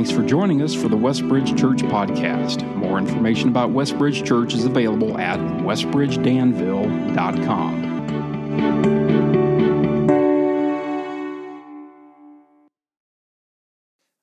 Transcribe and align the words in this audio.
Thanks 0.00 0.16
for 0.16 0.22
joining 0.22 0.62
us 0.62 0.74
for 0.74 0.88
the 0.88 0.96
Westbridge 0.96 1.58
Church 1.58 1.82
podcast. 1.82 2.64
More 2.74 2.96
information 2.96 3.50
about 3.50 3.68
Westbridge 3.68 4.26
Church 4.26 4.54
is 4.54 4.64
available 4.64 5.18
at 5.18 5.38
westbridgedanville.com. 5.38 7.84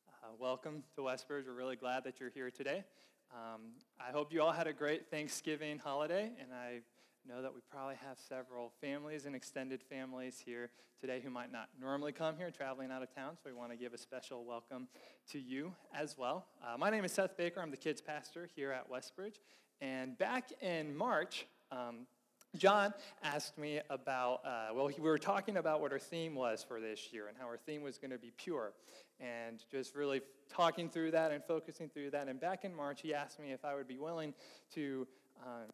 Uh, 0.10 0.14
welcome 0.40 0.82
to 0.96 1.04
Westbridge. 1.04 1.46
We're 1.46 1.54
really 1.54 1.76
glad 1.76 2.04
that 2.06 2.20
you're 2.20 2.32
here 2.32 2.50
today. 2.50 2.84
Um, 3.32 3.74
I 4.00 4.12
hope 4.12 4.34
you 4.34 4.42
all 4.42 4.52
had 4.52 4.66
a 4.66 4.74
great 4.74 5.12
Thanksgiving 5.12 5.78
holiday, 5.78 6.32
and 6.42 6.52
I 6.52 6.80
know 7.28 7.42
that 7.42 7.54
we 7.54 7.60
probably 7.70 7.96
have 8.08 8.18
several 8.18 8.72
families 8.80 9.26
and 9.26 9.36
extended 9.36 9.84
families 9.84 10.42
here 10.46 10.70
today 11.02 11.20
who 11.22 11.30
might 11.30 11.52
not 11.52 11.68
normally 11.80 12.14
come 12.14 12.38
here, 12.38 12.50
traveling 12.50 12.90
out 12.90 13.04
of 13.04 13.14
town. 13.14 13.36
So 13.36 13.50
we 13.50 13.54
want 13.54 13.72
to 13.72 13.78
give 13.78 13.94
a 13.94 13.98
special 13.98 14.46
welcome 14.46 14.88
to 15.32 15.40
you 15.40 15.74
as 15.94 16.18
well. 16.18 16.46
Uh, 16.64 16.78
my 16.78 16.90
name 16.90 17.04
is 17.04 17.12
Seth 17.12 17.36
Baker. 17.36 17.60
I'm 17.62 17.70
the 17.70 17.76
kids 17.76 18.00
pastor 18.02 18.50
here 18.56 18.72
at 18.72 18.90
Westbridge. 18.90 19.40
And 19.82 20.18
back 20.18 20.52
in 20.62 20.96
March, 20.96 21.46
um, 21.70 22.08
John 22.56 22.94
asked 23.22 23.58
me 23.58 23.82
about, 23.90 24.40
uh, 24.46 24.74
well, 24.74 24.88
we 24.88 25.10
were 25.10 25.18
talking 25.18 25.58
about 25.58 25.82
what 25.82 25.92
our 25.92 26.00
theme 26.00 26.34
was 26.34 26.64
for 26.66 26.80
this 26.80 27.12
year 27.12 27.28
and 27.28 27.36
how 27.38 27.46
our 27.46 27.58
theme 27.58 27.84
was 27.84 27.98
going 27.98 28.12
to 28.12 28.18
be 28.18 28.32
pure. 28.38 28.72
And 29.20 29.62
just 29.70 29.96
really 29.96 30.22
talking 30.50 30.90
through 30.90 31.12
that 31.12 31.32
and 31.32 31.44
focusing 31.44 31.90
through 31.90 32.12
that. 32.12 32.30
And 32.30 32.40
back 32.40 32.64
in 32.64 32.74
March, 32.74 33.02
he 33.02 33.14
asked 33.14 33.38
me 33.38 33.52
if 33.52 33.66
I 33.66 33.76
would 33.76 33.88
be 33.88 33.98
willing 33.98 34.34
to 34.76 35.06
uh, 35.46 35.66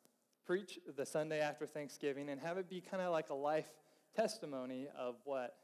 preach 0.46 0.80
the 0.96 1.06
Sunday 1.06 1.40
after 1.40 1.66
Thanksgiving 1.66 2.30
and 2.30 2.40
have 2.42 2.58
it 2.58 2.70
be 2.70 2.82
kind 2.82 3.02
of 3.02 3.12
like 3.12 3.30
a 3.30 3.36
life 3.36 3.72
testimony 4.16 4.88
of 4.98 5.16
what 5.24 5.56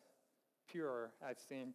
pure 0.69 1.11
I've 1.25 1.39
seen 1.39 1.73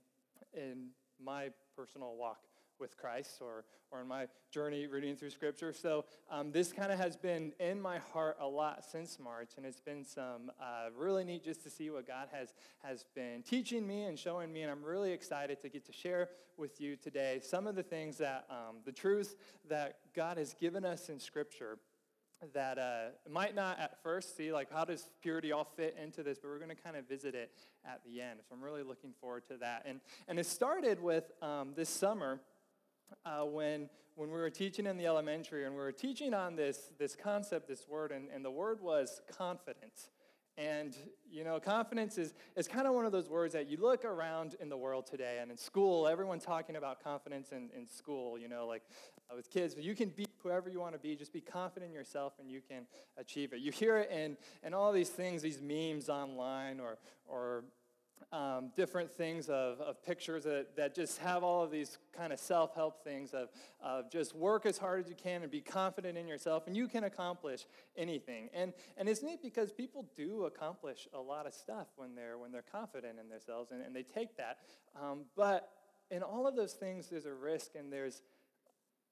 in 0.52 0.88
my 1.22 1.50
personal 1.76 2.16
walk 2.16 2.38
with 2.80 2.96
Christ 2.96 3.38
or, 3.40 3.64
or 3.90 4.00
in 4.00 4.09
my 4.09 4.26
journey 4.50 4.86
reading 4.86 5.16
through 5.16 5.30
Scripture. 5.30 5.72
So 5.72 6.04
um, 6.30 6.51
this 6.51 6.73
kind 6.73 6.90
of 6.90 6.98
has 6.98 7.16
been 7.16 7.52
in 7.60 7.80
my 7.80 7.98
heart 8.12 8.37
a 8.40 8.46
lot 8.46 8.84
since 8.84 9.18
March, 9.18 9.52
and 9.57 9.64
it's 9.64 9.80
been 9.80 10.04
some 10.04 10.51
uh, 10.60 10.90
really 10.96 11.24
neat 11.24 11.45
just 11.45 11.62
to 11.64 11.70
see 11.70 11.90
what 11.90 12.07
God 12.07 12.29
has, 12.32 12.52
has 12.82 13.04
been 13.14 13.42
teaching 13.42 13.86
me 13.86 14.04
and 14.04 14.18
showing 14.18 14.52
me, 14.52 14.62
and 14.62 14.70
I'm 14.70 14.82
really 14.82 15.12
excited 15.12 15.60
to 15.60 15.68
get 15.68 15.84
to 15.86 15.92
share 15.92 16.30
with 16.57 16.80
you 16.80 16.96
today 16.96 17.40
some 17.42 17.66
of 17.66 17.74
the 17.74 17.82
things 17.82 18.18
that, 18.18 18.46
um, 18.51 18.76
the 18.84 18.92
truths 18.92 19.34
that 19.68 19.98
God 20.14 20.36
has 20.36 20.54
given 20.54 20.84
us 20.84 21.09
in 21.09 21.18
Scripture 21.18 21.79
that 22.52 22.78
uh, 22.78 23.06
might 23.30 23.54
not 23.54 23.78
at 23.78 24.02
first 24.02 24.37
see 24.37 24.52
like 24.52 24.73
how 24.73 24.84
does 24.84 25.09
purity 25.23 25.52
all 25.52 25.64
fit 25.76 25.96
into 26.00 26.23
this 26.23 26.38
but 26.38 26.48
we're 26.48 26.59
going 26.59 26.68
to 26.68 26.82
kind 26.82 26.96
of 26.96 27.09
visit 27.09 27.34
it 27.34 27.51
at 27.84 28.01
the 28.04 28.20
end. 28.20 28.40
So 28.48 28.54
i'm 28.54 28.62
really 28.62 28.82
looking 28.82 29.12
forward 29.20 29.45
to 29.46 29.56
that. 29.59 29.84
And, 29.86 30.01
and 30.28 30.38
it 30.38 30.46
started 30.46 31.01
with 31.01 31.30
um, 31.42 31.73
this 31.76 31.88
summer 31.88 32.40
uh, 33.24 33.45
when, 33.45 33.88
when 34.14 34.30
we 34.30 34.38
were 34.38 34.51
teaching 34.51 34.86
in 34.86 34.96
the 34.96 35.06
elementary 35.06 35.64
and 35.64 35.74
we 35.74 35.80
were 35.80 35.92
teaching 35.92 36.34
on 36.34 36.56
this, 36.56 36.92
this 36.98 37.16
concept 37.16 37.68
this 37.68 37.88
word 37.88 38.12
and, 38.12 38.28
and 38.34 38.45
the 38.45 38.51
word 38.51 38.80
was 38.80 39.20
confidence. 39.36 40.10
And, 40.56 40.96
you 41.29 41.42
know, 41.42 41.58
confidence 41.58 42.16
is, 42.16 42.32
is 42.54 42.68
kind 42.68 42.86
of 42.86 42.95
one 42.95 43.04
of 43.04 43.10
those 43.10 43.29
words 43.29 43.54
that 43.54 43.68
you 43.68 43.76
look 43.76 44.04
around 44.04 44.54
in 44.60 44.68
the 44.68 44.76
world 44.76 45.06
today 45.06 45.38
and 45.40 45.51
in 45.51 45.56
school, 45.56 46.06
everyone's 46.06 46.45
talking 46.45 46.76
about 46.76 47.02
confidence 47.02 47.51
in, 47.51 47.70
in 47.76 47.88
school, 47.88 48.38
you 48.38 48.48
know, 48.48 48.66
like 48.66 48.82
with 49.34 49.50
kids, 49.50 49.74
but 49.74 49.84
you 49.84 49.94
can 49.94 50.08
be 50.10 50.26
whoever 50.42 50.68
you 50.68 50.80
want 50.80 50.92
to 50.94 50.98
be. 50.98 51.16
Just 51.16 51.32
be 51.32 51.40
confident 51.40 51.90
in 51.90 51.94
yourself 51.94 52.34
and 52.38 52.50
you 52.50 52.60
can 52.60 52.86
achieve 53.16 53.52
it. 53.52 53.60
You 53.60 53.72
hear 53.72 53.98
it 53.98 54.10
in, 54.10 54.36
in 54.62 54.74
all 54.74 54.92
these 54.92 55.08
things, 55.08 55.42
these 55.42 55.60
memes 55.60 56.08
online 56.08 56.80
or, 56.80 56.98
or 57.26 57.64
um, 58.32 58.72
different 58.76 59.12
things 59.12 59.48
of, 59.48 59.80
of 59.80 60.02
pictures 60.04 60.45
that, 60.45 60.76
that 60.76 60.95
just 60.95 61.18
have 61.18 61.45
all 61.45 61.62
of 61.62 61.70
these 61.70 61.98
kind 62.16 62.32
of 62.32 62.40
self 62.40 62.74
help 62.74 63.04
things 63.04 63.32
of, 63.32 63.48
of 63.80 64.10
just 64.10 64.34
work 64.34 64.66
as 64.66 64.76
hard 64.76 65.00
as 65.00 65.08
you 65.08 65.14
can 65.14 65.42
and 65.42 65.50
be 65.50 65.60
confident 65.60 66.19
in 66.19 66.26
yourself, 66.26 66.66
and 66.66 66.76
you 66.76 66.88
can 66.88 67.04
accomplish 67.04 67.66
anything. 67.97 68.48
And, 68.52 68.72
and 68.97 69.08
it's 69.08 69.22
neat 69.22 69.41
because 69.41 69.72
people 69.72 70.06
do 70.16 70.46
accomplish 70.46 71.06
a 71.14 71.20
lot 71.20 71.46
of 71.46 71.54
stuff 71.54 71.86
when 71.96 72.14
they're, 72.14 72.36
when 72.36 72.50
they're 72.50 72.62
confident 72.62 73.18
in 73.20 73.28
themselves, 73.28 73.70
and, 73.70 73.80
and 73.82 73.94
they 73.94 74.02
take 74.02 74.36
that. 74.36 74.58
Um, 75.00 75.26
but 75.36 75.70
in 76.10 76.22
all 76.22 76.46
of 76.46 76.56
those 76.56 76.72
things, 76.72 77.08
there's 77.08 77.26
a 77.26 77.34
risk, 77.34 77.76
and 77.78 77.92
there's, 77.92 78.22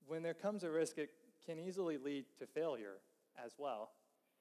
when 0.06 0.22
there 0.22 0.34
comes 0.34 0.64
a 0.64 0.70
risk, 0.70 0.98
it 0.98 1.10
can 1.44 1.58
easily 1.58 1.98
lead 1.98 2.24
to 2.38 2.46
failure 2.46 2.98
as 3.44 3.52
well. 3.58 3.90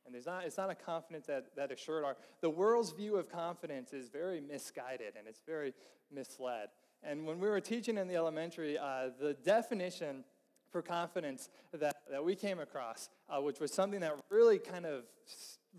And 0.06 0.14
there's 0.14 0.26
not, 0.26 0.46
it's 0.46 0.58
not 0.58 0.70
a 0.70 0.76
confidence 0.76 1.28
that, 1.28 1.56
that 1.56 1.72
assured 1.72 2.04
our, 2.04 2.18
the 2.42 2.50
world's 2.50 2.92
view 2.92 3.18
of 3.18 3.32
confidence 3.32 3.94
is 3.94 4.10
very 4.10 4.42
misguided 4.42 5.14
and 5.18 5.28
it's 5.28 5.42
very 5.46 5.74
misled. 6.12 6.70
And 7.04 7.26
when 7.26 7.40
we 7.40 7.48
were 7.48 7.62
teaching 7.62 7.98
in 7.98 8.08
the 8.08 8.16
elementary, 8.16 8.78
uh, 8.78 9.10
the 9.20 9.34
definition 9.34 10.24
for 10.72 10.82
confidence 10.82 11.50
that, 11.74 11.96
that 12.10 12.24
we 12.24 12.36
came 12.36 12.60
across, 12.60 13.10
uh, 13.30 13.42
which 13.42 13.60
was 13.60 13.74
something 13.74 14.00
that 14.00 14.14
really 14.30 14.58
kind 14.58 14.86
of 14.86 15.04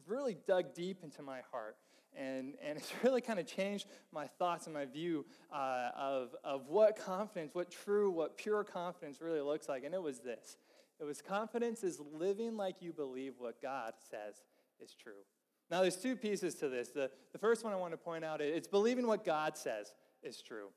really 0.07 0.37
dug 0.47 0.75
deep 0.75 1.03
into 1.03 1.23
my 1.23 1.41
heart. 1.51 1.77
And, 2.17 2.55
and 2.63 2.79
it's 2.79 2.93
really 3.03 3.21
kind 3.21 3.39
of 3.39 3.47
changed 3.47 3.87
my 4.13 4.27
thoughts 4.27 4.67
and 4.67 4.75
my 4.75 4.85
view 4.85 5.25
uh, 5.53 5.91
of, 5.97 6.35
of 6.45 6.69
what 6.69 6.97
confidence, 6.97 7.55
what 7.55 7.71
true, 7.71 8.11
what 8.11 8.37
pure 8.37 8.65
confidence 8.65 9.21
really 9.21 9.41
looks 9.41 9.69
like. 9.69 9.85
And 9.85 9.95
it 9.95 10.03
was 10.03 10.21
this 10.21 10.57
it 11.01 11.05
was 11.05 11.21
confidence 11.21 11.83
is 11.83 12.01
living 12.13 12.57
like 12.57 12.77
you 12.81 12.93
believe 12.93 13.35
what 13.39 13.61
God 13.61 13.95
says 14.09 14.37
is 14.81 14.95
true. 14.95 15.25
Now, 15.69 15.81
there's 15.81 15.97
two 15.97 16.17
pieces 16.17 16.55
to 16.57 16.69
this. 16.69 16.91
The, 16.91 17.11
the 17.33 17.39
first 17.39 17.65
one 17.65 17.73
I 17.73 17.77
want 17.77 17.93
to 17.93 17.97
point 17.97 18.25
out 18.25 18.41
is 18.41 18.57
it's 18.57 18.69
believing 18.69 19.07
what 19.07 19.25
God 19.25 19.57
says 19.57 19.93
is 20.23 20.41
true. 20.43 20.69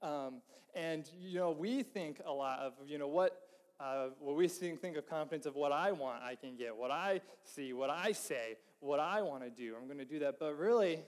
Um, 0.00 0.40
and, 0.74 1.08
you 1.20 1.38
know, 1.38 1.50
we 1.50 1.82
think 1.82 2.20
a 2.24 2.32
lot 2.32 2.60
of, 2.60 2.72
you 2.86 2.98
know, 2.98 3.08
what, 3.08 3.36
uh, 3.78 4.08
what 4.20 4.36
we 4.36 4.48
think 4.48 4.96
of 4.96 5.06
confidence 5.06 5.44
of 5.44 5.54
what 5.54 5.72
I 5.72 5.92
want, 5.92 6.22
I 6.22 6.34
can 6.34 6.56
get, 6.56 6.74
what 6.74 6.90
I 6.90 7.20
see, 7.44 7.72
what 7.72 7.90
I 7.90 8.12
say, 8.12 8.56
what 8.82 9.00
I 9.00 9.22
want 9.22 9.42
to 9.44 9.50
do. 9.50 9.74
I'm 9.80 9.86
going 9.86 9.98
to 9.98 10.04
do 10.04 10.18
that. 10.20 10.38
But 10.38 10.58
really, 10.58 11.00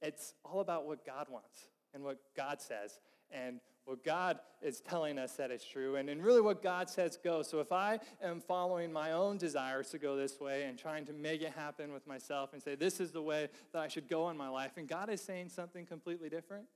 it's 0.00 0.34
all 0.44 0.60
about 0.60 0.86
what 0.86 1.04
God 1.04 1.26
wants 1.30 1.68
and 1.92 2.02
what 2.04 2.18
God 2.36 2.60
says. 2.60 2.98
And 3.30 3.60
what 3.84 4.04
God 4.04 4.38
is 4.60 4.80
telling 4.80 5.18
us 5.18 5.32
that 5.36 5.50
is 5.50 5.64
true, 5.64 5.96
and, 5.96 6.08
and 6.08 6.22
really 6.22 6.40
what 6.40 6.62
God 6.62 6.88
says 6.88 7.18
go. 7.22 7.42
So 7.42 7.58
if 7.58 7.72
I 7.72 7.98
am 8.22 8.40
following 8.40 8.92
my 8.92 9.12
own 9.12 9.38
desires 9.38 9.88
to 9.90 9.98
go 9.98 10.16
this 10.16 10.38
way 10.38 10.64
and 10.64 10.78
trying 10.78 11.04
to 11.06 11.12
make 11.12 11.42
it 11.42 11.52
happen 11.56 11.92
with 11.92 12.06
myself 12.06 12.52
and 12.52 12.62
say, 12.62 12.74
this 12.74 13.00
is 13.00 13.10
the 13.10 13.22
way 13.22 13.48
that 13.72 13.80
I 13.80 13.88
should 13.88 14.08
go 14.08 14.28
in 14.30 14.36
my 14.36 14.48
life, 14.48 14.72
and 14.76 14.86
God 14.86 15.10
is 15.10 15.20
saying 15.20 15.48
something 15.48 15.84
completely 15.84 16.28
different, 16.28 16.66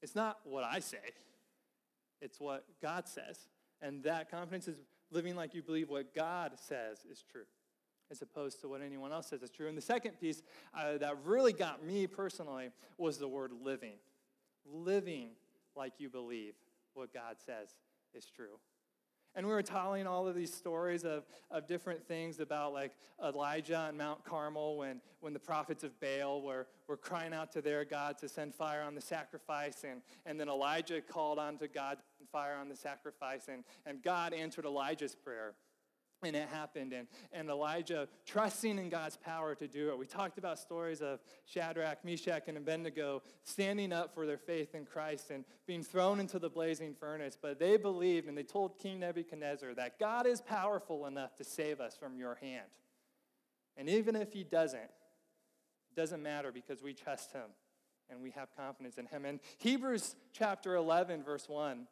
it's 0.00 0.14
not 0.14 0.38
what 0.44 0.64
I 0.64 0.78
say, 0.78 0.98
it's 2.22 2.40
what 2.40 2.64
God 2.80 3.06
says. 3.06 3.48
And 3.82 4.02
that 4.04 4.30
confidence 4.30 4.68
is 4.68 4.78
living 5.10 5.36
like 5.36 5.54
you 5.54 5.62
believe 5.62 5.90
what 5.90 6.14
God 6.14 6.52
says 6.56 7.04
is 7.10 7.22
true 7.30 7.44
as 8.10 8.22
opposed 8.22 8.60
to 8.60 8.68
what 8.68 8.80
anyone 8.82 9.12
else 9.12 9.28
says 9.28 9.42
is 9.42 9.50
true. 9.50 9.68
And 9.68 9.76
the 9.76 9.82
second 9.82 10.20
piece 10.20 10.42
uh, 10.76 10.98
that 10.98 11.16
really 11.24 11.52
got 11.52 11.84
me 11.84 12.06
personally 12.06 12.70
was 12.96 13.18
the 13.18 13.28
word 13.28 13.52
living. 13.62 13.94
Living 14.72 15.30
like 15.76 15.94
you 15.98 16.08
believe 16.08 16.54
what 16.94 17.12
God 17.12 17.36
says 17.44 17.68
is 18.14 18.26
true. 18.26 18.58
And 19.34 19.46
we 19.46 19.52
were 19.52 19.62
telling 19.62 20.06
all 20.06 20.26
of 20.26 20.34
these 20.34 20.52
stories 20.52 21.04
of, 21.04 21.24
of 21.50 21.68
different 21.68 22.04
things 22.08 22.40
about 22.40 22.72
like 22.72 22.92
Elijah 23.24 23.86
and 23.88 23.96
Mount 23.96 24.24
Carmel 24.24 24.76
when, 24.76 25.00
when 25.20 25.32
the 25.32 25.38
prophets 25.38 25.84
of 25.84 25.92
Baal 26.00 26.42
were, 26.42 26.66
were 26.88 26.96
crying 26.96 27.32
out 27.32 27.52
to 27.52 27.62
their 27.62 27.84
God 27.84 28.18
to 28.18 28.28
send 28.28 28.54
fire 28.54 28.82
on 28.82 28.94
the 28.94 29.00
sacrifice. 29.00 29.84
And, 29.88 30.02
and 30.26 30.40
then 30.40 30.48
Elijah 30.48 31.00
called 31.00 31.38
on 31.38 31.56
to 31.58 31.68
God 31.68 31.98
to 32.18 32.26
fire 32.32 32.56
on 32.60 32.68
the 32.68 32.74
sacrifice. 32.74 33.48
And, 33.48 33.62
and 33.86 34.02
God 34.02 34.32
answered 34.32 34.64
Elijah's 34.64 35.14
prayer. 35.14 35.54
And 36.24 36.34
it 36.34 36.48
happened, 36.48 36.92
and, 36.92 37.06
and 37.32 37.48
Elijah 37.48 38.08
trusting 38.26 38.76
in 38.76 38.88
God's 38.88 39.16
power 39.16 39.54
to 39.54 39.68
do 39.68 39.90
it. 39.90 39.98
We 39.98 40.06
talked 40.06 40.36
about 40.36 40.58
stories 40.58 41.00
of 41.00 41.20
Shadrach, 41.46 42.04
Meshach, 42.04 42.48
and 42.48 42.56
Abednego 42.58 43.22
standing 43.44 43.92
up 43.92 44.12
for 44.12 44.26
their 44.26 44.36
faith 44.36 44.74
in 44.74 44.84
Christ 44.84 45.30
and 45.30 45.44
being 45.66 45.84
thrown 45.84 46.18
into 46.18 46.40
the 46.40 46.50
blazing 46.50 46.94
furnace. 46.98 47.38
But 47.40 47.60
they 47.60 47.76
believed 47.76 48.26
and 48.26 48.36
they 48.36 48.42
told 48.42 48.78
King 48.78 48.98
Nebuchadnezzar 48.98 49.74
that 49.74 50.00
God 50.00 50.26
is 50.26 50.40
powerful 50.40 51.06
enough 51.06 51.36
to 51.36 51.44
save 51.44 51.80
us 51.80 51.96
from 51.96 52.18
your 52.18 52.34
hand. 52.34 52.66
And 53.76 53.88
even 53.88 54.16
if 54.16 54.32
he 54.32 54.42
doesn't, 54.42 54.80
it 54.80 55.94
doesn't 55.94 56.22
matter 56.22 56.50
because 56.50 56.82
we 56.82 56.94
trust 56.94 57.32
him 57.32 57.46
and 58.10 58.20
we 58.20 58.30
have 58.32 58.48
confidence 58.56 58.98
in 58.98 59.06
him. 59.06 59.24
And 59.24 59.38
Hebrews 59.58 60.16
chapter 60.32 60.74
11, 60.74 61.22
verse 61.22 61.48
1 61.48 61.86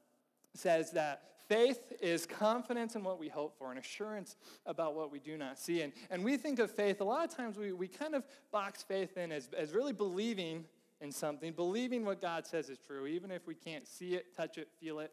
says 0.54 0.92
that 0.92 1.22
faith 1.48 1.92
is 2.00 2.26
confidence 2.26 2.96
in 2.96 3.02
what 3.02 3.18
we 3.18 3.28
hope 3.28 3.56
for 3.58 3.70
and 3.70 3.78
assurance 3.78 4.36
about 4.64 4.94
what 4.94 5.10
we 5.10 5.18
do 5.18 5.36
not 5.36 5.58
see. 5.58 5.82
And, 5.82 5.92
and 6.10 6.24
we 6.24 6.36
think 6.36 6.58
of 6.58 6.70
faith, 6.70 7.00
a 7.00 7.04
lot 7.04 7.24
of 7.24 7.36
times 7.36 7.56
we, 7.56 7.72
we 7.72 7.88
kind 7.88 8.14
of 8.14 8.24
box 8.52 8.82
faith 8.82 9.16
in 9.16 9.32
as, 9.32 9.48
as 9.56 9.72
really 9.72 9.92
believing 9.92 10.64
in 11.00 11.12
something, 11.12 11.52
believing 11.52 12.04
what 12.04 12.20
God 12.20 12.46
says 12.46 12.68
is 12.68 12.78
true, 12.78 13.06
even 13.06 13.30
if 13.30 13.46
we 13.46 13.54
can't 13.54 13.86
see 13.86 14.14
it, 14.14 14.34
touch 14.36 14.58
it, 14.58 14.68
feel 14.80 15.00
it, 15.00 15.12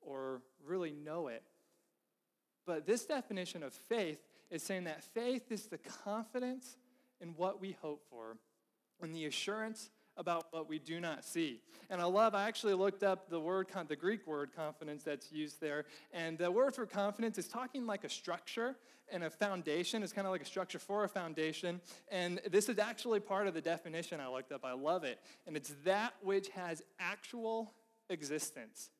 or 0.00 0.42
really 0.64 0.92
know 0.92 1.28
it. 1.28 1.42
But 2.66 2.86
this 2.86 3.04
definition 3.06 3.62
of 3.62 3.72
faith 3.72 4.20
is 4.50 4.62
saying 4.62 4.84
that 4.84 5.02
faith 5.02 5.50
is 5.50 5.66
the 5.66 5.78
confidence 5.78 6.76
in 7.20 7.28
what 7.36 7.60
we 7.60 7.76
hope 7.80 8.02
for 8.10 8.36
and 9.00 9.14
the 9.14 9.26
assurance 9.26 9.90
about 10.16 10.46
what 10.50 10.68
we 10.68 10.78
do 10.78 11.00
not 11.00 11.24
see. 11.24 11.60
And 11.90 12.00
I 12.00 12.04
love, 12.04 12.34
I 12.34 12.46
actually 12.46 12.74
looked 12.74 13.02
up 13.02 13.28
the 13.28 13.40
word, 13.40 13.68
the 13.88 13.96
Greek 13.96 14.26
word 14.26 14.50
confidence 14.54 15.02
that's 15.02 15.32
used 15.32 15.60
there. 15.60 15.84
And 16.12 16.38
the 16.38 16.50
word 16.50 16.74
for 16.74 16.86
confidence 16.86 17.38
is 17.38 17.48
talking 17.48 17.86
like 17.86 18.04
a 18.04 18.08
structure 18.08 18.76
and 19.10 19.24
a 19.24 19.30
foundation. 19.30 20.02
It's 20.02 20.12
kind 20.12 20.26
of 20.26 20.32
like 20.32 20.42
a 20.42 20.46
structure 20.46 20.78
for 20.78 21.04
a 21.04 21.08
foundation. 21.08 21.80
And 22.10 22.40
this 22.50 22.68
is 22.68 22.78
actually 22.78 23.20
part 23.20 23.46
of 23.46 23.54
the 23.54 23.60
definition 23.60 24.20
I 24.20 24.28
looked 24.28 24.52
up. 24.52 24.64
I 24.64 24.72
love 24.72 25.04
it. 25.04 25.18
And 25.46 25.56
it's 25.56 25.74
that 25.84 26.14
which 26.22 26.48
has 26.50 26.82
actual 26.98 27.72
existence. 28.08 28.90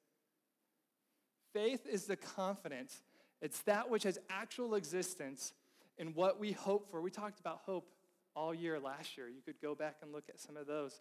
Faith 1.53 1.87
is 1.87 2.07
the 2.07 2.17
confidence, 2.17 3.03
it's 3.43 3.61
that 3.63 3.91
which 3.91 4.05
has 4.05 4.19
actual 4.31 4.75
existence 4.75 5.53
in 5.99 6.15
what 6.15 6.41
we 6.41 6.53
hope 6.53 6.91
for. 6.91 7.03
We 7.03 7.11
talked 7.11 7.41
about 7.41 7.61
hope 7.67 7.91
all 8.35 8.55
year 8.55 8.79
last 8.79 9.17
year. 9.17 9.29
You 9.29 9.43
could 9.45 9.61
go 9.61 9.75
back 9.75 9.97
and 10.03 10.13
look 10.13 10.25
at 10.29 10.41
some 10.41 10.57
of 10.57 10.67
those. 10.67 11.01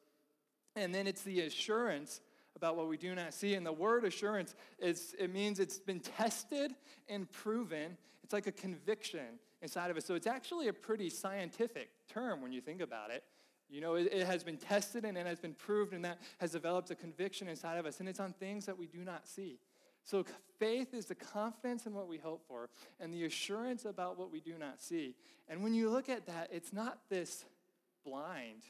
And 0.76 0.94
then 0.94 1.08
it's 1.08 1.22
the 1.22 1.42
assurance 1.42 2.22
about 2.56 2.76
what 2.76 2.88
we 2.88 2.98
do 2.98 3.16
not 3.16 3.34
see. 3.34 3.56
And 3.56 3.66
the 3.66 3.72
word 3.72 4.06
assurance 4.06 4.56
is 4.80 5.16
it 5.20 5.34
means 5.34 5.60
it's 5.60 5.80
been 5.80 6.00
tested 6.00 6.74
and 7.10 7.30
proven. 7.32 7.98
It's 8.24 8.34
like 8.34 8.48
a 8.48 8.52
conviction 8.52 9.40
inside 9.62 9.92
of 9.92 9.98
us. 9.98 10.06
So 10.06 10.16
it's 10.16 10.28
actually 10.28 10.68
a 10.68 10.74
pretty 10.74 11.10
scientific 11.10 11.90
term 12.10 12.42
when 12.42 12.52
you 12.52 12.62
think 12.62 12.82
about 12.82 13.12
it. 13.12 13.24
You 13.70 13.80
know, 13.80 13.96
it, 13.96 14.10
it 14.12 14.28
has 14.28 14.44
been 14.44 14.58
tested 14.58 15.06
and 15.06 15.18
it 15.18 15.26
has 15.26 15.40
been 15.40 15.54
proved, 15.54 15.94
and 15.94 16.04
that 16.04 16.20
has 16.40 16.52
developed 16.52 16.92
a 16.92 16.96
conviction 16.96 17.48
inside 17.48 17.78
of 17.78 17.86
us. 17.86 18.02
And 18.02 18.10
it's 18.10 18.20
on 18.20 18.34
things 18.34 18.66
that 18.66 18.78
we 18.78 18.86
do 18.86 19.00
not 19.00 19.28
see. 19.28 19.60
So 20.04 20.26
faith 20.60 20.94
is 20.94 21.06
the 21.06 21.16
confidence 21.16 21.86
in 21.86 21.94
what 21.94 22.08
we 22.08 22.18
hope 22.18 22.44
for 22.48 22.70
and 23.00 23.14
the 23.14 23.26
assurance 23.26 23.86
about 23.86 24.18
what 24.18 24.32
we 24.32 24.40
do 24.40 24.58
not 24.58 24.82
see. 24.82 25.16
And 25.48 25.64
when 25.64 25.74
you 25.74 25.90
look 25.90 26.10
at 26.10 26.26
that, 26.28 26.50
it's 26.52 26.74
not 26.74 27.00
this 27.10 27.46
blind 28.06 28.64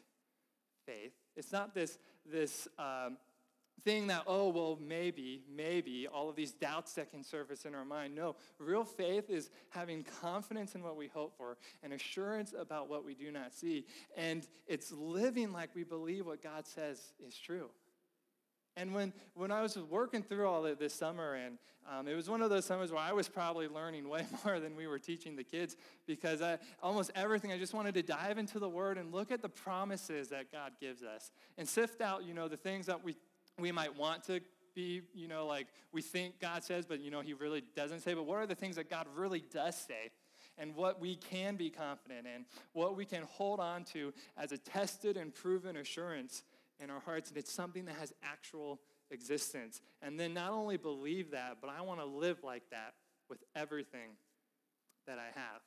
faith. 0.85 1.13
It's 1.35 1.51
not 1.51 1.73
this, 1.73 1.97
this 2.25 2.67
um, 2.77 3.17
thing 3.83 4.07
that, 4.07 4.23
oh, 4.27 4.49
well, 4.49 4.77
maybe, 4.81 5.41
maybe, 5.53 6.07
all 6.07 6.29
of 6.29 6.35
these 6.35 6.51
doubts 6.51 6.93
that 6.93 7.09
can 7.11 7.23
surface 7.23 7.65
in 7.65 7.73
our 7.73 7.85
mind. 7.85 8.15
No, 8.15 8.35
real 8.59 8.83
faith 8.83 9.29
is 9.29 9.49
having 9.69 10.05
confidence 10.21 10.75
in 10.75 10.83
what 10.83 10.97
we 10.97 11.07
hope 11.07 11.35
for 11.37 11.57
and 11.83 11.93
assurance 11.93 12.53
about 12.57 12.89
what 12.89 13.05
we 13.05 13.13
do 13.13 13.31
not 13.31 13.53
see. 13.53 13.85
And 14.15 14.47
it's 14.67 14.91
living 14.91 15.51
like 15.51 15.69
we 15.75 15.83
believe 15.83 16.25
what 16.25 16.43
God 16.43 16.67
says 16.67 17.13
is 17.25 17.37
true. 17.37 17.69
And 18.77 18.93
when, 18.93 19.13
when 19.33 19.51
I 19.51 19.61
was 19.61 19.77
working 19.77 20.23
through 20.23 20.47
all 20.47 20.65
of 20.65 20.79
this 20.79 20.93
summer, 20.93 21.33
and 21.33 21.57
um, 21.89 22.07
it 22.07 22.15
was 22.15 22.29
one 22.29 22.41
of 22.41 22.49
those 22.49 22.65
summers 22.65 22.91
where 22.91 23.01
I 23.01 23.11
was 23.11 23.27
probably 23.27 23.67
learning 23.67 24.07
way 24.07 24.25
more 24.45 24.59
than 24.59 24.75
we 24.75 24.87
were 24.87 24.99
teaching 24.99 25.35
the 25.35 25.43
kids 25.43 25.75
because 26.07 26.41
I, 26.41 26.57
almost 26.81 27.11
everything, 27.15 27.51
I 27.51 27.57
just 27.57 27.73
wanted 27.73 27.95
to 27.95 28.03
dive 28.03 28.37
into 28.37 28.59
the 28.59 28.69
Word 28.69 28.97
and 28.97 29.13
look 29.13 29.31
at 29.31 29.41
the 29.41 29.49
promises 29.49 30.29
that 30.29 30.51
God 30.51 30.73
gives 30.79 31.03
us 31.03 31.31
and 31.57 31.67
sift 31.67 32.01
out, 32.01 32.23
you 32.23 32.33
know, 32.33 32.47
the 32.47 32.57
things 32.57 32.85
that 32.85 33.03
we, 33.03 33.15
we 33.59 33.71
might 33.71 33.97
want 33.97 34.23
to 34.25 34.39
be, 34.73 35.01
you 35.13 35.27
know, 35.27 35.45
like 35.45 35.67
we 35.91 36.01
think 36.01 36.39
God 36.39 36.63
says, 36.63 36.85
but, 36.85 37.01
you 37.01 37.11
know, 37.11 37.19
He 37.19 37.33
really 37.33 37.63
doesn't 37.75 38.01
say. 38.01 38.13
But 38.13 38.25
what 38.25 38.37
are 38.37 38.47
the 38.47 38.55
things 38.55 38.77
that 38.77 38.89
God 38.89 39.07
really 39.15 39.43
does 39.51 39.75
say? 39.75 40.11
And 40.57 40.75
what 40.75 40.99
we 41.01 41.15
can 41.15 41.55
be 41.55 41.69
confident 41.69 42.27
in, 42.27 42.45
what 42.73 42.95
we 42.95 43.05
can 43.05 43.23
hold 43.23 43.59
on 43.59 43.83
to 43.85 44.13
as 44.37 44.51
a 44.51 44.57
tested 44.57 45.17
and 45.17 45.33
proven 45.33 45.75
assurance 45.75 46.43
in 46.81 46.89
our 46.89 46.99
hearts, 46.99 47.29
and 47.29 47.37
it's 47.37 47.51
something 47.51 47.85
that 47.85 47.95
has 47.95 48.13
actual 48.23 48.79
existence. 49.11 49.81
And 50.01 50.19
then 50.19 50.33
not 50.33 50.51
only 50.51 50.77
believe 50.77 51.31
that, 51.31 51.57
but 51.61 51.69
I 51.69 51.81
want 51.81 51.99
to 51.99 52.05
live 52.05 52.43
like 52.43 52.63
that 52.71 52.93
with 53.29 53.43
everything 53.55 54.11
that 55.07 55.19
I 55.19 55.27
have. 55.37 55.61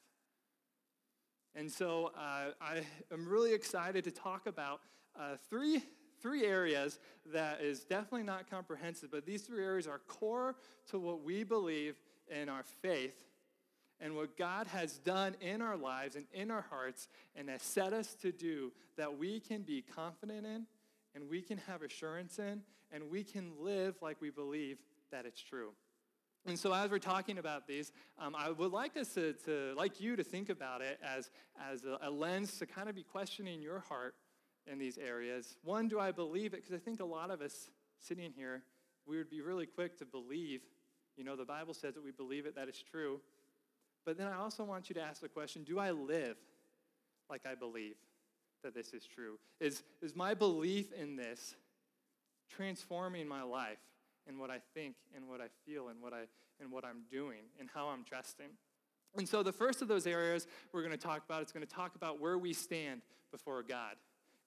And 1.55 1.71
so 1.71 2.11
uh, 2.17 2.51
I 2.61 2.83
am 3.13 3.29
really 3.29 3.55
excited 3.55 4.05
to 4.05 4.11
talk 4.11 4.47
about 4.47 4.81
uh, 5.19 5.37
three, 5.49 5.83
three 6.21 6.45
areas 6.45 6.99
that 7.33 7.61
is 7.61 7.85
definitely 7.85 8.25
not 8.25 8.51
comprehensive, 8.51 9.11
but 9.13 9.25
these 9.25 9.43
three 9.43 9.63
areas 9.63 9.87
are 9.87 10.01
core 10.09 10.57
to 10.91 10.99
what 10.99 11.23
we 11.23 11.45
believe 11.45 11.95
in 12.29 12.49
our 12.49 12.65
faith 12.83 13.25
and 14.01 14.17
what 14.17 14.37
God 14.37 14.67
has 14.69 14.99
done 14.99 15.37
in 15.41 15.63
our 15.63 15.77
lives 15.77 16.17
and 16.17 16.27
in 16.33 16.51
our 16.51 16.65
hearts 16.69 17.09
and 17.37 17.49
has 17.49 17.63
set 17.63 17.93
us 17.93 18.15
to 18.23 18.33
do 18.33 18.73
that 18.97 19.17
we 19.17 19.39
can 19.39 19.63
be 19.63 19.83
confident 19.83 20.45
in 20.45 20.67
and 21.15 21.29
we 21.29 21.41
can 21.41 21.59
have 21.59 21.83
assurance 21.83 22.39
in, 22.39 22.63
and 22.93 23.11
we 23.11 23.25
can 23.25 23.53
live 23.61 23.97
like 24.03 24.21
we 24.21 24.31
believe 24.31 24.79
that 25.11 25.27
it's 25.27 25.41
true. 25.41 25.71
And 26.47 26.59
so, 26.59 26.75
as 26.75 26.91
we're 26.91 26.99
talking 26.99 27.39
about 27.39 27.67
these, 27.67 27.91
um, 28.19 28.37
I 28.37 28.51
would 28.51 28.73
like 28.73 28.99
us 28.99 29.15
to, 29.15 29.33
to, 29.47 29.73
like 29.77 30.01
you, 30.01 30.15
to 30.15 30.23
think 30.23 30.51
about 30.51 30.83
it 30.83 31.01
as, 31.03 31.31
as 31.71 31.85
a, 31.85 32.09
a 32.09 32.11
lens 32.11 32.59
to 32.59 32.67
kind 32.67 32.89
of 32.89 32.95
be 32.95 33.03
questioning 33.03 33.63
your 33.63 33.81
heart 33.81 34.15
in 34.71 34.79
these 34.79 34.99
areas. 34.99 35.57
One, 35.63 35.89
do 35.89 35.99
I 35.99 36.13
believe 36.13 36.53
it? 36.53 36.63
Because 36.63 36.75
I 36.75 36.79
think 36.79 37.01
a 37.01 37.05
lot 37.05 37.31
of 37.31 37.41
us 37.41 37.71
sitting 37.99 38.31
here, 38.37 38.63
we 39.07 39.17
would 39.17 39.31
be 39.31 39.41
really 39.41 39.67
quick 39.67 39.99
to 39.99 40.05
believe. 40.05 40.61
You 41.17 41.25
know, 41.25 41.35
the 41.35 41.47
Bible 41.47 41.73
says 41.73 41.95
that 41.95 42.05
we 42.05 42.11
believe 42.11 42.45
it, 42.45 42.55
that 42.57 42.69
it's 42.69 42.83
true. 42.83 43.21
But 44.05 44.19
then 44.19 44.27
I 44.27 44.37
also 44.37 44.65
want 44.65 44.91
you 44.91 44.95
to 44.97 45.03
ask 45.03 45.23
the 45.23 45.29
question 45.29 45.65
do 45.65 45.79
I 45.79 45.93
live 45.93 46.37
like 47.31 47.47
I 47.47 47.55
believe? 47.55 47.95
That 48.65 48.75
this 48.75 48.93
is 48.93 49.07
true? 49.07 49.39
Is, 49.61 49.83
is 50.03 50.17
my 50.17 50.35
belief 50.35 50.93
in 50.93 51.17
this 51.17 51.55
transforming 52.51 53.29
my 53.29 53.43
life 53.43 53.79
and 54.27 54.39
what 54.39 54.51
I 54.51 54.59
think 54.75 54.97
and 55.15 55.29
what 55.29 55.41
I 55.41 55.47
feel 55.65 55.89
and 55.89 56.03
what, 56.03 56.13
I, 56.13 56.25
and 56.61 56.73
what 56.73 56.85
I'm 56.85 57.03
doing 57.11 57.45
and 57.61 57.69
how 57.73 57.87
I'm 57.89 58.05
trusting? 58.05 58.49
And 59.17 59.29
so 59.29 59.43
the 59.43 59.53
first 59.53 59.81
of 59.81 59.89
those 59.89 60.07
areas 60.07 60.47
we're 60.73 60.83
going 60.83 60.93
to 60.93 60.99
talk 60.99 61.23
about, 61.25 61.43
it's 61.43 61.53
going 61.53 61.67
to 61.67 61.73
talk 61.73 61.95
about 61.95 62.21
where 62.21 62.37
we 62.37 62.53
stand 62.53 63.03
before 63.31 63.63
God. 63.63 63.95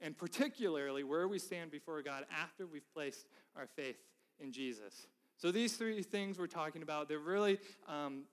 And 0.02 0.16
particularly 0.16 1.04
where 1.04 1.28
we 1.28 1.40
stand 1.40 1.72
before 1.72 2.02
God 2.02 2.25
after 2.31 2.68
we've 2.68 2.88
placed 2.94 3.25
our 3.56 3.66
faith 3.66 3.98
in 4.40 4.52
Jesus. 4.52 5.08
So 5.38 5.52
these 5.52 5.75
three 5.75 6.04
things 6.04 6.38
we're 6.38 6.48
talking 6.48 6.84
about, 6.84 7.08
they're 7.08 7.20
really 7.20 7.60
um, 7.88 8.24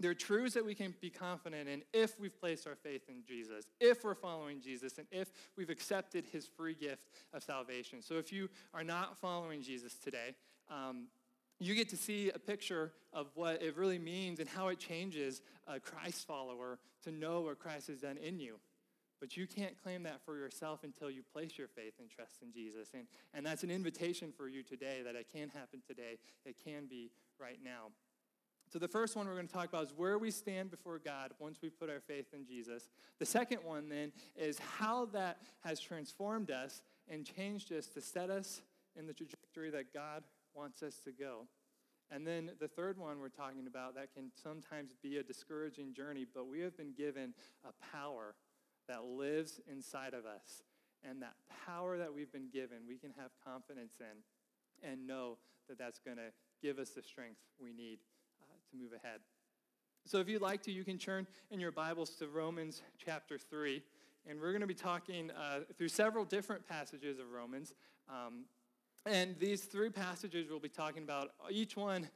they're 0.00 0.14
truths 0.14 0.54
that 0.54 0.64
we 0.64 0.74
can 0.74 0.94
be 1.00 1.10
confident 1.10 1.68
in 1.68 1.82
if 1.92 2.18
we've 2.18 2.38
placed 2.38 2.66
our 2.66 2.74
faith 2.74 3.02
in 3.08 3.22
Jesus, 3.26 3.66
if 3.80 4.04
we're 4.04 4.14
following 4.14 4.60
Jesus, 4.60 4.98
and 4.98 5.06
if 5.10 5.30
we've 5.56 5.70
accepted 5.70 6.24
his 6.32 6.46
free 6.46 6.74
gift 6.74 7.08
of 7.32 7.42
salvation. 7.42 8.02
So 8.02 8.14
if 8.14 8.32
you 8.32 8.48
are 8.72 8.84
not 8.84 9.16
following 9.18 9.62
Jesus 9.62 9.94
today, 9.94 10.34
um, 10.70 11.06
you 11.60 11.74
get 11.74 11.88
to 11.90 11.96
see 11.96 12.30
a 12.30 12.38
picture 12.38 12.92
of 13.12 13.28
what 13.34 13.62
it 13.62 13.76
really 13.76 13.98
means 13.98 14.40
and 14.40 14.48
how 14.48 14.68
it 14.68 14.78
changes 14.78 15.40
a 15.68 15.78
Christ 15.78 16.26
follower 16.26 16.78
to 17.04 17.12
know 17.12 17.42
what 17.42 17.58
Christ 17.58 17.86
has 17.86 17.98
done 17.98 18.16
in 18.16 18.40
you. 18.40 18.56
But 19.20 19.36
you 19.36 19.46
can't 19.46 19.80
claim 19.82 20.02
that 20.02 20.20
for 20.24 20.36
yourself 20.36 20.80
until 20.82 21.10
you 21.10 21.22
place 21.32 21.56
your 21.56 21.68
faith 21.68 21.94
and 22.00 22.10
trust 22.10 22.42
in 22.42 22.52
Jesus. 22.52 22.88
And, 22.92 23.04
and 23.32 23.46
that's 23.46 23.62
an 23.62 23.70
invitation 23.70 24.32
for 24.36 24.48
you 24.48 24.62
today 24.62 25.00
that 25.04 25.14
it 25.14 25.28
can 25.32 25.48
happen 25.48 25.80
today. 25.86 26.18
It 26.44 26.56
can 26.62 26.86
be 26.86 27.10
right 27.40 27.58
now. 27.64 27.92
So, 28.74 28.80
the 28.80 28.88
first 28.88 29.14
one 29.14 29.28
we're 29.28 29.36
going 29.36 29.46
to 29.46 29.54
talk 29.54 29.68
about 29.68 29.84
is 29.84 29.92
where 29.96 30.18
we 30.18 30.32
stand 30.32 30.72
before 30.72 30.98
God 30.98 31.30
once 31.38 31.60
we 31.62 31.70
put 31.70 31.88
our 31.88 32.00
faith 32.00 32.34
in 32.34 32.44
Jesus. 32.44 32.88
The 33.20 33.24
second 33.24 33.58
one, 33.62 33.88
then, 33.88 34.10
is 34.34 34.58
how 34.58 35.04
that 35.12 35.38
has 35.60 35.78
transformed 35.78 36.50
us 36.50 36.82
and 37.08 37.24
changed 37.24 37.72
us 37.72 37.86
to 37.90 38.00
set 38.00 38.30
us 38.30 38.62
in 38.98 39.06
the 39.06 39.12
trajectory 39.12 39.70
that 39.70 39.94
God 39.94 40.24
wants 40.56 40.82
us 40.82 40.98
to 41.04 41.12
go. 41.12 41.46
And 42.10 42.26
then 42.26 42.50
the 42.58 42.66
third 42.66 42.98
one 42.98 43.20
we're 43.20 43.28
talking 43.28 43.68
about 43.68 43.94
that 43.94 44.12
can 44.12 44.32
sometimes 44.42 44.92
be 45.00 45.18
a 45.18 45.22
discouraging 45.22 45.94
journey, 45.94 46.26
but 46.34 46.48
we 46.48 46.58
have 46.58 46.76
been 46.76 46.94
given 46.94 47.32
a 47.64 47.86
power 47.96 48.34
that 48.88 49.04
lives 49.04 49.60
inside 49.70 50.14
of 50.14 50.26
us. 50.26 50.64
And 51.08 51.22
that 51.22 51.34
power 51.64 51.96
that 51.96 52.12
we've 52.12 52.32
been 52.32 52.50
given, 52.52 52.78
we 52.88 52.96
can 52.96 53.12
have 53.20 53.30
confidence 53.46 53.98
in 54.00 54.90
and 54.90 55.06
know 55.06 55.38
that 55.68 55.78
that's 55.78 56.00
going 56.00 56.16
to 56.16 56.32
give 56.60 56.80
us 56.80 56.90
the 56.90 57.02
strength 57.04 57.38
we 57.62 57.72
need 57.72 58.00
to 58.74 58.82
move 58.82 58.92
ahead. 58.92 59.20
So, 60.06 60.18
if 60.18 60.28
you'd 60.28 60.42
like 60.42 60.62
to, 60.64 60.72
you 60.72 60.84
can 60.84 60.98
turn 60.98 61.26
in 61.50 61.60
your 61.60 61.72
Bibles 61.72 62.10
to 62.16 62.28
Romans 62.28 62.82
chapter 62.98 63.38
3. 63.38 63.82
And 64.28 64.40
we're 64.40 64.50
going 64.52 64.62
to 64.62 64.66
be 64.66 64.74
talking 64.74 65.30
uh, 65.30 65.60
through 65.76 65.88
several 65.88 66.24
different 66.24 66.66
passages 66.66 67.18
of 67.18 67.30
Romans. 67.30 67.74
Um, 68.08 68.44
and 69.06 69.38
these 69.38 69.62
three 69.62 69.90
passages 69.90 70.46
we'll 70.48 70.60
be 70.60 70.68
talking 70.68 71.02
about, 71.02 71.32
each 71.50 71.76
one 71.76 72.08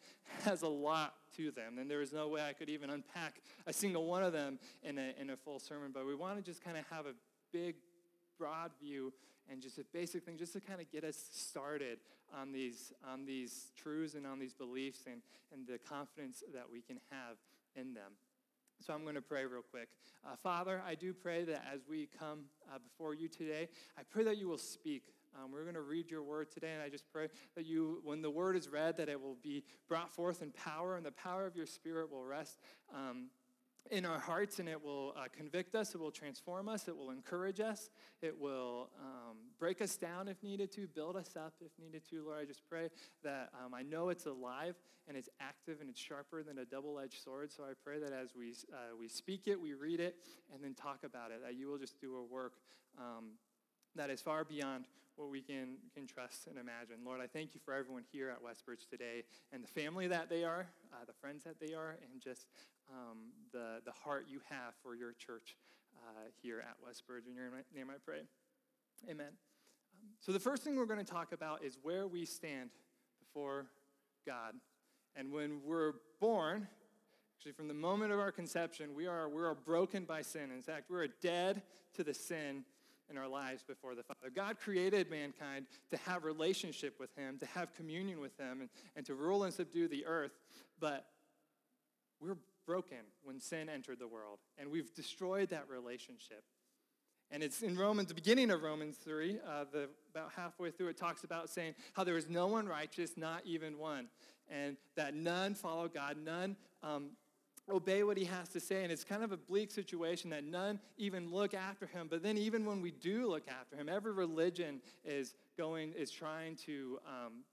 has 0.45 0.63
a 0.63 0.69
lot 0.69 1.15
to 1.37 1.51
them. 1.51 1.79
And 1.79 1.91
there 1.91 2.01
is 2.01 2.13
no 2.13 2.29
way 2.29 2.43
I 2.43 2.55
could 2.55 2.71
even 2.71 2.91
unpack 2.91 3.41
a 3.67 3.73
single 3.73 4.07
one 4.07 4.23
of 4.23 4.33
them 4.33 4.59
in 4.83 4.99
a, 4.99 5.13
in 5.21 5.31
a 5.31 5.37
full 5.37 5.59
sermon. 5.59 5.91
But 5.93 6.07
we 6.07 6.15
want 6.15 6.37
to 6.37 6.43
just 6.43 6.65
kind 6.65 6.77
of 6.77 6.85
have 6.91 7.07
a 7.07 7.13
big, 7.53 7.77
broad 8.39 8.71
view 8.81 9.13
and 9.51 9.63
just 9.63 9.79
a 9.79 9.85
basic 9.93 10.25
thing 10.25 10.37
just 10.37 10.53
to 10.53 10.61
kind 10.61 10.81
of 10.81 10.91
get 10.91 11.05
us 11.05 11.17
started 11.33 11.99
on 12.39 12.53
these, 12.53 12.93
on 13.11 13.25
these 13.25 13.73
truths 13.77 14.15
and 14.15 14.27
on 14.27 14.39
these 14.39 14.53
beliefs 14.53 15.01
and, 15.07 15.23
and 15.53 15.67
the 15.67 15.79
confidence 15.79 16.43
that 16.53 16.65
we 16.71 16.81
can 16.81 16.99
have 17.11 17.37
in 17.75 17.95
them. 17.95 18.13
So 18.81 18.93
I'm 18.95 19.03
going 19.03 19.17
to 19.17 19.23
pray 19.23 19.45
real 19.45 19.63
quick. 19.63 19.89
Uh, 20.25 20.37
Father, 20.37 20.81
I 20.87 20.95
do 20.95 21.13
pray 21.13 21.45
that 21.45 21.65
as 21.73 21.81
we 21.89 22.09
come 22.19 22.45
uh, 22.73 22.79
before 22.79 23.15
you 23.15 23.29
today, 23.29 23.69
I 23.99 24.03
pray 24.09 24.23
that 24.25 24.39
you 24.39 24.49
will 24.49 24.59
speak. 24.59 25.03
Um, 25.37 25.51
we're 25.53 25.63
going 25.63 25.75
to 25.75 25.83
read 25.83 26.11
your 26.11 26.23
word 26.23 26.51
today, 26.51 26.73
and 26.73 26.83
I 26.83 26.89
just 26.89 27.05
pray 27.13 27.29
that 27.57 27.67
you, 27.67 28.01
when 28.05 28.23
the 28.23 28.31
word 28.31 28.57
is 28.57 28.69
read, 28.69 28.97
that 28.97 29.09
it 29.09 29.21
will 29.21 29.37
be 29.43 29.65
brought 29.89 30.15
forth 30.15 30.43
in 30.43 30.53
power, 30.53 30.97
and 30.97 31.05
the 31.05 31.13
power 31.13 31.45
of 31.45 31.57
your 31.57 31.67
spirit 31.67 32.11
will 32.11 32.25
rest 32.25 32.59
um, 32.95 33.27
in 33.91 34.05
our 34.05 34.19
hearts 34.19 34.59
and 34.59 34.69
it 34.69 34.83
will 34.83 35.15
uh, 35.17 35.25
convict 35.37 35.75
us, 35.75 35.95
it 35.95 36.01
will 36.01 36.11
transform 36.11 36.69
us, 36.69 36.89
it 36.89 36.97
will 36.97 37.11
encourage 37.11 37.61
us, 37.61 37.91
it 38.23 38.39
will 38.39 38.91
um, 39.01 39.37
break 39.59 39.81
us 39.81 39.97
down 39.97 40.29
if 40.29 40.43
needed 40.43 40.71
to, 40.73 40.87
build 40.87 41.17
us 41.17 41.37
up 41.37 41.55
if 41.65 41.73
needed 41.79 42.03
to. 42.11 42.25
Lord, 42.25 42.39
I 42.41 42.45
just 42.45 42.63
pray 42.69 42.89
that 43.25 43.51
um, 43.65 43.75
I 43.75 43.83
know 43.83 44.09
it's 44.09 44.27
alive 44.27 44.75
and 45.07 45.17
it's 45.17 45.29
active 45.41 45.81
and 45.81 45.89
it's 45.89 46.01
sharper 46.01 46.43
than 46.43 46.59
a 46.59 46.65
double 46.65 46.99
edged 46.99 47.23
sword. 47.23 47.51
So 47.51 47.65
I 47.65 47.73
pray 47.83 47.99
that 47.99 48.13
as 48.13 48.35
we, 48.37 48.55
uh, 48.73 48.97
we 48.99 49.09
speak 49.09 49.47
it, 49.47 49.61
we 49.61 49.75
read 49.75 50.01
it, 50.01 50.17
and 50.53 50.63
then 50.63 50.75
talk 50.75 51.05
about 51.05 51.31
it, 51.31 51.41
that 51.43 51.55
you 51.55 51.69
will 51.69 51.79
just 51.79 52.01
do 52.01 52.17
a 52.17 52.25
work 52.25 52.55
um, 52.99 53.33
that 53.97 54.11
is 54.11 54.21
far 54.21 54.45
beyond 54.45 54.87
what 55.17 55.31
we 55.31 55.41
can, 55.41 55.77
can 55.95 56.07
trust 56.07 56.47
and 56.47 56.57
imagine. 56.59 56.97
Lord, 57.05 57.21
I 57.21 57.27
thank 57.27 57.55
you 57.55 57.61
for 57.65 57.75
everyone 57.75 58.05
here 58.13 58.31
at 58.31 58.39
Westbridge 58.43 58.89
today 58.89 59.25
and 59.53 59.63
the 59.63 59.69
family 59.69 60.07
that 60.07 60.31
they 60.31 60.45
are, 60.45 60.67
uh, 60.93 61.05
the 61.07 61.13
friends 61.13 61.43
that 61.45 61.59
they 61.61 61.75
are, 61.75 61.99
and 62.13 62.23
just 62.23 62.47
um, 62.89 63.33
the, 63.53 63.81
the 63.85 63.93
heart 63.93 64.27
you 64.29 64.41
have 64.49 64.75
for 64.83 64.95
your 64.95 65.13
church 65.13 65.57
uh, 66.07 66.29
here 66.41 66.61
at 66.61 66.77
Westbridge. 66.87 67.27
In 67.29 67.35
your 67.35 67.51
name 67.75 67.91
I 67.91 67.99
pray. 68.05 68.21
Amen. 69.11 69.27
Um, 69.27 70.11
so, 70.21 70.33
the 70.33 70.41
first 70.41 70.63
thing 70.63 70.77
we're 70.77 70.87
going 70.87 71.05
to 71.05 71.13
talk 71.13 71.33
about 71.33 71.65
is 71.65 71.79
where 71.83 72.07
we 72.07 72.25
stand 72.25 72.71
before 73.21 73.67
God. 74.25 74.55
And 75.17 75.33
when 75.33 75.61
we're 75.65 75.95
born, 76.21 76.69
actually, 77.37 77.53
from 77.53 77.69
the 77.69 77.75
moment 77.75 78.13
of 78.13 78.21
our 78.21 78.31
conception, 78.31 78.95
we 78.95 79.07
are, 79.07 79.29
we 79.29 79.43
are 79.43 79.55
broken 79.55 80.05
by 80.05 80.23
sin. 80.23 80.51
In 80.55 80.63
fact, 80.63 80.91
we're 80.91 81.09
dead 81.21 81.63
to 81.95 82.05
the 82.05 82.15
sin 82.15 82.65
in 83.11 83.17
our 83.17 83.29
lives 83.29 83.63
before 83.63 83.95
the 83.95 84.03
Father. 84.03 84.31
God 84.35 84.59
created 84.59 85.11
mankind 85.11 85.67
to 85.91 85.97
have 85.99 86.25
relationship 86.25 86.99
with 87.01 87.15
Him, 87.17 87.39
to 87.39 87.47
have 87.47 87.75
communion 87.75 88.21
with 88.21 88.39
Him, 88.39 88.61
and, 88.61 88.71
and 88.97 89.07
to 89.07 89.15
rule 89.15 89.45
and 89.45 89.53
subdue 89.53 89.89
the 89.89 90.07
earth. 90.07 90.33
But 90.81 91.07
we're 92.21 92.37
broken 92.67 92.99
when 93.23 93.41
sin 93.41 93.69
entered 93.69 93.99
the 93.99 94.07
world, 94.07 94.39
and 94.59 94.71
we've 94.71 94.95
destroyed 94.95 95.49
that 95.51 95.69
relationship. 95.69 96.45
And 97.31 97.43
it's 97.43 97.63
in 97.63 97.77
Romans, 97.77 98.09
the 98.09 98.15
beginning 98.15 98.51
of 98.51 98.63
Romans 98.63 98.97
3, 98.97 99.39
uh, 99.47 99.65
the, 99.71 99.89
about 100.11 100.33
halfway 100.35 100.71
through, 100.71 100.89
it 100.89 100.97
talks 100.97 101.25
about 101.25 101.51
saying 101.51 101.75
how 101.93 102.05
there 102.05 102.17
is 102.17 102.29
no 102.29 102.47
one 102.47 102.67
righteous, 102.67 103.13
not 103.17 103.43
even 103.45 103.79
one, 103.79 104.09
and 104.51 104.77
that 104.97 105.15
none 105.15 105.55
follow 105.55 105.89
God, 105.89 106.17
none 106.25 106.57
um, 106.83 107.11
obey 107.71 108.03
what 108.03 108.17
he 108.17 108.25
has 108.25 108.49
to 108.51 108.61
say. 108.61 108.83
And 108.83 108.93
it's 108.93 109.05
kind 109.05 109.23
of 109.23 109.33
a 109.33 109.37
bleak 109.37 109.71
situation 109.71 110.31
that 110.31 110.45
none 110.45 110.81
even 110.97 111.33
look 111.33 111.55
after 111.55 111.87
him. 111.87 112.09
But 112.11 112.23
then, 112.23 112.37
even 112.39 112.65
when 112.65 112.81
we 112.81 112.91
do 112.91 113.29
look 113.29 113.49
after 113.49 113.77
him, 113.77 113.89
every 113.89 114.13
religion 114.13 114.81
is 115.05 115.35
going, 115.57 115.93
is 115.93 116.11
trying 116.11 116.57
to, 116.67 116.99
um, 117.07 117.45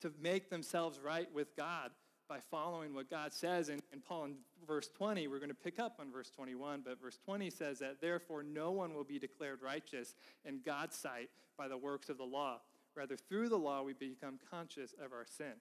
to 0.00 0.12
make 0.20 0.50
themselves 0.50 0.98
right 0.98 1.32
with 1.34 1.56
God 1.56 1.90
by 2.28 2.38
following 2.50 2.94
what 2.94 3.08
God 3.08 3.32
says. 3.32 3.68
And, 3.68 3.82
and 3.92 4.04
Paul 4.04 4.24
in 4.24 4.34
verse 4.66 4.88
20, 4.88 5.28
we're 5.28 5.38
going 5.38 5.48
to 5.48 5.54
pick 5.54 5.78
up 5.78 5.98
on 6.00 6.10
verse 6.10 6.30
21, 6.30 6.82
but 6.84 7.00
verse 7.00 7.18
20 7.24 7.50
says 7.50 7.78
that 7.78 8.00
therefore 8.00 8.42
no 8.42 8.72
one 8.72 8.94
will 8.94 9.04
be 9.04 9.18
declared 9.18 9.62
righteous 9.62 10.14
in 10.44 10.60
God's 10.64 10.96
sight 10.96 11.30
by 11.56 11.68
the 11.68 11.76
works 11.76 12.08
of 12.08 12.18
the 12.18 12.24
law. 12.24 12.60
Rather, 12.94 13.16
through 13.16 13.48
the 13.48 13.58
law, 13.58 13.82
we 13.82 13.92
become 13.92 14.38
conscious 14.50 14.94
of 15.04 15.12
our 15.12 15.26
sin. 15.28 15.52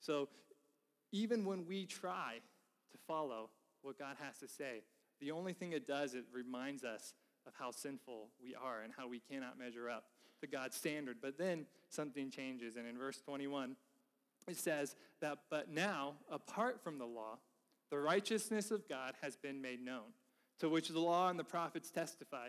So 0.00 0.28
even 1.10 1.44
when 1.44 1.66
we 1.66 1.86
try 1.86 2.40
to 2.92 2.98
follow 3.06 3.50
what 3.82 3.98
God 3.98 4.16
has 4.20 4.38
to 4.38 4.48
say, 4.48 4.82
the 5.20 5.30
only 5.30 5.52
thing 5.52 5.72
it 5.72 5.86
does, 5.86 6.14
it 6.14 6.24
reminds 6.32 6.84
us 6.84 7.14
of 7.46 7.52
how 7.58 7.70
sinful 7.70 8.28
we 8.42 8.54
are 8.54 8.82
and 8.82 8.92
how 8.96 9.08
we 9.08 9.20
cannot 9.20 9.58
measure 9.58 9.90
up 9.90 10.04
to 10.40 10.46
God's 10.46 10.76
standard. 10.76 11.18
But 11.20 11.38
then 11.38 11.66
something 11.88 12.30
changes. 12.30 12.76
And 12.76 12.86
in 12.86 12.96
verse 12.98 13.20
21, 13.20 13.76
it 14.48 14.56
says 14.56 14.96
that, 15.20 15.38
but 15.50 15.70
now, 15.70 16.14
apart 16.30 16.82
from 16.82 16.98
the 16.98 17.06
law, 17.06 17.38
the 17.90 17.98
righteousness 17.98 18.70
of 18.70 18.88
God 18.88 19.14
has 19.22 19.36
been 19.36 19.60
made 19.60 19.84
known, 19.84 20.14
to 20.60 20.68
which 20.68 20.88
the 20.88 21.00
law 21.00 21.28
and 21.28 21.38
the 21.38 21.44
prophets 21.44 21.90
testify. 21.90 22.48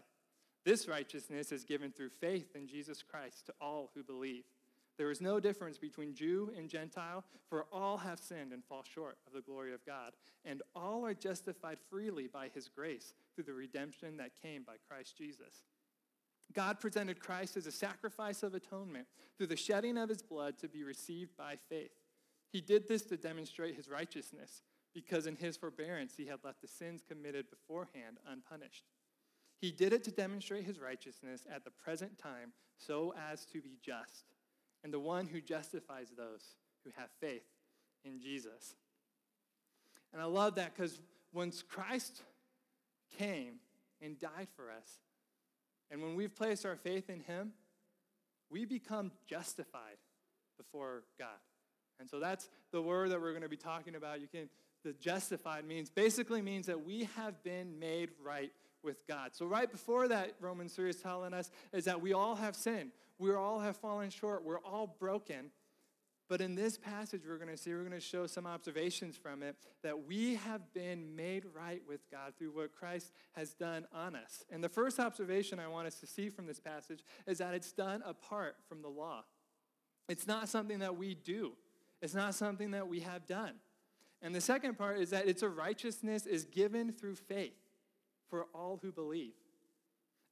This 0.66 0.88
righteousness 0.88 1.52
is 1.52 1.66
given 1.66 1.92
through 1.92 2.10
faith 2.22 2.56
in 2.56 2.68
Jesus 2.68 3.04
Christ 3.04 3.46
to 3.48 3.54
all 3.60 3.92
who 3.94 4.04
believe. 4.04 4.46
There 4.98 5.10
is 5.10 5.22
no 5.22 5.40
difference 5.40 5.78
between 5.78 6.14
Jew 6.14 6.52
and 6.56 6.70
Gentile, 6.70 7.24
for 7.50 7.66
all 7.72 7.98
have 7.98 8.20
sinned 8.20 8.54
and 8.54 8.64
fall 8.64 8.84
short 8.84 9.18
of 9.26 9.34
the 9.34 9.42
glory 9.42 9.74
of 9.74 9.86
God, 9.86 10.14
and 10.46 10.62
all 10.76 11.04
are 11.06 11.16
justified 11.16 11.80
freely 11.90 12.28
by 12.28 12.50
his 12.54 12.70
grace 12.70 13.16
through 13.34 13.46
the 13.46 13.54
redemption 13.54 14.18
that 14.18 14.40
came 14.40 14.64
by 14.64 14.76
Christ 14.88 15.18
Jesus. 15.18 15.64
God 16.54 16.80
presented 16.80 17.20
Christ 17.20 17.58
as 17.58 17.66
a 17.66 17.72
sacrifice 17.72 18.44
of 18.44 18.54
atonement 18.54 19.08
through 19.38 19.48
the 19.48 19.56
shedding 19.56 19.98
of 19.98 20.10
his 20.10 20.22
blood 20.22 20.60
to 20.60 20.68
be 20.68 20.84
received 20.84 21.36
by 21.36 21.58
faith. 21.70 21.94
He 22.52 22.62
did 22.62 22.88
this 22.88 23.02
to 23.04 23.18
demonstrate 23.18 23.76
his 23.76 23.90
righteousness, 23.90 24.62
because 24.94 25.26
in 25.26 25.36
his 25.36 25.58
forbearance 25.58 26.14
he 26.16 26.28
had 26.28 26.44
left 26.44 26.62
the 26.62 26.68
sins 26.68 27.02
committed 27.08 27.50
beforehand 27.50 28.18
unpunished. 28.30 28.84
He 29.60 29.72
did 29.72 29.94
it 29.94 30.04
to 30.04 30.12
demonstrate 30.12 30.66
his 30.66 30.80
righteousness 30.80 31.48
at 31.52 31.64
the 31.64 31.72
present 31.72 32.20
time 32.20 32.52
so 32.78 33.14
as 33.32 33.46
to 33.46 33.62
be 33.62 33.78
just, 33.82 34.26
and 34.84 34.94
the 34.94 35.00
one 35.00 35.28
who 35.28 35.42
justifies 35.42 36.08
those 36.18 36.56
who 36.84 36.92
have 36.98 37.10
faith 37.20 37.46
in 38.04 38.20
Jesus. 38.20 38.76
And 40.12 40.22
I 40.22 40.26
love 40.26 40.56
that 40.56 40.76
because 40.76 41.00
once 41.34 41.64
Christ 41.64 42.22
came 43.18 43.56
and 44.02 44.20
died 44.20 44.48
for 44.56 44.70
us, 44.70 45.00
and 45.90 46.02
when 46.02 46.16
we've 46.16 46.36
placed 46.36 46.66
our 46.66 46.76
faith 46.76 47.10
in 47.10 47.22
Him, 47.22 47.54
we 48.50 48.66
become 48.66 49.12
justified 49.28 49.98
before 50.58 51.04
God. 51.18 51.30
And 52.00 52.10
so 52.10 52.20
that's 52.20 52.50
the 52.72 52.82
word 52.82 53.12
that 53.12 53.22
we're 53.22 53.32
going 53.32 53.44
to 53.44 53.50
be 53.50 53.58
talking 53.58 53.96
about. 53.96 54.20
You 54.22 54.28
can 54.28 54.50
the 54.84 54.94
justified 54.94 55.66
means 55.66 55.90
basically 55.90 56.42
means 56.42 56.68
that 56.68 56.86
we 56.86 57.08
have 57.16 57.42
been 57.44 57.80
made 57.80 58.10
right 58.22 58.52
with 58.84 59.08
God. 59.08 59.34
So 59.34 59.46
right 59.46 59.72
before 59.72 60.10
that 60.10 60.34
Romans 60.42 60.74
3 60.74 60.90
is 60.90 60.98
telling 60.98 61.34
us 61.34 61.50
is 61.72 61.86
that 61.86 62.02
we 62.02 62.14
all 62.14 62.36
have 62.36 62.56
sinned. 62.56 62.92
We 63.24 63.34
all 63.34 63.62
have 63.62 63.78
fallen 63.78 64.10
short. 64.10 64.44
We're 64.44 64.60
all 64.60 64.98
broken. 65.00 65.52
But 66.28 66.42
in 66.42 66.56
this 66.56 66.78
passage, 66.78 67.22
we're 67.26 67.38
going 67.38 67.50
to 67.50 67.56
see, 67.56 67.72
we're 67.74 67.80
going 67.80 67.92
to 67.92 68.02
show 68.02 68.28
some 68.28 68.46
observations 68.46 69.16
from 69.16 69.42
it 69.42 69.56
that 69.82 70.06
we 70.06 70.36
have 70.36 70.74
been 70.74 71.16
made 71.16 71.46
right 71.56 71.82
with 71.88 72.02
God 72.12 72.34
through 72.38 72.52
what 72.52 72.74
Christ 72.74 73.14
has 73.32 73.54
done 73.54 73.86
on 73.94 74.18
us. 74.18 74.44
And 74.52 74.62
the 74.62 74.68
first 74.68 75.00
observation 75.00 75.58
I 75.58 75.70
want 75.70 75.88
us 75.88 76.02
to 76.02 76.06
see 76.06 76.30
from 76.30 76.48
this 76.48 76.60
passage 76.60 77.02
is 77.26 77.38
that 77.38 77.54
it's 77.54 77.72
done 77.72 78.04
apart 78.06 78.58
from 78.68 78.82
the 78.82 78.90
law. 78.90 79.24
It's 80.10 80.28
not 80.28 80.50
something 80.50 80.80
that 80.80 80.98
we 80.98 81.16
do, 81.16 81.54
it's 82.02 82.14
not 82.14 82.36
something 82.36 82.72
that 82.72 82.90
we 82.90 83.00
have 83.00 83.26
done. 83.26 83.54
And 84.22 84.36
the 84.36 84.42
second 84.42 84.78
part 84.78 85.00
is 85.00 85.12
that 85.12 85.30
it's 85.30 85.44
a 85.44 85.50
righteousness 85.50 86.26
is 86.26 86.44
given 86.44 86.92
through 86.92 87.16
faith 87.16 87.56
for 88.30 88.48
all 88.54 88.80
who 88.82 88.92
believe. 88.92 89.36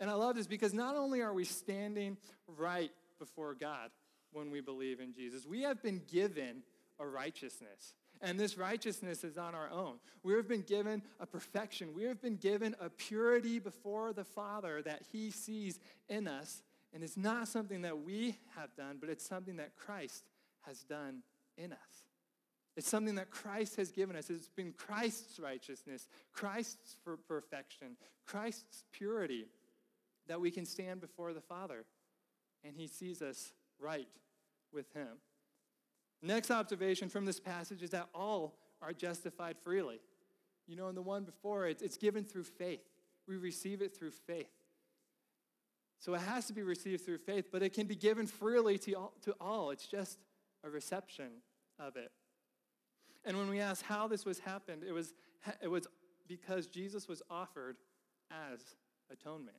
And 0.02 0.10
I 0.10 0.14
love 0.16 0.36
this 0.36 0.48
because 0.48 0.74
not 0.74 0.98
only 0.98 1.22
are 1.22 1.34
we 1.34 1.46
standing 1.46 2.18
right 2.48 2.92
before 3.18 3.54
God, 3.54 3.92
when 4.32 4.52
we 4.52 4.62
believe 4.62 5.00
in 5.00 5.14
Jesus. 5.14 5.46
We 5.46 5.62
have 5.64 5.82
been 5.82 6.02
given 6.12 6.64
a 7.00 7.06
righteousness. 7.06 7.96
And 8.22 8.40
this 8.40 8.58
righteousness 8.58 9.24
is 9.24 9.38
on 9.38 9.56
our 9.56 9.70
own. 9.72 9.96
We 10.24 10.34
have 10.34 10.48
been 10.48 10.62
given 10.62 11.02
a 11.20 11.26
perfection. 11.26 11.94
We 11.96 12.04
have 12.04 12.22
been 12.22 12.36
given 12.36 12.76
a 12.80 12.90
purity 12.90 13.60
before 13.60 14.14
the 14.14 14.24
Father 14.24 14.82
that 14.84 15.02
He 15.12 15.32
sees 15.32 15.80
in 16.08 16.28
us. 16.28 16.62
And 16.94 17.04
it's 17.04 17.18
not 17.18 17.48
something 17.48 17.82
that 17.82 18.00
we 18.00 18.38
have 18.56 18.76
done, 18.76 18.98
but 19.00 19.10
it's 19.10 19.26
something 19.26 19.58
that 19.58 19.76
Christ 19.76 20.24
has 20.62 20.84
done 20.84 21.24
in 21.58 21.72
us. 21.74 21.80
It's 22.78 22.90
something 22.90 23.16
that 23.16 23.32
Christ 23.32 23.76
has 23.78 23.92
given 23.92 24.16
us. 24.16 24.30
It's 24.30 24.50
been 24.50 24.74
Christ's 24.74 25.40
righteousness, 25.40 26.08
Christ's 26.32 26.96
perfection, 27.28 27.98
Christ's 28.26 28.86
purity 28.92 29.48
that 30.32 30.40
we 30.40 30.50
can 30.50 30.66
stand 30.66 31.02
before 31.02 31.34
the 31.34 31.42
Father. 31.42 31.84
And 32.64 32.74
He 32.74 32.88
sees 32.88 33.22
us 33.22 33.52
right 33.82 34.08
with 34.72 34.94
him. 34.94 35.18
Next 36.22 36.52
observation 36.52 37.10
from 37.10 37.26
this 37.26 37.38
passage 37.38 37.82
is 37.82 37.90
that 37.90 38.08
all 38.16 38.56
are 38.82 38.94
justified 38.94 39.58
freely. 39.62 40.00
You 40.68 40.78
know, 40.78 40.88
in 40.88 40.96
the 40.96 41.02
one 41.02 41.26
before, 41.26 41.68
it's, 41.68 41.82
it's 41.82 41.98
given 41.98 42.24
through 42.24 42.46
faith. 42.46 42.86
We 43.28 43.36
receive 43.36 43.82
it 43.82 43.94
through 43.94 44.12
faith. 44.12 44.54
So 46.00 46.14
it 46.14 46.22
has 46.22 46.46
to 46.48 46.54
be 46.54 46.64
received 46.64 47.04
through 47.04 47.18
faith, 47.18 47.50
but 47.52 47.62
it 47.62 47.74
can 47.74 47.88
be 47.88 47.96
given 47.96 48.26
freely 48.26 48.78
to 48.80 48.94
all, 48.94 49.14
to 49.24 49.36
all. 49.42 49.72
It's 49.72 49.86
just 49.86 50.18
a 50.64 50.70
reception 50.70 51.28
of 51.78 51.98
it. 51.98 52.12
And 53.26 53.38
when 53.38 53.50
we 53.50 53.60
ask 53.60 53.84
how 53.84 54.08
this 54.08 54.24
was 54.24 54.40
happened, 54.40 54.84
it 54.88 54.94
was, 54.94 55.14
it 55.62 55.68
was 55.68 55.88
because 56.26 56.68
Jesus 56.68 57.10
was 57.10 57.22
offered 57.30 57.76
as 58.32 58.62
atonement 59.12 59.58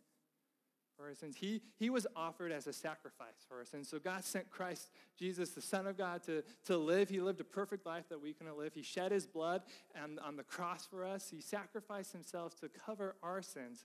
for 1.02 1.08
our 1.08 1.14
sins. 1.14 1.36
He, 1.36 1.60
he 1.78 1.90
was 1.90 2.06
offered 2.14 2.52
as 2.52 2.66
a 2.66 2.72
sacrifice 2.72 3.44
for 3.48 3.58
our 3.58 3.64
sins. 3.64 3.88
So 3.88 3.98
God 3.98 4.24
sent 4.24 4.50
Christ, 4.50 4.90
Jesus, 5.18 5.50
the 5.50 5.60
Son 5.60 5.86
of 5.86 5.98
God, 5.98 6.22
to, 6.24 6.42
to 6.66 6.76
live. 6.76 7.08
He 7.08 7.20
lived 7.20 7.40
a 7.40 7.44
perfect 7.44 7.84
life 7.84 8.08
that 8.08 8.22
we 8.22 8.32
couldn't 8.32 8.56
live. 8.56 8.72
He 8.74 8.82
shed 8.82 9.10
his 9.10 9.26
blood 9.26 9.62
and, 10.00 10.20
on 10.20 10.36
the 10.36 10.44
cross 10.44 10.86
for 10.86 11.04
us. 11.04 11.28
He 11.28 11.40
sacrificed 11.40 12.12
himself 12.12 12.58
to 12.60 12.68
cover 12.68 13.16
our 13.22 13.42
sins, 13.42 13.84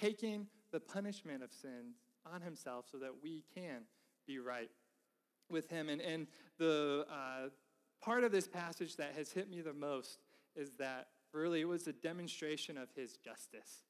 taking 0.00 0.48
the 0.72 0.80
punishment 0.80 1.42
of 1.44 1.52
sin 1.52 1.92
on 2.32 2.40
himself 2.40 2.86
so 2.90 2.98
that 2.98 3.12
we 3.22 3.44
can 3.54 3.82
be 4.26 4.38
right 4.38 4.70
with 5.48 5.70
him. 5.70 5.88
And, 5.88 6.00
and 6.00 6.26
the 6.58 7.06
uh, 7.08 7.48
part 8.02 8.24
of 8.24 8.32
this 8.32 8.48
passage 8.48 8.96
that 8.96 9.12
has 9.16 9.30
hit 9.30 9.48
me 9.48 9.60
the 9.60 9.72
most 9.72 10.18
is 10.56 10.72
that 10.78 11.06
really 11.32 11.60
it 11.60 11.68
was 11.68 11.86
a 11.86 11.92
demonstration 11.92 12.76
of 12.76 12.88
his 12.96 13.16
justice 13.16 13.84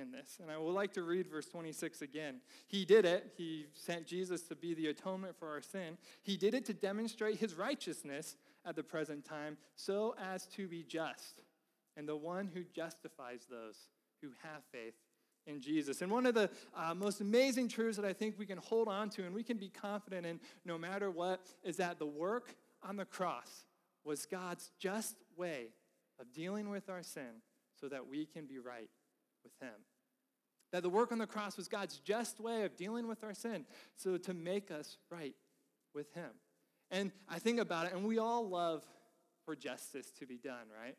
in 0.00 0.10
this. 0.10 0.38
And 0.40 0.50
I 0.50 0.58
would 0.58 0.72
like 0.72 0.92
to 0.94 1.02
read 1.02 1.26
verse 1.26 1.46
26 1.46 2.02
again. 2.02 2.40
He 2.66 2.84
did 2.84 3.04
it. 3.04 3.32
He 3.36 3.66
sent 3.74 4.06
Jesus 4.06 4.42
to 4.42 4.54
be 4.54 4.74
the 4.74 4.88
atonement 4.88 5.36
for 5.38 5.48
our 5.48 5.62
sin. 5.62 5.98
He 6.22 6.36
did 6.36 6.54
it 6.54 6.64
to 6.66 6.72
demonstrate 6.72 7.38
his 7.38 7.54
righteousness 7.54 8.36
at 8.64 8.76
the 8.76 8.82
present 8.82 9.24
time 9.24 9.56
so 9.76 10.14
as 10.32 10.46
to 10.48 10.68
be 10.68 10.82
just 10.82 11.40
and 11.96 12.08
the 12.08 12.16
one 12.16 12.48
who 12.52 12.62
justifies 12.74 13.46
those 13.50 13.88
who 14.22 14.28
have 14.42 14.62
faith 14.70 14.94
in 15.46 15.60
Jesus. 15.60 16.02
And 16.02 16.12
one 16.12 16.26
of 16.26 16.34
the 16.34 16.50
uh, 16.76 16.94
most 16.94 17.20
amazing 17.20 17.68
truths 17.68 17.96
that 17.96 18.06
I 18.06 18.12
think 18.12 18.38
we 18.38 18.46
can 18.46 18.58
hold 18.58 18.86
on 18.86 19.10
to 19.10 19.24
and 19.24 19.34
we 19.34 19.42
can 19.42 19.56
be 19.56 19.68
confident 19.68 20.26
in 20.26 20.38
no 20.64 20.78
matter 20.78 21.10
what 21.10 21.40
is 21.64 21.76
that 21.78 21.98
the 21.98 22.06
work 22.06 22.54
on 22.82 22.96
the 22.96 23.04
cross 23.04 23.64
was 24.04 24.26
God's 24.26 24.70
just 24.78 25.16
way 25.36 25.68
of 26.20 26.32
dealing 26.32 26.70
with 26.70 26.88
our 26.88 27.02
sin 27.02 27.42
so 27.80 27.88
that 27.88 28.08
we 28.08 28.26
can 28.26 28.46
be 28.46 28.58
right 28.58 28.90
with 29.48 29.68
Him. 29.68 29.74
That 30.72 30.82
the 30.82 30.90
work 30.90 31.12
on 31.12 31.18
the 31.18 31.26
cross 31.26 31.56
was 31.56 31.68
God's 31.68 31.98
just 31.98 32.40
way 32.40 32.64
of 32.64 32.76
dealing 32.76 33.08
with 33.08 33.24
our 33.24 33.34
sin 33.34 33.64
so 33.96 34.18
to 34.18 34.34
make 34.34 34.70
us 34.70 34.98
right 35.10 35.34
with 35.94 36.12
Him. 36.14 36.30
And 36.90 37.12
I 37.28 37.38
think 37.38 37.60
about 37.60 37.86
it, 37.86 37.92
and 37.92 38.06
we 38.06 38.18
all 38.18 38.48
love 38.48 38.84
for 39.44 39.54
justice 39.56 40.10
to 40.18 40.26
be 40.26 40.36
done, 40.36 40.66
right? 40.82 40.96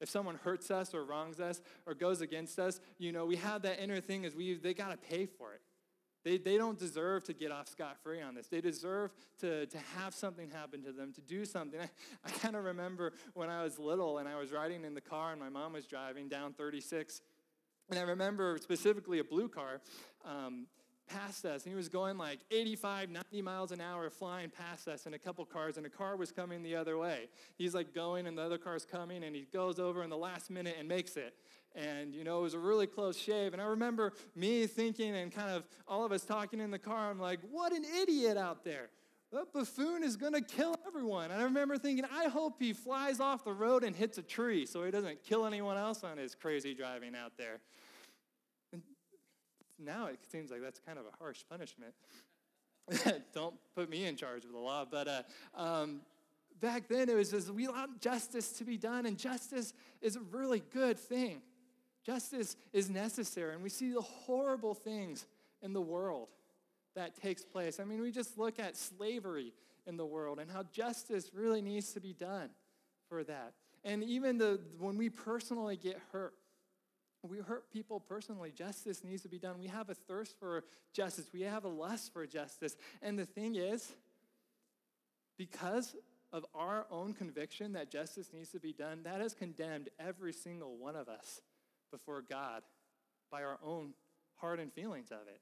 If 0.00 0.08
someone 0.08 0.36
hurts 0.36 0.70
us 0.70 0.94
or 0.94 1.04
wrongs 1.04 1.40
us 1.40 1.60
or 1.86 1.94
goes 1.94 2.20
against 2.20 2.58
us, 2.58 2.80
you 2.98 3.10
know, 3.10 3.26
we 3.26 3.36
have 3.36 3.62
that 3.62 3.82
inner 3.82 4.00
thing 4.00 4.24
is 4.24 4.34
we 4.34 4.54
they 4.54 4.74
got 4.74 4.90
to 4.90 4.96
pay 4.96 5.26
for 5.26 5.54
it. 5.54 5.60
They, 6.24 6.36
they 6.36 6.56
don't 6.56 6.78
deserve 6.78 7.24
to 7.24 7.32
get 7.32 7.52
off 7.52 7.68
scot 7.68 7.96
free 8.02 8.20
on 8.20 8.34
this. 8.34 8.48
They 8.48 8.60
deserve 8.60 9.12
to, 9.40 9.66
to 9.66 9.78
have 9.96 10.14
something 10.14 10.50
happen 10.50 10.82
to 10.82 10.92
them, 10.92 11.12
to 11.14 11.20
do 11.20 11.44
something. 11.44 11.80
I, 11.80 11.88
I 12.24 12.30
kind 12.30 12.56
of 12.56 12.64
remember 12.64 13.12
when 13.34 13.48
I 13.48 13.62
was 13.62 13.78
little 13.78 14.18
and 14.18 14.28
I 14.28 14.36
was 14.36 14.52
riding 14.52 14.84
in 14.84 14.94
the 14.94 15.00
car 15.00 15.30
and 15.30 15.40
my 15.40 15.48
mom 15.48 15.72
was 15.72 15.86
driving 15.86 16.28
down 16.28 16.52
36. 16.52 17.20
And 17.90 17.98
I 17.98 18.02
remember 18.02 18.58
specifically 18.60 19.18
a 19.18 19.24
blue 19.24 19.48
car. 19.48 19.80
Um, 20.24 20.66
past 21.08 21.44
us 21.46 21.64
and 21.64 21.72
he 21.72 21.76
was 21.76 21.88
going 21.88 22.18
like 22.18 22.40
85 22.50 23.10
90 23.10 23.42
miles 23.42 23.72
an 23.72 23.80
hour 23.80 24.10
flying 24.10 24.50
past 24.50 24.88
us 24.88 25.06
in 25.06 25.14
a 25.14 25.18
couple 25.18 25.44
cars 25.44 25.78
and 25.78 25.86
a 25.86 25.88
car 25.88 26.16
was 26.16 26.30
coming 26.30 26.62
the 26.62 26.76
other 26.76 26.98
way 26.98 27.28
he's 27.56 27.74
like 27.74 27.94
going 27.94 28.26
and 28.26 28.36
the 28.36 28.42
other 28.42 28.58
car's 28.58 28.84
coming 28.84 29.24
and 29.24 29.34
he 29.34 29.46
goes 29.52 29.78
over 29.78 30.02
in 30.02 30.10
the 30.10 30.16
last 30.16 30.50
minute 30.50 30.76
and 30.78 30.86
makes 30.86 31.16
it 31.16 31.34
and 31.74 32.14
you 32.14 32.24
know 32.24 32.40
it 32.40 32.42
was 32.42 32.54
a 32.54 32.58
really 32.58 32.86
close 32.86 33.16
shave 33.16 33.54
and 33.54 33.62
i 33.62 33.64
remember 33.64 34.12
me 34.36 34.66
thinking 34.66 35.16
and 35.16 35.32
kind 35.32 35.50
of 35.50 35.64
all 35.86 36.04
of 36.04 36.12
us 36.12 36.24
talking 36.24 36.60
in 36.60 36.70
the 36.70 36.78
car 36.78 37.10
i'm 37.10 37.18
like 37.18 37.40
what 37.50 37.72
an 37.72 37.84
idiot 38.02 38.36
out 38.36 38.62
there 38.64 38.90
that 39.32 39.52
buffoon 39.52 40.02
is 40.02 40.16
going 40.16 40.32
to 40.32 40.40
kill 40.40 40.74
everyone. 40.86 41.30
And 41.30 41.40
I 41.40 41.44
remember 41.44 41.76
thinking, 41.76 42.04
I 42.12 42.28
hope 42.28 42.56
he 42.58 42.72
flies 42.72 43.20
off 43.20 43.44
the 43.44 43.52
road 43.52 43.84
and 43.84 43.94
hits 43.94 44.18
a 44.18 44.22
tree 44.22 44.64
so 44.64 44.84
he 44.84 44.90
doesn't 44.90 45.22
kill 45.22 45.44
anyone 45.44 45.76
else 45.76 46.02
on 46.02 46.16
his 46.16 46.34
crazy 46.34 46.74
driving 46.74 47.14
out 47.14 47.32
there 47.36 47.60
now 49.78 50.06
it 50.06 50.18
seems 50.30 50.50
like 50.50 50.60
that's 50.60 50.80
kind 50.80 50.98
of 50.98 51.04
a 51.06 51.16
harsh 51.18 51.44
punishment. 51.48 51.94
Don't 53.34 53.54
put 53.74 53.88
me 53.88 54.06
in 54.06 54.16
charge 54.16 54.44
of 54.44 54.52
the 54.52 54.58
law. 54.58 54.84
But 54.90 55.08
uh, 55.08 55.22
um, 55.54 56.00
back 56.60 56.88
then 56.88 57.08
it 57.08 57.14
was 57.14 57.30
just, 57.30 57.50
we 57.50 57.68
want 57.68 58.00
justice 58.00 58.52
to 58.52 58.64
be 58.64 58.76
done, 58.76 59.06
and 59.06 59.18
justice 59.18 59.72
is 60.00 60.16
a 60.16 60.20
really 60.20 60.62
good 60.72 60.98
thing. 60.98 61.42
Justice 62.04 62.56
is 62.72 62.88
necessary, 62.88 63.54
and 63.54 63.62
we 63.62 63.68
see 63.68 63.92
the 63.92 64.00
horrible 64.00 64.74
things 64.74 65.26
in 65.62 65.72
the 65.72 65.80
world 65.80 66.28
that 66.98 67.14
takes 67.20 67.44
place. 67.44 67.78
I 67.80 67.84
mean, 67.84 68.00
we 68.00 68.10
just 68.10 68.36
look 68.36 68.58
at 68.58 68.76
slavery 68.76 69.52
in 69.86 69.96
the 69.96 70.04
world 70.04 70.38
and 70.38 70.50
how 70.50 70.64
justice 70.72 71.30
really 71.32 71.62
needs 71.62 71.92
to 71.92 72.00
be 72.00 72.12
done 72.12 72.50
for 73.08 73.24
that. 73.24 73.54
And 73.84 74.02
even 74.02 74.36
the 74.36 74.60
when 74.78 74.98
we 74.98 75.08
personally 75.08 75.76
get 75.76 75.98
hurt, 76.12 76.34
we 77.22 77.38
hurt 77.38 77.70
people 77.72 78.00
personally. 78.00 78.50
Justice 78.50 79.04
needs 79.04 79.22
to 79.22 79.28
be 79.28 79.38
done. 79.38 79.58
We 79.58 79.68
have 79.68 79.88
a 79.88 79.94
thirst 79.94 80.34
for 80.38 80.64
justice. 80.92 81.26
We 81.32 81.42
have 81.42 81.64
a 81.64 81.68
lust 81.68 82.12
for 82.12 82.26
justice. 82.26 82.76
And 83.00 83.18
the 83.18 83.26
thing 83.26 83.54
is, 83.54 83.92
because 85.36 85.94
of 86.32 86.44
our 86.54 86.86
own 86.90 87.14
conviction 87.14 87.72
that 87.74 87.90
justice 87.90 88.30
needs 88.32 88.50
to 88.50 88.60
be 88.60 88.72
done, 88.72 89.00
that 89.04 89.20
has 89.20 89.34
condemned 89.34 89.88
every 89.98 90.32
single 90.32 90.76
one 90.76 90.96
of 90.96 91.08
us 91.08 91.40
before 91.90 92.22
God 92.28 92.62
by 93.30 93.42
our 93.42 93.58
own 93.64 93.94
heart 94.36 94.60
and 94.60 94.72
feelings 94.72 95.10
of 95.10 95.26
it. 95.28 95.40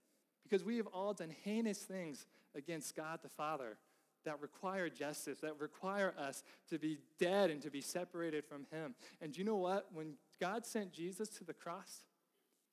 Because 0.48 0.64
we 0.64 0.76
have 0.76 0.86
all 0.88 1.12
done 1.12 1.34
heinous 1.44 1.78
things 1.78 2.26
against 2.54 2.94
God 2.94 3.20
the 3.22 3.28
Father 3.28 3.78
that 4.24 4.40
require 4.40 4.88
justice, 4.88 5.38
that 5.40 5.58
require 5.60 6.14
us 6.18 6.42
to 6.68 6.78
be 6.78 6.98
dead 7.18 7.50
and 7.50 7.62
to 7.62 7.70
be 7.70 7.80
separated 7.80 8.44
from 8.44 8.66
Him. 8.70 8.94
And 9.20 9.36
you 9.36 9.44
know 9.44 9.56
what? 9.56 9.86
When 9.92 10.14
God 10.40 10.66
sent 10.66 10.92
Jesus 10.92 11.28
to 11.30 11.44
the 11.44 11.54
cross, 11.54 12.02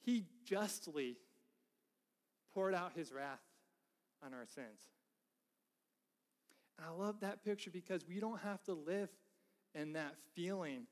He 0.01 0.25
justly 0.45 1.17
poured 2.53 2.73
out 2.73 2.91
His 2.95 3.11
wrath 3.11 3.41
on 4.25 4.33
our 4.33 4.45
sins. 4.45 4.89
And 6.77 6.87
I 6.87 6.91
love 6.91 7.21
that 7.21 7.43
picture 7.43 7.71
because 7.71 8.07
we 8.07 8.19
don't 8.19 8.39
have 8.41 8.63
to 8.63 8.73
live 8.73 9.09
in 9.75 9.93
that 9.93 10.15
feeling 10.35 10.87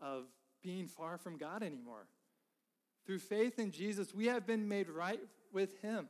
of 0.00 0.24
being 0.62 0.86
far 0.86 1.18
from 1.18 1.36
God 1.36 1.62
anymore. 1.62 2.06
Through 3.04 3.18
faith 3.18 3.58
in 3.58 3.70
Jesus, 3.70 4.14
we 4.14 4.26
have 4.26 4.46
been 4.46 4.66
made 4.68 4.88
right 4.88 5.20
with 5.52 5.80
Him. 5.82 6.08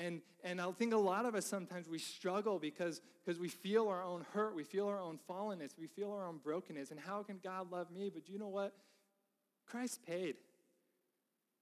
And, 0.00 0.22
and 0.42 0.62
I 0.62 0.70
think 0.72 0.94
a 0.94 0.98
lot 0.98 1.26
of 1.26 1.34
us 1.34 1.44
sometimes 1.44 1.86
we 1.86 1.98
struggle 1.98 2.58
because, 2.58 3.02
because 3.22 3.38
we 3.38 3.48
feel 3.48 3.86
our 3.88 4.02
own 4.02 4.24
hurt, 4.32 4.56
we 4.56 4.64
feel 4.64 4.88
our 4.88 4.98
own 4.98 5.18
fallenness, 5.28 5.72
we 5.78 5.88
feel 5.88 6.10
our 6.10 6.26
own 6.26 6.38
brokenness. 6.42 6.90
And 6.90 6.98
how 6.98 7.22
can 7.22 7.38
God 7.44 7.70
love 7.70 7.90
me? 7.90 8.10
But 8.12 8.26
you 8.26 8.38
know 8.38 8.48
what? 8.48 8.72
Christ 9.66 10.00
paid 10.06 10.36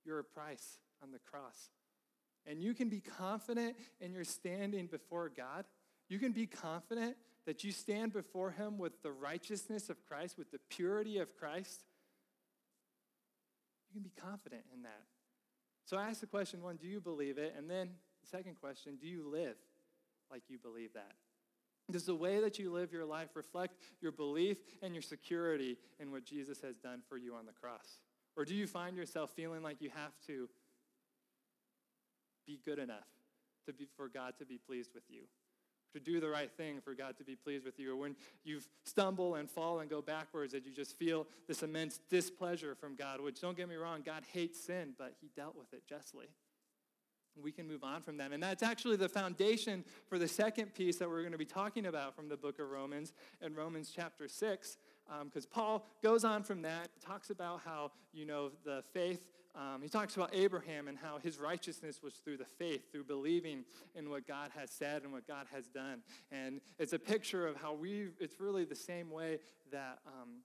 your 0.05 0.23
price 0.23 0.79
on 1.03 1.11
the 1.11 1.19
cross. 1.19 1.71
And 2.47 2.63
you 2.63 2.75
can 2.75 2.89
be 2.89 3.01
confident 3.01 3.77
in 4.01 4.13
your 4.13 4.23
standing 4.23 4.87
before 4.87 5.33
God. 5.37 5.65
You 6.09 6.21
can 6.21 6.31
be 6.31 6.47
confident 6.47 7.17
that 7.45 7.65
you 7.65 7.73
stand 7.73 8.13
before 8.13 8.53
Him 8.53 8.79
with 8.79 9.03
the 9.03 9.11
righteousness 9.11 9.91
of 9.91 9.97
Christ, 10.07 10.39
with 10.39 10.53
the 10.53 10.61
purity 10.71 11.19
of 11.19 11.37
Christ. 11.37 11.83
You 13.89 13.95
can 13.95 14.03
be 14.03 14.13
confident 14.17 14.63
in 14.73 14.83
that. 14.83 15.03
So 15.87 15.97
I 15.97 16.09
ask 16.09 16.21
the 16.21 16.27
question 16.27 16.63
one, 16.63 16.77
do 16.77 16.87
you 16.87 17.01
believe 17.01 17.37
it? 17.37 17.55
And 17.59 17.69
then 17.69 17.91
Second 18.31 18.61
question 18.61 18.99
Do 19.01 19.07
you 19.07 19.29
live 19.31 19.57
like 20.31 20.43
you 20.49 20.59
believe 20.59 20.93
that? 20.95 21.13
Does 21.91 22.05
the 22.05 22.15
way 22.15 22.41
that 22.41 22.59
you 22.59 22.71
live 22.71 22.93
your 22.93 23.07
life 23.07 23.31
reflect 23.35 23.77
your 24.03 24.13
belief 24.13 24.59
and 24.83 24.95
your 24.95 25.03
security 25.03 25.79
in 25.99 26.11
what 26.13 26.25
Jesus 26.25 26.61
has 26.61 26.77
done 26.77 27.01
for 27.09 27.17
you 27.17 27.35
on 27.35 27.47
the 27.47 27.53
cross? 27.53 27.99
Or 28.37 28.45
do 28.45 28.55
you 28.55 28.67
find 28.67 28.95
yourself 28.95 29.31
feeling 29.35 29.63
like 29.63 29.81
you 29.81 29.89
have 29.95 30.13
to 30.27 30.51
be 32.47 32.61
good 32.65 32.79
enough 32.79 33.09
to 33.67 33.73
be, 33.73 33.89
for 33.97 34.09
God 34.09 34.35
to 34.39 34.45
be 34.45 34.59
pleased 34.59 34.91
with 34.95 35.05
you? 35.09 35.23
To 35.95 36.01
do 36.01 36.21
the 36.21 36.29
right 36.29 36.51
thing 36.53 36.83
for 36.83 36.93
God 36.93 37.17
to 37.17 37.25
be 37.25 37.35
pleased 37.35 37.65
with 37.65 37.79
you? 37.79 37.95
Or 37.95 37.97
when 37.97 38.15
you 38.45 38.61
stumble 38.85 39.37
and 39.37 39.51
fall 39.51 39.81
and 39.81 39.89
go 39.89 40.03
backwards, 40.03 40.53
that 40.53 40.67
you 40.67 40.73
just 40.73 40.99
feel 40.99 41.27
this 41.47 41.63
immense 41.63 42.01
displeasure 42.11 42.75
from 42.75 42.97
God, 42.97 43.23
which 43.23 43.41
don't 43.41 43.57
get 43.57 43.67
me 43.67 43.77
wrong, 43.77 44.03
God 44.05 44.25
hates 44.31 44.63
sin, 44.63 44.93
but 44.99 45.15
He 45.23 45.31
dealt 45.35 45.57
with 45.57 45.73
it 45.73 45.85
justly 45.89 46.27
we 47.43 47.53
can 47.53 47.67
move 47.67 47.85
on 47.85 48.03
from 48.03 48.17
that. 48.19 48.33
And 48.33 48.43
that's 48.43 48.63
actually 48.63 48.97
the 48.97 49.09
foundation 49.09 49.85
for 50.09 50.19
the 50.19 50.29
second 50.29 50.75
piece 50.75 50.97
that 50.97 51.09
we're 51.09 51.21
going 51.21 51.33
to 51.33 51.39
be 51.39 51.45
talking 51.45 51.87
about 51.87 52.15
from 52.15 52.29
the 52.29 52.37
book 52.37 52.59
of 52.59 52.71
Romans 52.71 53.13
in 53.41 53.55
Romans 53.55 53.93
chapter 53.95 54.29
6. 54.29 54.77
Because 55.25 55.45
um, 55.45 55.51
Paul 55.51 55.87
goes 56.03 56.25
on 56.25 56.43
from 56.43 56.63
that, 56.63 56.91
talks 57.01 57.31
about 57.31 57.61
how, 57.65 57.93
you 58.13 58.27
know, 58.27 58.51
the 58.65 58.83
faith, 58.93 59.27
um, 59.55 59.81
he 59.83 59.89
talks 59.89 60.17
about 60.17 60.35
Abraham 60.35 60.87
and 60.87 60.99
how 60.99 61.19
his 61.19 61.39
righteousness 61.39 62.03
was 62.03 62.15
through 62.15 62.37
the 62.37 62.45
faith, 62.45 62.93
through 62.93 63.05
believing 63.05 63.65
in 63.95 64.11
what 64.11 64.27
God 64.27 64.51
has 64.57 64.71
said 64.71 65.03
and 65.03 65.13
what 65.13 65.27
God 65.27 65.47
has 65.53 65.67
done. 65.67 66.03
And 66.31 66.61
it's 66.79 66.93
a 66.93 66.99
picture 66.99 67.47
of 67.47 67.57
how 67.57 67.73
we, 67.73 68.09
it's 68.21 68.39
really 68.39 68.65
the 68.65 68.77
same 68.77 69.11
way 69.11 69.39
that. 69.73 69.99
Um, 70.07 70.43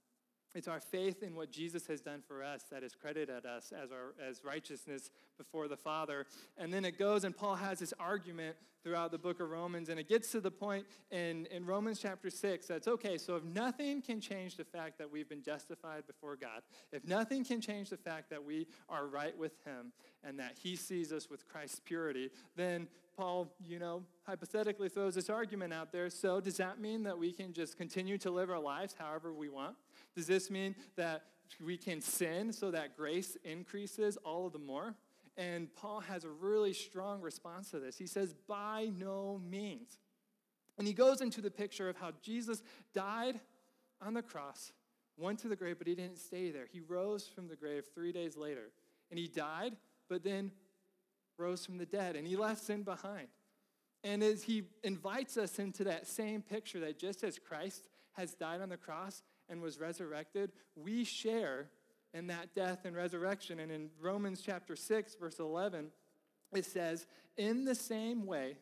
it's 0.55 0.67
our 0.67 0.79
faith 0.79 1.23
in 1.23 1.35
what 1.35 1.51
Jesus 1.51 1.87
has 1.87 2.01
done 2.01 2.21
for 2.27 2.43
us 2.43 2.63
that 2.71 2.83
is 2.83 2.95
credited 2.95 3.45
us 3.45 3.71
as, 3.71 3.91
our, 3.91 4.13
as 4.23 4.43
righteousness 4.43 5.11
before 5.37 5.67
the 5.67 5.77
Father. 5.77 6.25
And 6.57 6.73
then 6.73 6.85
it 6.85 6.97
goes, 6.97 7.23
and 7.23 7.35
Paul 7.35 7.55
has 7.55 7.79
this 7.79 7.93
argument 7.99 8.55
throughout 8.83 9.11
the 9.11 9.17
book 9.17 9.39
of 9.39 9.49
Romans, 9.49 9.87
and 9.89 9.99
it 9.99 10.09
gets 10.09 10.29
to 10.31 10.41
the 10.41 10.51
point 10.51 10.85
in, 11.09 11.47
in 11.47 11.65
Romans 11.65 11.99
chapter 12.01 12.29
6 12.29 12.67
that's 12.67 12.87
okay, 12.87 13.17
so 13.17 13.37
if 13.37 13.43
nothing 13.43 14.01
can 14.01 14.19
change 14.19 14.57
the 14.57 14.65
fact 14.65 14.97
that 14.97 15.09
we've 15.09 15.29
been 15.29 15.41
justified 15.41 16.05
before 16.05 16.35
God, 16.35 16.61
if 16.91 17.07
nothing 17.07 17.45
can 17.45 17.61
change 17.61 17.89
the 17.89 17.97
fact 17.97 18.29
that 18.29 18.43
we 18.43 18.67
are 18.89 19.07
right 19.07 19.37
with 19.37 19.53
Him 19.63 19.93
and 20.23 20.37
that 20.39 20.57
He 20.61 20.75
sees 20.75 21.13
us 21.13 21.29
with 21.29 21.47
Christ's 21.47 21.79
purity, 21.79 22.29
then 22.57 22.87
Paul, 23.15 23.53
you 23.65 23.79
know, 23.79 24.03
hypothetically 24.27 24.89
throws 24.89 25.15
this 25.15 25.29
argument 25.29 25.71
out 25.71 25.91
there. 25.91 26.09
So, 26.09 26.41
does 26.41 26.57
that 26.57 26.79
mean 26.79 27.03
that 27.03 27.17
we 27.17 27.31
can 27.31 27.53
just 27.53 27.77
continue 27.77 28.17
to 28.19 28.31
live 28.31 28.49
our 28.49 28.59
lives 28.59 28.95
however 28.97 29.33
we 29.33 29.49
want? 29.49 29.75
Does 30.15 30.27
this 30.27 30.49
mean 30.49 30.75
that 30.95 31.23
we 31.63 31.77
can 31.77 32.01
sin 32.01 32.53
so 32.53 32.71
that 32.71 32.95
grace 32.97 33.37
increases 33.43 34.17
all 34.17 34.47
of 34.47 34.53
the 34.53 34.59
more? 34.59 34.95
And 35.37 35.73
Paul 35.75 35.99
has 36.01 36.23
a 36.23 36.29
really 36.29 36.73
strong 36.73 37.21
response 37.21 37.71
to 37.71 37.79
this. 37.79 37.97
He 37.97 38.05
says, 38.05 38.35
by 38.47 38.91
no 38.97 39.41
means. 39.49 39.97
And 40.77 40.87
he 40.87 40.93
goes 40.93 41.21
into 41.21 41.41
the 41.41 41.51
picture 41.51 41.89
of 41.89 41.95
how 41.97 42.11
Jesus 42.21 42.61
died 42.93 43.39
on 44.01 44.13
the 44.13 44.21
cross 44.21 44.73
went 45.17 45.39
to 45.39 45.47
the 45.47 45.55
grave, 45.55 45.77
but 45.77 45.87
he 45.87 45.95
didn't 45.95 46.17
stay 46.17 46.51
there. 46.51 46.67
He 46.71 46.79
rose 46.79 47.27
from 47.27 47.47
the 47.47 47.55
grave 47.55 47.85
three 47.93 48.11
days 48.11 48.35
later. 48.35 48.71
And 49.09 49.19
he 49.19 49.27
died, 49.27 49.75
but 50.09 50.23
then 50.23 50.51
rose 51.37 51.65
from 51.65 51.77
the 51.77 51.85
dead. 51.85 52.15
And 52.15 52.25
he 52.27 52.35
left 52.35 52.63
sin 52.63 52.83
behind. 52.83 53.27
And 54.03 54.23
as 54.23 54.43
he 54.43 54.63
invites 54.83 55.37
us 55.37 55.59
into 55.59 55.83
that 55.85 56.07
same 56.07 56.41
picture 56.41 56.79
that 56.81 56.99
just 56.99 57.23
as 57.23 57.39
Christ 57.39 57.87
has 58.13 58.33
died 58.33 58.61
on 58.61 58.69
the 58.69 58.77
cross 58.77 59.21
and 59.49 59.61
was 59.61 59.79
resurrected, 59.79 60.51
we 60.75 61.03
share 61.03 61.69
in 62.13 62.27
that 62.27 62.53
death 62.53 62.85
and 62.85 62.95
resurrection. 62.95 63.59
And 63.59 63.71
in 63.71 63.89
Romans 63.99 64.41
chapter 64.41 64.75
6, 64.75 65.15
verse 65.15 65.39
11, 65.39 65.87
it 66.53 66.65
says, 66.65 67.07
In 67.37 67.65
the 67.65 67.75
same 67.75 68.25
way, 68.25 68.57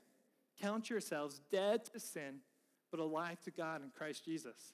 count 0.62 0.90
yourselves 0.90 1.42
dead 1.52 1.86
to 1.86 2.00
sin, 2.00 2.40
but 2.90 3.00
alive 3.00 3.42
to 3.42 3.52
God 3.52 3.82
in 3.82 3.90
Christ 3.90 4.26
Jesus. 4.26 4.74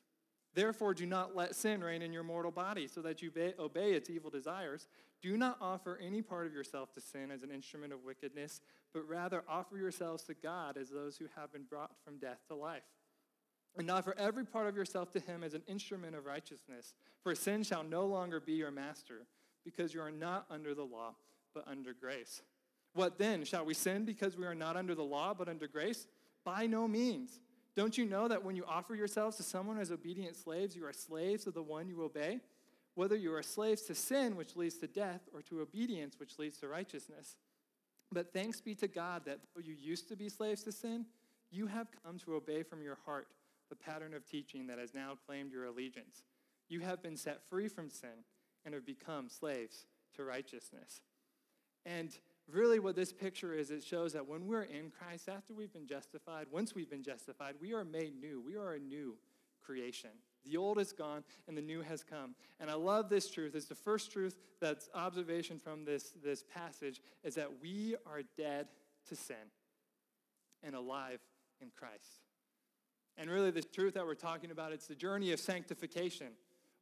Therefore, 0.54 0.94
do 0.94 1.06
not 1.06 1.36
let 1.36 1.56
sin 1.56 1.84
reign 1.84 2.02
in 2.02 2.12
your 2.12 2.24
mortal 2.24 2.52
body, 2.52 2.88
so 2.88 3.02
that 3.02 3.22
you 3.22 3.32
obey 3.60 3.94
its 3.94 4.10
evil 4.10 4.32
desires. 4.32 4.88
Do 5.22 5.38
not 5.38 5.58
offer 5.62 6.00
any 6.02 6.22
part 6.22 6.48
of 6.48 6.54
yourself 6.54 6.94
to 6.94 7.02
sin 7.02 7.32
as 7.32 7.44
an 7.44 7.52
instrument 7.52 7.94
of 7.94 8.04
wickedness, 8.04 8.62
but 8.94 9.08
rather 9.08 9.44
offer 9.48 9.78
yourselves 9.78 10.24
to 10.24 10.34
God 10.34 10.78
as 10.78 10.90
those 10.90 11.18
who 11.18 11.26
have 11.36 11.52
been 11.52 11.64
brought 11.64 11.92
from 12.04 12.18
death 12.18 12.40
to 12.48 12.56
life. 12.56 12.84
And 13.78 13.92
offer 13.92 14.16
every 14.18 14.44
part 14.44 14.68
of 14.68 14.76
yourself 14.76 15.12
to 15.12 15.20
him 15.20 15.44
as 15.44 15.54
an 15.54 15.62
instrument 15.68 16.16
of 16.16 16.26
righteousness. 16.26 16.96
For 17.22 17.36
sin 17.36 17.64
shall 17.64 17.84
no 17.84 18.06
longer 18.06 18.40
be 18.40 18.54
your 18.54 18.72
master, 18.72 19.28
because 19.64 19.94
you 19.94 20.02
are 20.02 20.12
not 20.12 20.46
under 20.50 20.74
the 20.74 20.84
law, 20.84 21.14
but 21.54 21.68
under 21.68 21.94
grace. 21.94 22.42
What 22.94 23.20
then? 23.20 23.46
Shall 23.46 23.66
we 23.66 23.76
sin 23.76 24.06
because 24.06 24.36
we 24.36 24.46
are 24.46 24.56
not 24.56 24.76
under 24.76 24.96
the 24.96 25.04
law, 25.04 25.36
but 25.36 25.48
under 25.48 25.68
grace? 25.68 26.08
By 26.44 26.66
no 26.66 26.88
means. 26.88 27.40
Don't 27.76 27.96
you 27.96 28.06
know 28.06 28.28
that 28.28 28.44
when 28.44 28.56
you 28.56 28.66
offer 28.66 28.96
yourselves 28.96 29.38
to 29.38 29.44
someone 29.44 29.78
as 29.78 29.92
obedient 29.92 30.36
slaves, 30.36 30.76
you 30.76 30.84
are 30.86 30.94
slaves 30.94 31.46
of 31.46 31.54
the 31.54 31.62
one 31.62 31.88
you 31.88 32.04
obey? 32.04 32.40
Whether 32.96 33.16
you 33.16 33.32
are 33.36 33.44
slaves 33.44 33.84
to 33.84 33.94
sin, 33.94 34.36
which 34.36 34.56
leads 34.56 34.78
to 34.80 34.88
death, 34.88 35.22
or 35.32 35.44
to 35.44 35.62
obedience, 35.62 36.20
which 36.20 36.40
leads 36.40 36.58
to 36.60 36.68
righteousness. 36.68 37.38
But 38.12 38.34
thanks 38.34 38.60
be 38.62 38.74
to 38.76 38.88
God 38.88 39.26
that 39.26 39.40
though 39.54 39.62
you 39.62 39.76
used 39.80 40.08
to 40.10 40.16
be 40.16 40.30
slaves 40.30 40.64
to 40.64 40.72
sin, 40.72 41.06
you 41.52 41.68
have 41.68 41.88
come 42.04 42.18
to 42.20 42.34
obey 42.34 42.64
from 42.64 42.82
your 42.82 42.98
heart 43.06 43.28
the 43.70 43.76
pattern 43.76 44.14
of 44.14 44.26
teaching 44.26 44.68
that 44.68 44.80
has 44.80 44.94
now 44.94 45.18
claimed 45.26 45.52
your 45.52 45.66
allegiance. 45.66 46.24
You 46.70 46.82
have 46.82 47.02
been 47.02 47.18
set 47.18 47.42
free 47.50 47.68
from 47.68 47.90
sin 47.90 48.26
and 48.66 48.74
have 48.74 48.86
become 48.86 49.30
slaves 49.30 49.86
to 50.16 50.24
righteousness. 50.24 51.02
And 51.86 52.12
really 52.52 52.80
what 52.80 52.96
this 52.96 53.14
picture 53.14 53.54
is, 53.54 53.72
it 53.72 53.84
shows 53.84 54.14
that 54.14 54.28
when 54.28 54.48
we're 54.48 54.64
in 54.64 54.92
Christ, 54.92 55.30
after 55.30 55.54
we've 55.54 55.72
been 55.72 55.88
justified, 55.88 56.48
once 56.52 56.76
we've 56.76 56.90
been 56.90 57.04
justified, 57.04 57.56
we 57.62 57.74
are 57.74 57.86
made 57.86 58.20
new. 58.20 58.42
We 58.46 58.58
are 58.58 58.74
a 58.74 58.80
new 58.80 59.18
creation. 59.66 60.10
The 60.46 60.58
old 60.58 60.80
is 60.80 60.94
gone 60.94 61.24
and 61.48 61.58
the 61.58 61.62
new 61.62 61.82
has 61.82 62.04
come. 62.04 62.36
And 62.60 62.70
I 62.70 62.74
love 62.74 63.10
this 63.10 63.30
truth. 63.30 63.56
It's 63.56 63.68
the 63.68 63.76
first 63.76 64.12
truth 64.12 64.36
that's 64.62 64.90
observation 64.94 65.60
from 65.60 65.86
this, 65.86 66.14
this 66.24 66.44
passage 66.44 67.02
is 67.24 67.36
that 67.36 67.62
we 67.62 67.96
are 68.06 68.22
dead 68.38 68.68
to 69.10 69.16
sin 69.16 69.36
and 70.64 70.76
alive 70.76 71.20
in 71.62 71.70
Christ. 71.78 72.27
And 73.18 73.30
really 73.30 73.52
the 73.52 73.64
truth 73.64 73.96
that 73.96 74.06
we're 74.06 74.16
talking 74.16 74.52
about, 74.52 74.72
it's 74.72 74.88
the 74.88 74.96
journey 74.96 75.32
of 75.32 75.40
sanctification. 75.40 76.28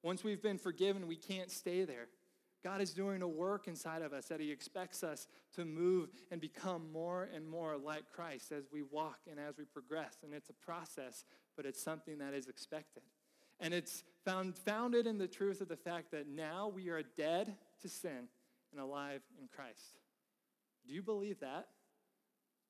Once 0.03 0.23
we've 0.23 0.41
been 0.41 0.57
forgiven, 0.57 1.07
we 1.07 1.15
can't 1.15 1.49
stay 1.49 1.85
there. 1.85 2.07
God 2.63 2.81
is 2.81 2.93
doing 2.93 3.21
a 3.21 3.27
work 3.27 3.67
inside 3.67 4.01
of 4.01 4.11
us 4.11 4.25
that 4.25 4.39
He 4.39 4.51
expects 4.51 5.03
us 5.03 5.27
to 5.53 5.65
move 5.65 6.09
and 6.31 6.41
become 6.41 6.91
more 6.91 7.29
and 7.33 7.47
more 7.47 7.77
like 7.77 8.11
Christ 8.11 8.51
as 8.51 8.65
we 8.73 8.81
walk 8.81 9.19
and 9.29 9.39
as 9.39 9.57
we 9.57 9.65
progress. 9.65 10.17
And 10.23 10.33
it's 10.33 10.49
a 10.49 10.53
process, 10.53 11.25
but 11.55 11.65
it's 11.65 11.81
something 11.81 12.17
that 12.17 12.33
is 12.33 12.47
expected. 12.47 13.03
And 13.59 13.73
it's 13.73 14.03
found, 14.25 14.55
founded 14.55 15.07
in 15.07 15.17
the 15.17 15.27
truth 15.27 15.61
of 15.61 15.67
the 15.67 15.77
fact 15.77 16.11
that 16.11 16.27
now 16.27 16.71
we 16.75 16.89
are 16.89 17.03
dead 17.17 17.55
to 17.81 17.87
sin 17.87 18.27
and 18.71 18.81
alive 18.81 19.21
in 19.39 19.47
Christ. 19.47 19.99
Do 20.87 20.93
you 20.93 21.03
believe 21.03 21.39
that? 21.39 21.67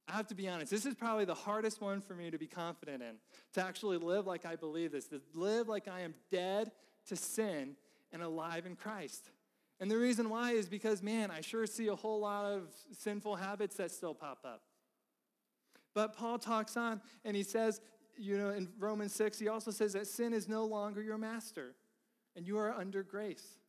I 0.07 0.13
have 0.13 0.27
to 0.27 0.35
be 0.35 0.47
honest, 0.47 0.69
this 0.69 0.85
is 0.85 0.93
probably 0.93 1.25
the 1.25 1.33
hardest 1.33 1.81
one 1.81 1.99
for 1.99 2.13
me 2.13 2.29
to 2.29 2.37
be 2.37 2.47
confident 2.47 3.01
in, 3.01 3.15
to 3.53 3.61
actually 3.61 3.97
live 3.97 4.27
like 4.27 4.45
I 4.45 4.55
believe 4.55 4.91
this, 4.91 5.07
to 5.07 5.21
live 5.33 5.67
like 5.67 5.87
I 5.87 6.01
am 6.01 6.13
dead 6.31 6.71
to 7.07 7.15
sin 7.15 7.75
and 8.11 8.21
alive 8.21 8.65
in 8.65 8.75
Christ. 8.75 9.31
And 9.79 9.89
the 9.89 9.97
reason 9.97 10.29
why 10.29 10.51
is 10.51 10.69
because, 10.69 11.01
man, 11.01 11.31
I 11.31 11.41
sure 11.41 11.65
see 11.65 11.87
a 11.87 11.95
whole 11.95 12.19
lot 12.19 12.45
of 12.45 12.69
sinful 12.97 13.35
habits 13.35 13.75
that 13.77 13.91
still 13.91 14.13
pop 14.13 14.39
up. 14.45 14.61
But 15.93 16.15
Paul 16.15 16.37
talks 16.37 16.77
on 16.77 17.01
and 17.23 17.35
he 17.35 17.43
says, 17.43 17.81
you 18.17 18.37
know, 18.37 18.49
in 18.49 18.69
Romans 18.79 19.13
6, 19.13 19.39
he 19.39 19.47
also 19.47 19.71
says 19.71 19.93
that 19.93 20.07
sin 20.07 20.33
is 20.33 20.47
no 20.47 20.65
longer 20.65 21.01
your 21.01 21.17
master 21.17 21.73
and 22.35 22.45
you 22.45 22.57
are 22.57 22.71
under 22.71 23.01
grace. 23.01 23.59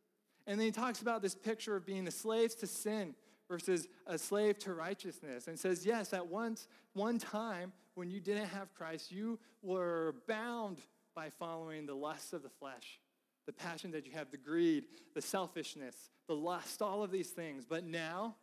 And 0.46 0.60
then 0.60 0.66
he 0.66 0.72
talks 0.72 1.02
about 1.02 1.22
this 1.22 1.34
picture 1.34 1.74
of 1.76 1.86
being 1.86 2.04
the 2.04 2.10
slaves 2.10 2.54
to 2.56 2.66
sin 2.66 3.14
versus 3.48 3.88
a 4.06 4.18
slave 4.18 4.58
to 4.60 4.74
righteousness 4.74 5.48
and 5.48 5.58
says, 5.58 5.86
yes, 5.86 6.12
at 6.12 6.26
once, 6.26 6.68
one 6.94 7.18
time 7.18 7.72
when 7.94 8.10
you 8.10 8.20
didn't 8.20 8.48
have 8.48 8.74
Christ, 8.74 9.12
you 9.12 9.38
were 9.62 10.16
bound 10.26 10.78
by 11.14 11.30
following 11.30 11.86
the 11.86 11.94
lusts 11.94 12.32
of 12.32 12.42
the 12.42 12.48
flesh 12.48 13.00
the 13.46 13.52
passion 13.52 13.92
that 13.92 14.04
you 14.04 14.12
have, 14.12 14.30
the 14.30 14.36
greed, 14.36 14.84
the 15.14 15.22
selfishness, 15.22 16.10
the 16.26 16.34
lust, 16.34 16.82
all 16.82 17.02
of 17.02 17.10
these 17.10 17.30
things. 17.30 17.64
But 17.64 17.84
now, 17.84 18.34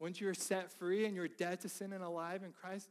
once 0.00 0.20
you're 0.20 0.34
set 0.34 0.72
free 0.72 1.04
and 1.04 1.14
you're 1.14 1.28
dead 1.28 1.60
to 1.60 1.68
sin 1.68 1.92
and 1.92 2.02
alive 2.02 2.42
in 2.42 2.52
Christ, 2.52 2.88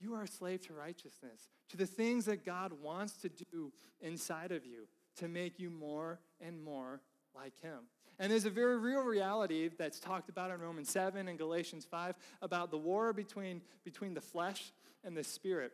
you 0.00 0.14
are 0.14 0.24
a 0.24 0.28
slave 0.28 0.66
to 0.66 0.72
righteousness, 0.72 1.48
to 1.70 1.76
the 1.76 1.86
things 1.86 2.24
that 2.24 2.44
God 2.44 2.72
wants 2.82 3.16
to 3.18 3.28
do 3.52 3.72
inside 4.00 4.50
of 4.50 4.66
you 4.66 4.88
to 5.16 5.28
make 5.28 5.60
you 5.60 5.70
more 5.70 6.18
and 6.40 6.62
more 6.62 7.00
like 7.34 7.58
Him. 7.60 7.84
And 8.18 8.30
there's 8.30 8.44
a 8.44 8.50
very 8.50 8.78
real 8.78 9.02
reality 9.02 9.70
that's 9.76 9.98
talked 9.98 10.28
about 10.28 10.50
in 10.50 10.60
Romans 10.60 10.90
7 10.90 11.28
and 11.28 11.38
Galatians 11.38 11.84
5 11.84 12.14
about 12.40 12.70
the 12.70 12.78
war 12.78 13.12
between, 13.12 13.62
between 13.84 14.14
the 14.14 14.20
flesh 14.20 14.72
and 15.04 15.16
the 15.16 15.24
spirit 15.24 15.72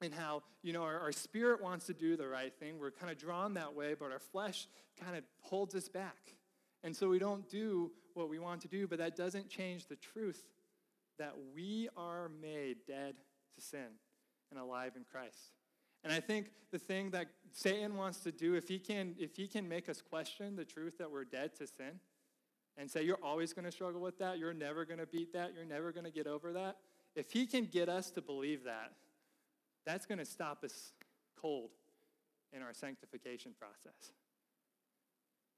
and 0.00 0.14
how, 0.14 0.42
you 0.62 0.72
know, 0.72 0.82
our, 0.82 0.98
our, 1.00 1.12
spirit 1.12 1.62
wants 1.62 1.86
to 1.86 1.94
do 1.94 2.16
the 2.16 2.28
right 2.28 2.54
thing. 2.54 2.78
We're 2.78 2.90
kind 2.90 3.10
of 3.10 3.18
drawn 3.18 3.54
that 3.54 3.74
way, 3.74 3.94
but 3.98 4.12
our 4.12 4.18
flesh 4.18 4.68
kind 5.02 5.16
of 5.16 5.24
holds 5.40 5.74
us 5.74 5.88
back. 5.88 6.34
And 6.84 6.94
so 6.94 7.08
we 7.08 7.18
don't 7.18 7.48
do 7.48 7.90
what 8.14 8.28
we 8.28 8.38
want 8.38 8.60
to 8.62 8.68
do, 8.68 8.86
but 8.86 8.98
that 8.98 9.16
doesn't 9.16 9.48
change 9.48 9.86
the 9.86 9.96
truth 9.96 10.42
that 11.18 11.34
we 11.54 11.88
are 11.96 12.30
made 12.40 12.78
dead 12.86 13.14
to 13.56 13.60
sin 13.60 13.88
and 14.50 14.60
alive 14.60 14.92
in 14.96 15.04
Christ. 15.10 15.57
And 16.04 16.12
I 16.12 16.20
think 16.20 16.50
the 16.70 16.78
thing 16.78 17.10
that 17.10 17.26
Satan 17.52 17.96
wants 17.96 18.20
to 18.20 18.32
do, 18.32 18.54
if 18.54 18.68
he 18.68 18.78
can, 18.78 19.14
if 19.18 19.36
he 19.36 19.48
can 19.48 19.68
make 19.68 19.88
us 19.88 20.00
question 20.00 20.56
the 20.56 20.64
truth 20.64 20.98
that 20.98 21.10
we're 21.10 21.24
dead 21.24 21.54
to 21.56 21.66
sin 21.66 22.00
and 22.76 22.90
say, 22.90 23.02
you're 23.02 23.18
always 23.22 23.52
going 23.52 23.64
to 23.64 23.72
struggle 23.72 24.00
with 24.00 24.18
that, 24.18 24.38
you're 24.38 24.54
never 24.54 24.84
going 24.84 25.00
to 25.00 25.06
beat 25.06 25.32
that, 25.32 25.52
you're 25.54 25.64
never 25.64 25.90
going 25.92 26.04
to 26.04 26.10
get 26.10 26.26
over 26.26 26.52
that, 26.52 26.76
if 27.16 27.32
he 27.32 27.46
can 27.46 27.64
get 27.64 27.88
us 27.88 28.10
to 28.10 28.22
believe 28.22 28.64
that, 28.64 28.92
that's 29.84 30.06
going 30.06 30.18
to 30.18 30.24
stop 30.24 30.62
us 30.62 30.92
cold 31.40 31.70
in 32.52 32.62
our 32.62 32.72
sanctification 32.72 33.52
process. 33.58 34.12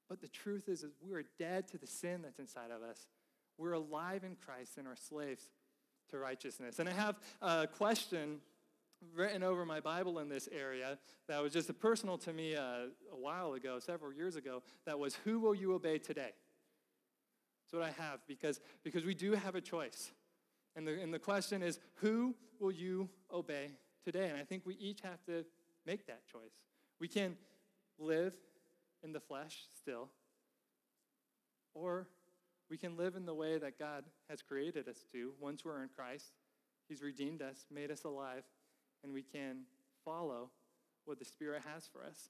But 0.09 0.21
the 0.21 0.27
truth 0.27 0.67
is, 0.67 0.83
is 0.83 0.91
we 1.01 1.13
are 1.13 1.23
dead 1.39 1.67
to 1.69 1.77
the 1.77 1.87
sin 1.87 2.21
that's 2.23 2.39
inside 2.39 2.71
of 2.75 2.81
us. 2.81 3.07
We're 3.57 3.73
alive 3.73 4.23
in 4.23 4.35
Christ 4.43 4.77
and 4.77 4.87
are 4.87 4.95
slaves 4.95 5.49
to 6.09 6.17
righteousness. 6.17 6.79
And 6.79 6.89
I 6.89 6.93
have 6.93 7.19
a 7.41 7.67
question 7.67 8.39
written 9.15 9.43
over 9.43 9.65
my 9.65 9.79
Bible 9.79 10.19
in 10.19 10.29
this 10.29 10.47
area 10.51 10.97
that 11.27 11.41
was 11.41 11.53
just 11.53 11.77
personal 11.79 12.17
to 12.19 12.33
me 12.33 12.55
uh, 12.55 12.87
a 13.11 13.17
while 13.17 13.53
ago, 13.53 13.79
several 13.79 14.13
years 14.13 14.35
ago, 14.35 14.63
that 14.85 14.99
was, 14.99 15.15
Who 15.25 15.39
will 15.39 15.55
you 15.55 15.73
obey 15.73 15.97
today? 15.97 16.31
That's 17.63 17.73
what 17.73 17.83
I 17.83 17.91
have 18.01 18.19
because, 18.27 18.59
because 18.83 19.05
we 19.05 19.13
do 19.13 19.33
have 19.33 19.55
a 19.55 19.61
choice. 19.61 20.11
And 20.75 20.87
the, 20.87 21.01
and 21.01 21.13
the 21.13 21.19
question 21.19 21.63
is, 21.63 21.79
Who 21.95 22.35
will 22.59 22.71
you 22.71 23.09
obey 23.33 23.71
today. 24.03 24.29
And 24.29 24.37
I 24.37 24.43
think 24.43 24.63
we 24.65 24.75
each 24.75 25.01
have 25.01 25.23
to 25.25 25.45
make 25.85 26.07
that 26.07 26.21
choice. 26.31 26.53
We 26.99 27.07
can 27.07 27.35
live 27.99 28.33
in 29.03 29.11
the 29.13 29.19
flesh 29.19 29.63
still, 29.77 30.09
or 31.73 32.07
we 32.69 32.77
can 32.77 32.97
live 32.97 33.15
in 33.15 33.25
the 33.25 33.33
way 33.33 33.57
that 33.57 33.77
God 33.77 34.05
has 34.29 34.41
created 34.41 34.87
us 34.87 35.03
to 35.11 35.33
once 35.39 35.65
we're 35.65 35.81
in 35.83 35.89
Christ. 35.89 36.33
He's 36.87 37.01
redeemed 37.01 37.41
us, 37.41 37.65
made 37.71 37.91
us 37.91 38.03
alive, 38.03 38.43
and 39.03 39.13
we 39.13 39.23
can 39.23 39.61
follow 40.03 40.49
what 41.05 41.19
the 41.19 41.25
Spirit 41.25 41.63
has 41.73 41.87
for 41.87 42.03
us. 42.03 42.29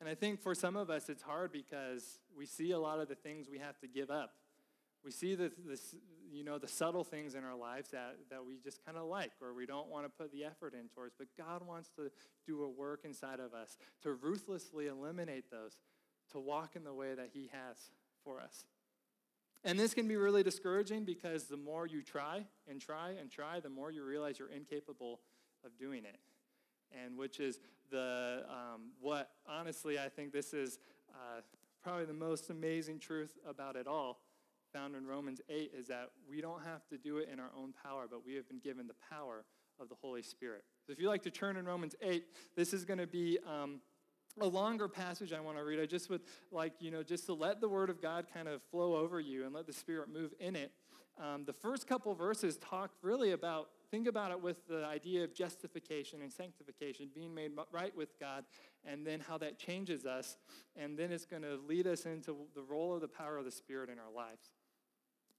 And 0.00 0.08
I 0.08 0.14
think 0.14 0.40
for 0.40 0.54
some 0.54 0.76
of 0.76 0.90
us, 0.90 1.08
it's 1.08 1.22
hard 1.22 1.52
because 1.52 2.18
we 2.36 2.46
see 2.46 2.72
a 2.72 2.78
lot 2.78 2.98
of 2.98 3.08
the 3.08 3.14
things 3.14 3.48
we 3.50 3.58
have 3.58 3.78
to 3.80 3.86
give 3.86 4.10
up. 4.10 4.34
We 5.04 5.10
see 5.10 5.34
the, 5.34 5.52
the, 5.66 5.78
you 6.32 6.44
know, 6.44 6.58
the 6.58 6.68
subtle 6.68 7.04
things 7.04 7.34
in 7.34 7.44
our 7.44 7.54
lives 7.54 7.90
that, 7.90 8.16
that 8.30 8.44
we 8.44 8.56
just 8.62 8.84
kind 8.84 8.96
of 8.96 9.04
like 9.04 9.32
or 9.42 9.52
we 9.54 9.66
don't 9.66 9.88
want 9.88 10.06
to 10.06 10.08
put 10.08 10.32
the 10.32 10.44
effort 10.44 10.72
in 10.74 10.88
towards. 10.88 11.14
But 11.16 11.28
God 11.36 11.66
wants 11.66 11.90
to 11.96 12.10
do 12.46 12.64
a 12.64 12.68
work 12.68 13.00
inside 13.04 13.38
of 13.38 13.52
us 13.52 13.76
to 14.02 14.14
ruthlessly 14.14 14.86
eliminate 14.86 15.50
those, 15.50 15.76
to 16.32 16.40
walk 16.40 16.74
in 16.74 16.84
the 16.84 16.94
way 16.94 17.14
that 17.14 17.30
He 17.32 17.50
has 17.52 17.76
for 18.24 18.40
us. 18.40 18.64
And 19.62 19.78
this 19.78 19.94
can 19.94 20.08
be 20.08 20.16
really 20.16 20.42
discouraging 20.42 21.04
because 21.04 21.44
the 21.44 21.56
more 21.56 21.86
you 21.86 22.02
try 22.02 22.44
and 22.68 22.80
try 22.80 23.12
and 23.18 23.30
try, 23.30 23.60
the 23.60 23.70
more 23.70 23.90
you 23.90 24.04
realize 24.04 24.38
you're 24.38 24.50
incapable 24.50 25.20
of 25.64 25.76
doing 25.78 26.04
it. 26.04 26.18
and 27.04 27.16
which 27.16 27.40
is 27.40 27.58
the 27.90 28.44
um, 28.48 28.92
what 29.00 29.30
honestly 29.48 29.98
I 29.98 30.08
think 30.08 30.32
this 30.32 30.52
is 30.54 30.78
uh, 31.10 31.40
probably 31.82 32.06
the 32.06 32.12
most 32.12 32.50
amazing 32.50 32.98
truth 32.98 33.36
about 33.48 33.76
it 33.76 33.86
all 33.86 34.18
found 34.72 34.96
in 34.96 35.06
Romans 35.06 35.40
8 35.48 35.70
is 35.76 35.86
that 35.86 36.10
we 36.28 36.40
don't 36.40 36.62
have 36.64 36.84
to 36.88 36.98
do 36.98 37.18
it 37.18 37.28
in 37.32 37.38
our 37.38 37.50
own 37.56 37.72
power, 37.84 38.06
but 38.10 38.26
we 38.26 38.34
have 38.34 38.48
been 38.48 38.58
given 38.58 38.88
the 38.88 38.94
power 39.08 39.44
of 39.80 39.88
the 39.88 39.94
Holy 39.94 40.22
Spirit. 40.22 40.64
So 40.84 40.92
if 40.92 40.98
you 40.98 41.08
like 41.08 41.22
to 41.22 41.30
turn 41.30 41.56
in 41.56 41.64
Romans 41.64 41.94
8, 42.02 42.24
this 42.56 42.72
is 42.72 42.84
going 42.84 42.98
to 42.98 43.06
be 43.06 43.38
um, 43.48 43.80
a 44.40 44.46
longer 44.46 44.88
passage 44.88 45.32
I 45.32 45.38
want 45.38 45.58
to 45.58 45.64
read. 45.64 45.78
I 45.78 45.86
just 45.86 46.10
would 46.10 46.22
like, 46.50 46.72
you 46.80 46.90
know, 46.90 47.04
just 47.04 47.26
to 47.26 47.34
let 47.34 47.60
the 47.60 47.68
Word 47.68 47.88
of 47.88 48.02
God 48.02 48.26
kind 48.34 48.48
of 48.48 48.62
flow 48.70 48.96
over 48.96 49.20
you 49.20 49.44
and 49.44 49.54
let 49.54 49.66
the 49.66 49.72
Spirit 49.72 50.08
move 50.12 50.32
in 50.40 50.56
it. 50.56 50.72
Um, 51.22 51.44
the 51.44 51.52
first 51.52 51.86
couple 51.86 52.12
verses 52.14 52.56
talk 52.56 52.90
really 53.00 53.30
about, 53.30 53.68
think 53.94 54.08
about 54.08 54.32
it 54.32 54.42
with 54.42 54.66
the 54.66 54.84
idea 54.84 55.22
of 55.22 55.32
justification 55.32 56.20
and 56.20 56.32
sanctification, 56.32 57.08
being 57.14 57.32
made 57.32 57.52
right 57.70 57.96
with 57.96 58.18
God, 58.18 58.42
and 58.84 59.06
then 59.06 59.20
how 59.20 59.38
that 59.38 59.56
changes 59.56 60.04
us. 60.04 60.36
And 60.74 60.98
then 60.98 61.12
it's 61.12 61.24
going 61.24 61.42
to 61.42 61.60
lead 61.68 61.86
us 61.86 62.04
into 62.04 62.34
the 62.56 62.62
role 62.62 62.92
of 62.92 63.00
the 63.00 63.06
power 63.06 63.38
of 63.38 63.44
the 63.44 63.52
Spirit 63.52 63.90
in 63.90 64.00
our 64.00 64.10
lives. 64.12 64.48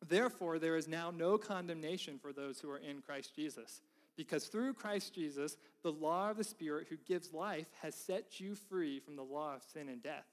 Therefore, 0.07 0.57
there 0.57 0.77
is 0.77 0.87
now 0.87 1.11
no 1.11 1.37
condemnation 1.37 2.17
for 2.17 2.31
those 2.31 2.61
who 2.61 2.69
are 2.69 2.77
in 2.77 3.01
Christ 3.01 3.35
Jesus. 3.35 3.81
Because 4.15 4.45
through 4.45 4.73
Christ 4.75 5.13
Jesus, 5.13 5.57
the 5.83 5.91
law 5.91 6.29
of 6.29 6.37
the 6.37 6.45
Spirit 6.45 6.87
who 6.89 6.95
gives 6.95 7.33
life 7.33 7.67
has 7.81 7.93
set 7.93 8.39
you 8.39 8.55
free 8.55 9.01
from 9.01 9.17
the 9.17 9.21
law 9.21 9.55
of 9.55 9.63
sin 9.63 9.89
and 9.89 10.01
death. 10.01 10.27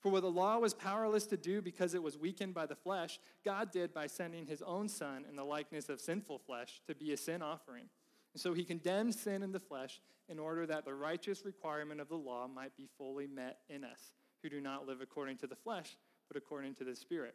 For 0.00 0.10
what 0.10 0.22
the 0.22 0.30
law 0.30 0.58
was 0.58 0.74
powerless 0.74 1.26
to 1.26 1.36
do 1.36 1.62
because 1.62 1.94
it 1.94 2.02
was 2.02 2.18
weakened 2.18 2.54
by 2.54 2.66
the 2.66 2.76
flesh, 2.76 3.18
God 3.44 3.70
did 3.70 3.94
by 3.94 4.06
sending 4.06 4.46
his 4.46 4.62
own 4.62 4.88
Son 4.88 5.24
in 5.28 5.36
the 5.36 5.44
likeness 5.44 5.88
of 5.88 6.00
sinful 6.00 6.38
flesh 6.38 6.80
to 6.86 6.94
be 6.94 7.12
a 7.12 7.16
sin 7.16 7.42
offering. 7.42 7.88
And 8.34 8.40
so 8.40 8.52
he 8.52 8.64
condemned 8.64 9.14
sin 9.14 9.42
in 9.42 9.52
the 9.52 9.60
flesh 9.60 10.00
in 10.28 10.38
order 10.38 10.66
that 10.66 10.84
the 10.84 10.94
righteous 10.94 11.44
requirement 11.44 12.00
of 12.00 12.08
the 12.08 12.16
law 12.16 12.46
might 12.46 12.76
be 12.76 12.88
fully 12.98 13.26
met 13.26 13.60
in 13.68 13.84
us, 13.84 14.12
who 14.42 14.50
do 14.50 14.60
not 14.60 14.86
live 14.86 15.00
according 15.00 15.38
to 15.38 15.46
the 15.46 15.56
flesh, 15.56 15.96
but 16.28 16.36
according 16.36 16.74
to 16.74 16.84
the 16.84 16.94
Spirit. 16.94 17.34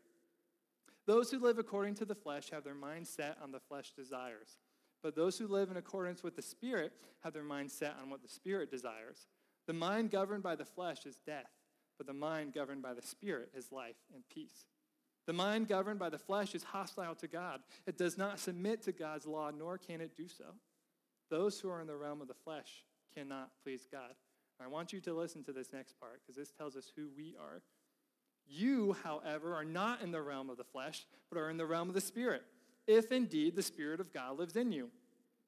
Those 1.08 1.32
who 1.32 1.39
live 1.39 1.58
according 1.58 1.95
to 1.95 2.06
the 2.06 2.15
flesh 2.15 2.52
have 2.52 2.63
their 2.63 2.76
mind 2.76 3.08
set 3.08 3.38
on 3.41 3.52
the 3.52 3.60
flesh 3.60 3.93
desires. 3.95 4.58
But 5.02 5.15
those 5.15 5.38
who 5.38 5.47
live 5.47 5.71
in 5.71 5.78
accordance 5.78 6.21
with 6.21 6.36
the 6.36 6.41
Spirit 6.41 6.93
have 7.24 7.34
their 7.34 7.43
mind 7.43 7.71
set 7.71 7.95
on 8.02 8.10
what 8.10 8.21
the 8.21 8.30
Spirit 8.30 8.69
desires. 8.69 9.28
The 9.67 9.74
mind 9.74 10.12
governed 10.12 10.43
by 10.43 10.56
the 10.56 10.65
flesh 10.65 11.06
is 11.06 11.17
death, 11.26 11.50
but 12.02 12.08
the 12.08 12.14
mind 12.20 12.52
governed 12.52 12.82
by 12.82 12.96
the 12.96 13.02
Spirit 13.04 13.50
is 13.56 13.72
life 13.72 13.94
and 14.12 14.24
peace. 14.28 14.66
The 15.28 15.34
mind 15.34 15.68
governed 15.68 16.00
by 16.00 16.10
the 16.10 16.18
flesh 16.18 16.56
is 16.56 16.64
hostile 16.64 17.14
to 17.14 17.28
God. 17.28 17.60
It 17.86 17.96
does 17.96 18.18
not 18.18 18.40
submit 18.40 18.82
to 18.86 18.92
God's 18.92 19.28
law, 19.28 19.52
nor 19.56 19.78
can 19.78 20.02
it 20.02 20.18
do 20.18 20.28
so. 20.28 20.46
Those 21.30 21.60
who 21.60 21.70
are 21.70 21.80
in 21.80 21.86
the 21.86 21.96
realm 21.96 22.20
of 22.20 22.28
the 22.28 22.34
flesh 22.34 22.86
cannot 23.14 23.52
please 23.64 23.86
God. 23.92 24.16
I 24.60 24.66
want 24.66 24.92
you 24.92 25.00
to 25.02 25.14
listen 25.14 25.44
to 25.44 25.54
this 25.54 25.72
next 25.72 26.00
part 26.00 26.22
because 26.24 26.36
this 26.36 26.50
tells 26.50 26.76
us 26.76 26.92
who 26.96 27.10
we 27.16 27.36
are. 27.40 27.62
You, 28.48 28.96
however, 29.04 29.54
are 29.54 29.64
not 29.64 30.02
in 30.02 30.12
the 30.12 30.24
realm 30.24 30.50
of 30.50 30.58
the 30.58 30.64
flesh, 30.64 31.06
but 31.30 31.38
are 31.38 31.52
in 31.52 31.58
the 31.58 31.68
realm 31.68 31.88
of 31.88 31.94
the 31.94 32.02
Spirit, 32.02 32.42
if 32.88 33.12
indeed 33.12 33.56
the 33.56 33.62
Spirit 33.62 34.00
of 34.00 34.12
God 34.12 34.40
lives 34.40 34.56
in 34.56 34.72
you. 34.72 34.90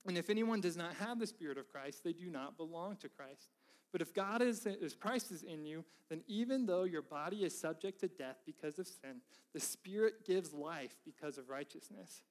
And 0.05 0.19
if 0.19 0.29
anyone 0.29 0.61
does 0.61 0.77
not 0.77 0.93
have 0.97 1.19
the 1.19 1.25
Spirit 1.25 1.57
of 1.57 1.71
Christ, 1.71 2.03
they 2.03 2.13
do 2.13 2.29
not 2.29 2.57
belong 2.57 2.97
to 2.97 3.09
Christ. 3.09 3.49
But 3.93 4.01
if 4.01 4.13
God 4.13 4.41
is, 4.41 4.65
if 4.65 4.99
Christ 4.99 5.31
is 5.31 5.43
in 5.43 5.65
you, 5.65 5.85
then 6.09 6.23
even 6.27 6.65
though 6.65 6.83
your 6.83 7.03
body 7.03 7.45
is 7.45 7.57
subject 7.57 8.01
to 8.01 8.09
death 8.09 8.41
because 8.45 8.79
of 8.79 8.87
sin, 8.87 9.21
the 9.53 9.59
Spirit 9.59 10.25
gives 10.25 10.51
life 10.51 10.95
because 11.05 11.37
of 11.37 11.47
righteousness. 11.47 12.23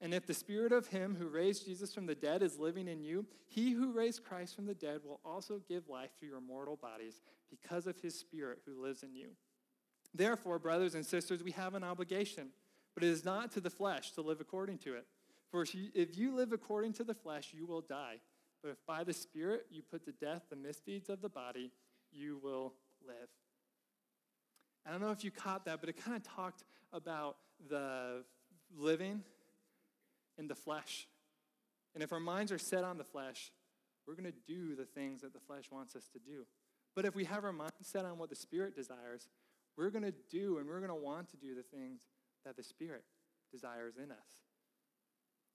And 0.00 0.14
if 0.14 0.26
the 0.26 0.32
Spirit 0.32 0.70
of 0.70 0.86
Him 0.86 1.16
who 1.18 1.26
raised 1.26 1.66
Jesus 1.66 1.92
from 1.92 2.06
the 2.06 2.14
dead 2.14 2.42
is 2.42 2.56
living 2.56 2.86
in 2.86 3.02
you, 3.02 3.26
He 3.48 3.72
who 3.72 3.92
raised 3.92 4.24
Christ 4.24 4.54
from 4.54 4.66
the 4.66 4.74
dead 4.74 5.00
will 5.04 5.18
also 5.24 5.60
give 5.68 5.88
life 5.88 6.10
to 6.20 6.26
your 6.26 6.40
mortal 6.40 6.76
bodies 6.76 7.20
because 7.50 7.88
of 7.88 8.00
His 8.00 8.16
Spirit 8.16 8.60
who 8.64 8.80
lives 8.80 9.02
in 9.02 9.16
you. 9.16 9.30
Therefore, 10.14 10.60
brothers 10.60 10.94
and 10.94 11.04
sisters, 11.04 11.42
we 11.42 11.50
have 11.50 11.74
an 11.74 11.82
obligation, 11.82 12.50
but 12.94 13.02
it 13.02 13.10
is 13.10 13.24
not 13.24 13.50
to 13.52 13.60
the 13.60 13.70
flesh 13.70 14.12
to 14.12 14.22
live 14.22 14.40
according 14.40 14.78
to 14.78 14.94
it. 14.94 15.04
For 15.50 15.64
if 15.64 16.16
you 16.16 16.34
live 16.34 16.52
according 16.52 16.92
to 16.94 17.04
the 17.04 17.14
flesh, 17.14 17.52
you 17.52 17.66
will 17.66 17.80
die. 17.80 18.20
But 18.62 18.70
if 18.70 18.86
by 18.86 19.04
the 19.04 19.12
Spirit 19.12 19.66
you 19.70 19.82
put 19.82 20.04
to 20.04 20.12
death 20.12 20.42
the 20.50 20.56
misdeeds 20.56 21.08
of 21.08 21.20
the 21.20 21.28
body, 21.28 21.70
you 22.12 22.38
will 22.42 22.74
live. 23.06 23.28
I 24.86 24.90
don't 24.90 25.00
know 25.00 25.10
if 25.10 25.24
you 25.24 25.30
caught 25.30 25.64
that, 25.66 25.80
but 25.80 25.88
it 25.88 26.02
kind 26.02 26.16
of 26.16 26.22
talked 26.22 26.64
about 26.92 27.36
the 27.68 28.24
living 28.76 29.22
in 30.38 30.48
the 30.48 30.54
flesh. 30.54 31.06
And 31.94 32.02
if 32.02 32.12
our 32.12 32.20
minds 32.20 32.52
are 32.52 32.58
set 32.58 32.84
on 32.84 32.96
the 32.96 33.04
flesh, 33.04 33.52
we're 34.06 34.14
going 34.14 34.32
to 34.32 34.38
do 34.46 34.74
the 34.74 34.84
things 34.84 35.20
that 35.22 35.32
the 35.32 35.40
flesh 35.40 35.64
wants 35.70 35.94
us 35.94 36.08
to 36.12 36.18
do. 36.18 36.46
But 36.96 37.04
if 37.04 37.14
we 37.14 37.24
have 37.24 37.44
our 37.44 37.52
minds 37.52 37.74
set 37.82 38.04
on 38.04 38.18
what 38.18 38.30
the 38.30 38.36
Spirit 38.36 38.74
desires, 38.74 39.28
we're 39.76 39.90
going 39.90 40.04
to 40.04 40.14
do 40.30 40.58
and 40.58 40.66
we're 40.66 40.80
going 40.80 40.88
to 40.88 40.94
want 40.94 41.28
to 41.30 41.36
do 41.36 41.54
the 41.54 41.62
things 41.62 42.00
that 42.44 42.56
the 42.56 42.62
Spirit 42.62 43.04
desires 43.52 43.94
in 43.96 44.10
us. 44.10 44.42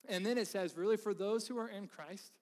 And 0.07 0.25
then 0.25 0.37
it 0.37 0.47
says, 0.47 0.77
really, 0.77 0.97
for 0.97 1.13
those 1.13 1.47
who 1.47 1.57
are 1.57 1.69
in 1.69 1.87
Christ, 1.87 2.33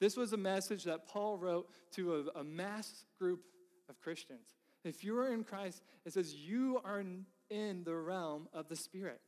this 0.00 0.16
was 0.16 0.32
a 0.32 0.36
message 0.36 0.84
that 0.84 1.06
Paul 1.06 1.36
wrote 1.38 1.68
to 1.92 2.14
a, 2.36 2.40
a 2.40 2.44
mass 2.44 3.04
group 3.18 3.40
of 3.88 4.00
Christians. 4.00 4.54
If 4.84 5.04
you 5.04 5.18
are 5.18 5.32
in 5.32 5.44
Christ, 5.44 5.82
it 6.04 6.12
says 6.12 6.34
you 6.34 6.80
are 6.84 7.02
in 7.50 7.84
the 7.84 7.94
realm 7.94 8.48
of 8.52 8.68
the 8.68 8.76
Spirit. 8.76 9.20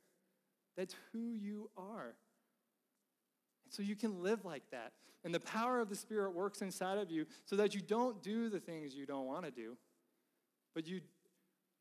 That's 0.77 0.95
who 1.13 1.35
you 1.35 1.71
are. 1.77 2.15
And 3.65 3.75
so 3.75 3.83
you 3.83 3.97
can 3.97 4.23
live 4.23 4.45
like 4.45 4.63
that. 4.71 4.93
And 5.25 5.35
the 5.35 5.41
power 5.41 5.81
of 5.81 5.91
the 5.91 5.97
Spirit 5.97 6.35
works 6.35 6.63
inside 6.63 6.99
of 6.99 7.11
you 7.11 7.27
so 7.45 7.57
that 7.57 7.75
you 7.75 7.81
don't 7.81 8.23
do 8.23 8.49
the 8.49 8.61
things 8.61 8.95
you 8.95 9.07
don't 9.07 9.27
want 9.27 9.45
to 9.45 9.51
do, 9.51 9.77
but 10.75 10.87
you 10.87 11.01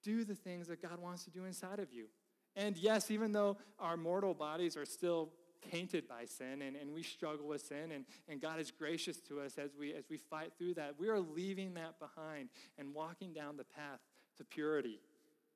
do 0.03 0.23
the 0.23 0.35
things 0.35 0.67
that 0.67 0.81
God 0.81 0.99
wants 0.99 1.23
to 1.25 1.29
do 1.29 1.45
inside 1.45 1.79
of 1.79 1.93
you. 1.93 2.07
And 2.55 2.75
yes, 2.75 3.11
even 3.11 3.31
though 3.31 3.57
our 3.79 3.95
mortal 3.95 4.33
bodies 4.33 4.75
are 4.75 4.85
still 4.85 5.29
tainted 5.71 6.07
by 6.07 6.25
sin 6.25 6.61
and, 6.61 6.75
and 6.75 6.93
we 6.93 7.03
struggle 7.03 7.47
with 7.47 7.61
sin 7.61 7.91
and, 7.93 8.05
and 8.27 8.41
God 8.41 8.59
is 8.59 8.71
gracious 8.71 9.17
to 9.21 9.41
us 9.41 9.57
as 9.57 9.71
we 9.77 9.93
as 9.93 10.05
we 10.09 10.17
fight 10.17 10.51
through 10.57 10.75
that, 10.75 10.95
we 10.97 11.09
are 11.09 11.19
leaving 11.19 11.73
that 11.75 11.99
behind 11.99 12.49
and 12.77 12.93
walking 12.93 13.33
down 13.33 13.57
the 13.57 13.63
path 13.63 13.99
to 14.37 14.43
purity 14.43 14.99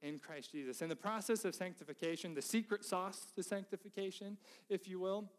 in 0.01 0.19
Christ 0.19 0.51
Jesus. 0.51 0.81
In 0.81 0.89
the 0.89 0.95
process 0.95 1.45
of 1.45 1.55
sanctification, 1.55 2.33
the 2.33 2.41
secret 2.41 2.83
sauce 2.83 3.25
to 3.35 3.41
sanctification, 3.41 4.37
if 4.69 4.87
you 4.87 4.99
will, 4.99 5.31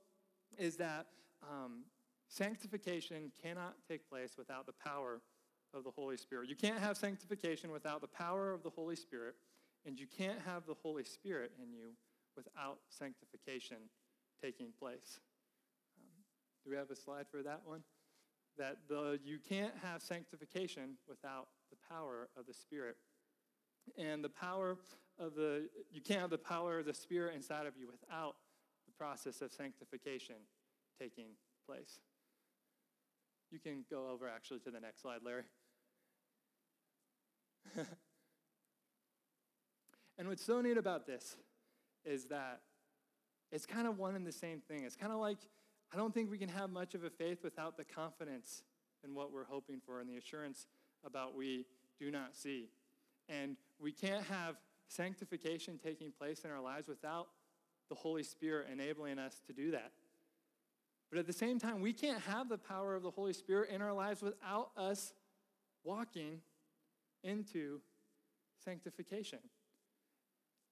is 0.59 0.77
that 0.77 1.07
um, 1.43 1.85
sanctification 2.29 3.31
cannot 3.43 3.75
take 3.87 4.09
place 4.09 4.37
without 4.39 4.67
the 4.67 4.73
power 4.73 5.21
of 5.75 5.85
the 5.85 5.91
Holy 5.91 6.17
Spirit. 6.17 6.49
You 6.49 6.57
can't 6.57 6.79
have 6.79 6.97
sanctification 6.97 7.71
without 7.71 8.01
the 8.01 8.09
power 8.09 8.53
of 8.53 8.63
the 8.63 8.71
Holy 8.71 8.97
Spirit, 8.97 9.35
and 9.85 9.99
you 9.99 10.07
can't 10.07 10.39
have 10.47 10.65
the 10.67 10.75
Holy 10.83 11.05
Spirit 11.05 11.53
in 11.63 11.73
you 11.73 11.91
without 12.37 12.79
sanctification 12.89 13.77
taking 14.43 14.69
place. 14.79 15.21
Um, 15.99 16.25
do 16.65 16.71
we 16.71 16.77
have 16.77 16.91
a 16.91 16.97
slide 16.97 17.27
for 17.31 17.43
that 17.43 17.63
one? 17.65 17.83
That 18.59 18.79
the, 18.89 19.19
you 19.25 19.39
can't 19.39 19.75
have 19.83 20.03
sanctification 20.03 20.97
without 21.09 21.49
the 21.71 21.77
power 21.89 22.29
of 22.39 22.47
the 22.47 22.55
Spirit. 22.55 22.97
And 23.99 24.25
the 24.25 24.29
power 24.29 24.77
of 25.19 25.35
the, 25.35 25.69
you 25.91 26.01
can't 26.01 26.21
have 26.21 26.31
the 26.31 26.39
power 26.39 26.79
of 26.79 26.87
the 26.87 26.95
Spirit 26.95 27.35
inside 27.35 27.67
of 27.67 27.75
you 27.77 27.87
without 27.91 28.37
the 28.87 28.93
process 28.93 29.41
of 29.41 29.53
sanctification 29.53 30.37
taking 31.01 31.31
place. 31.67 31.99
You 33.51 33.59
can 33.59 33.85
go 33.91 34.11
over 34.11 34.29
actually 34.29 34.61
to 34.61 34.71
the 34.71 34.81
next 34.81 35.03
slide, 35.03 35.21
Larry. 35.25 35.45
and 40.19 40.29
what's 40.29 40.45
so 40.45 40.61
neat 40.61 40.77
about 40.77 41.07
this 41.07 41.37
is 42.05 42.27
that 42.27 42.61
it's 43.55 43.67
kind 43.67 43.87
of 43.87 43.99
one 43.99 44.17
and 44.17 44.27
the 44.27 44.33
same 44.33 44.61
thing. 44.61 44.83
It's 44.83 44.97
kind 44.97 45.13
of 45.13 45.21
like 45.21 45.39
I 45.93 45.97
don't 45.97 46.13
think 46.13 46.29
we 46.29 46.39
can 46.39 46.49
have 46.49 46.71
much 46.71 46.95
of 46.95 47.05
a 47.05 47.11
faith 47.11 47.45
without 47.45 47.77
the 47.77 47.85
confidence 47.85 48.65
in 49.05 49.15
what 49.15 49.33
we're 49.33 49.45
hoping 49.45 49.81
for 49.87 50.01
and 50.01 50.11
the 50.11 50.17
assurance 50.17 50.67
about 51.07 51.37
we 51.37 51.67
do 52.01 52.11
not 52.11 52.35
see. 52.35 52.69
And 53.29 53.57
we 53.79 53.93
can't 53.93 54.25
have 54.25 54.57
sanctification 54.89 55.79
taking 55.83 56.11
place 56.11 56.41
in 56.45 56.51
our 56.51 56.61
lives 56.61 56.89
without 56.89 57.29
the 57.89 57.95
Holy 57.95 58.25
Spirit 58.25 58.67
enabling 58.73 59.21
us 59.21 59.41
to 59.47 59.53
do 59.53 59.71
that. 59.71 59.93
But 61.11 61.21
at 61.21 61.27
the 61.29 61.33
same 61.33 61.61
time, 61.61 61.81
we 61.81 61.93
can't 61.93 62.21
have 62.23 62.49
the 62.49 62.59
power 62.59 62.97
of 62.97 63.05
the 63.05 63.11
Holy 63.11 63.33
Spirit 63.33 63.71
in 63.71 63.81
our 63.81 63.93
lives 63.93 64.21
without 64.21 64.71
us 64.77 65.13
walking 65.85 66.41
into 67.23 67.81
sanctification. 68.65 69.39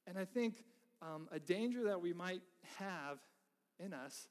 And 0.09 0.19
I 0.19 0.25
think 0.25 0.65
um, 1.01 1.29
a 1.31 1.39
danger 1.39 1.85
that 1.85 2.01
we 2.01 2.13
might 2.13 2.43
have 2.79 3.19
in 3.79 3.93
us, 3.93 4.29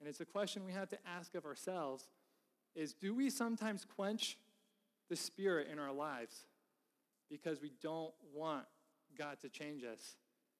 and 0.00 0.08
it's 0.08 0.20
a 0.20 0.24
question 0.24 0.64
we 0.64 0.72
have 0.72 0.88
to 0.90 0.98
ask 1.06 1.34
of 1.34 1.44
ourselves, 1.44 2.08
is 2.74 2.92
do 2.92 3.14
we 3.14 3.30
sometimes 3.30 3.84
quench 3.84 4.38
the 5.08 5.16
Spirit 5.16 5.68
in 5.70 5.78
our 5.78 5.92
lives 5.92 6.46
because 7.30 7.60
we 7.60 7.72
don't 7.82 8.12
want 8.34 8.64
God 9.16 9.40
to 9.42 9.48
change 9.48 9.84
us 9.84 10.16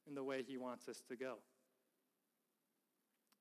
in 0.06 0.14
the 0.14 0.22
way 0.22 0.42
He 0.42 0.56
wants 0.56 0.88
us 0.88 1.02
to 1.08 1.16
go? 1.16 1.34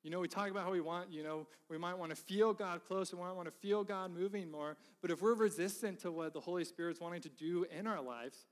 You 0.04 0.10
know, 0.10 0.20
we 0.20 0.28
talk 0.28 0.50
about 0.50 0.66
how 0.66 0.72
we 0.72 0.82
want, 0.82 1.14
you 1.14 1.24
know, 1.24 1.48
we 1.70 1.78
might 1.78 1.98
want 1.98 2.10
to 2.10 2.16
feel 2.18 2.54
God 2.54 2.82
close, 2.86 3.14
we 3.14 3.20
might 3.22 3.32
want 3.32 3.48
to 3.48 3.54
feel 3.54 3.86
God 3.86 4.12
moving 4.12 4.52
more, 4.52 4.76
but 5.02 5.12
if 5.12 5.22
we're 5.22 5.34
resistant 5.34 6.00
to 6.02 6.12
what 6.12 6.34
the 6.34 6.42
Holy 6.42 6.66
Spirit's 6.66 7.00
wanting 7.00 7.22
to 7.22 7.30
do 7.30 7.66
in 7.78 7.88
our 7.88 8.02
lives, 8.02 8.46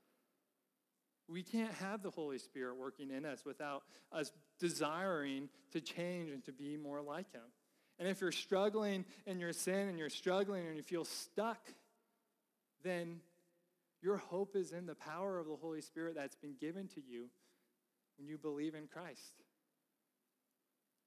we 1.28 1.42
can't 1.42 1.72
have 1.74 2.02
the 2.02 2.10
Holy 2.10 2.38
Spirit 2.38 2.76
working 2.76 3.10
in 3.10 3.26
us 3.26 3.44
without 3.44 3.82
us 4.12 4.32
desiring 4.62 5.48
to 5.72 5.80
change 5.80 6.30
and 6.30 6.44
to 6.44 6.52
be 6.52 6.76
more 6.76 7.02
like 7.02 7.32
Him. 7.32 7.42
And 7.98 8.08
if 8.08 8.20
you're 8.20 8.30
struggling 8.30 9.04
in 9.26 9.40
your 9.40 9.52
sin 9.52 9.88
and 9.88 9.98
you're 9.98 10.08
struggling 10.08 10.68
and 10.68 10.76
you 10.76 10.84
feel 10.84 11.04
stuck, 11.04 11.58
then 12.84 13.18
your 14.00 14.18
hope 14.18 14.54
is 14.54 14.70
in 14.70 14.86
the 14.86 14.94
power 14.94 15.40
of 15.40 15.48
the 15.48 15.56
Holy 15.56 15.80
Spirit 15.80 16.14
that's 16.14 16.36
been 16.36 16.54
given 16.60 16.86
to 16.88 17.00
you 17.00 17.26
when 18.16 18.28
you 18.28 18.38
believe 18.38 18.76
in 18.76 18.86
Christ. 18.86 19.42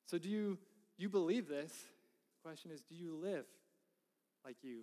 So, 0.06 0.18
do 0.18 0.28
you, 0.28 0.58
you 0.98 1.08
believe 1.08 1.48
this? 1.48 1.72
The 1.72 2.50
question 2.50 2.72
is, 2.72 2.82
do 2.82 2.94
you 2.94 3.16
live 3.16 3.46
like 4.44 4.58
you 4.64 4.82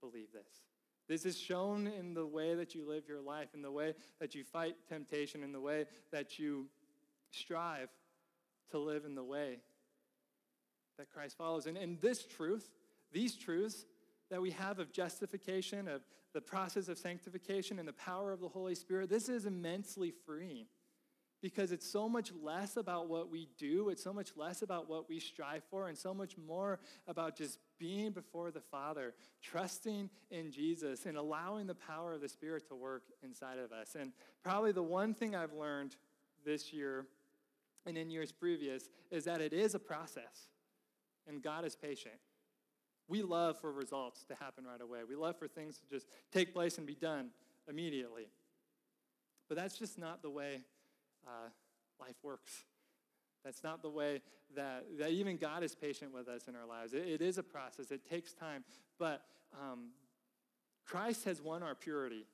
believe 0.00 0.32
this? 0.32 0.48
This 1.08 1.26
is 1.26 1.38
shown 1.38 1.86
in 1.86 2.14
the 2.14 2.26
way 2.26 2.54
that 2.54 2.74
you 2.74 2.88
live 2.88 3.04
your 3.06 3.20
life, 3.20 3.48
in 3.54 3.60
the 3.60 3.70
way 3.70 3.94
that 4.18 4.34
you 4.34 4.44
fight 4.44 4.76
temptation, 4.88 5.42
in 5.42 5.52
the 5.52 5.60
way 5.60 5.84
that 6.10 6.38
you 6.38 6.68
strive 7.30 7.88
to 8.70 8.78
live 8.78 9.04
in 9.04 9.14
the 9.14 9.24
way 9.24 9.58
that 10.98 11.10
Christ 11.10 11.36
follows. 11.36 11.66
And, 11.66 11.76
and 11.76 12.00
this 12.00 12.24
truth, 12.24 12.68
these 13.12 13.36
truths 13.36 13.84
that 14.30 14.42
we 14.42 14.50
have 14.50 14.78
of 14.78 14.92
justification, 14.92 15.88
of 15.88 16.02
the 16.34 16.40
process 16.40 16.88
of 16.88 16.98
sanctification, 16.98 17.78
and 17.78 17.88
the 17.88 17.94
power 17.94 18.32
of 18.32 18.40
the 18.40 18.48
Holy 18.48 18.74
Spirit, 18.74 19.08
this 19.08 19.28
is 19.28 19.46
immensely 19.46 20.12
freeing 20.26 20.66
because 21.40 21.70
it's 21.70 21.88
so 21.88 22.08
much 22.08 22.32
less 22.42 22.76
about 22.76 23.08
what 23.08 23.30
we 23.30 23.48
do, 23.58 23.90
it's 23.90 24.02
so 24.02 24.12
much 24.12 24.30
less 24.36 24.62
about 24.62 24.90
what 24.90 25.08
we 25.08 25.20
strive 25.20 25.62
for, 25.70 25.88
and 25.88 25.96
so 25.96 26.12
much 26.12 26.36
more 26.36 26.80
about 27.06 27.36
just 27.36 27.58
being 27.78 28.10
before 28.10 28.50
the 28.50 28.60
Father, 28.60 29.14
trusting 29.40 30.10
in 30.30 30.50
Jesus, 30.50 31.06
and 31.06 31.16
allowing 31.16 31.66
the 31.66 31.76
power 31.76 32.12
of 32.12 32.20
the 32.20 32.28
Spirit 32.28 32.66
to 32.68 32.74
work 32.74 33.04
inside 33.22 33.58
of 33.58 33.70
us. 33.70 33.94
And 33.98 34.12
probably 34.42 34.72
the 34.72 34.82
one 34.82 35.14
thing 35.14 35.36
I've 35.36 35.52
learned 35.52 35.94
this 36.44 36.72
year 36.72 37.06
and 37.86 37.96
in 37.96 38.10
years 38.10 38.32
previous 38.32 38.90
is 39.10 39.24
that 39.24 39.40
it 39.40 39.52
is 39.52 39.74
a 39.74 39.78
process, 39.78 40.48
and 41.26 41.42
God 41.42 41.64
is 41.64 41.76
patient. 41.76 42.14
We 43.08 43.22
love 43.22 43.58
for 43.58 43.72
results 43.72 44.24
to 44.24 44.34
happen 44.34 44.64
right 44.64 44.80
away. 44.80 45.00
We 45.08 45.16
love 45.16 45.38
for 45.38 45.48
things 45.48 45.78
to 45.78 45.88
just 45.88 46.06
take 46.32 46.52
place 46.52 46.76
and 46.76 46.86
be 46.86 46.94
done 46.94 47.30
immediately. 47.68 48.28
But 49.48 49.56
that's 49.56 49.78
just 49.78 49.98
not 49.98 50.22
the 50.22 50.30
way 50.30 50.60
uh, 51.26 51.48
life 51.98 52.16
works. 52.22 52.64
That's 53.44 53.64
not 53.64 53.82
the 53.82 53.88
way 53.88 54.20
that, 54.56 54.84
that 54.98 55.10
even 55.10 55.36
God 55.36 55.62
is 55.62 55.74
patient 55.74 56.12
with 56.12 56.28
us 56.28 56.48
in 56.48 56.56
our 56.56 56.66
lives. 56.66 56.92
it, 56.92 57.06
it 57.06 57.22
is 57.22 57.38
a 57.38 57.42
process, 57.42 57.90
it 57.90 58.08
takes 58.08 58.32
time. 58.32 58.64
But 58.98 59.22
um, 59.54 59.90
Christ 60.84 61.24
has 61.24 61.40
won 61.40 61.62
our 61.62 61.74
purity, 61.74 62.26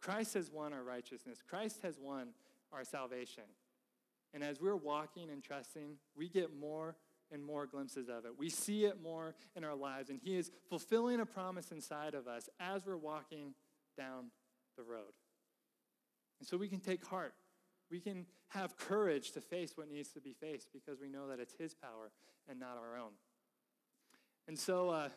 Christ 0.00 0.34
has 0.34 0.50
won 0.50 0.72
our 0.72 0.82
righteousness, 0.82 1.42
Christ 1.46 1.80
has 1.82 1.98
won 2.00 2.28
our 2.72 2.84
salvation. 2.84 3.44
And 4.34 4.42
as 4.44 4.60
we're 4.60 4.76
walking 4.76 5.30
and 5.30 5.42
trusting, 5.42 5.96
we 6.16 6.28
get 6.28 6.54
more 6.58 6.96
and 7.32 7.42
more 7.44 7.66
glimpses 7.66 8.08
of 8.08 8.24
it. 8.24 8.32
We 8.38 8.48
see 8.48 8.84
it 8.84 9.02
more 9.02 9.34
in 9.56 9.64
our 9.64 9.74
lives, 9.74 10.10
and 10.10 10.20
He 10.22 10.36
is 10.36 10.50
fulfilling 10.68 11.20
a 11.20 11.26
promise 11.26 11.72
inside 11.72 12.14
of 12.14 12.28
us 12.28 12.48
as 12.60 12.86
we're 12.86 12.96
walking 12.96 13.54
down 13.96 14.26
the 14.76 14.82
road. 14.82 15.12
And 16.38 16.46
so 16.46 16.56
we 16.56 16.68
can 16.68 16.80
take 16.80 17.04
heart 17.04 17.34
we 17.90 18.00
can 18.00 18.26
have 18.48 18.76
courage 18.76 19.32
to 19.32 19.40
face 19.40 19.76
what 19.76 19.88
needs 19.90 20.10
to 20.10 20.20
be 20.20 20.32
faced 20.32 20.68
because 20.72 21.00
we 21.00 21.08
know 21.08 21.28
that 21.28 21.40
it's 21.40 21.54
His 21.58 21.74
power 21.74 22.10
and 22.48 22.58
not 22.58 22.76
our 22.78 22.98
own. 22.98 23.12
And 24.48 24.58
so 24.58 24.90
uh, 24.90 25.08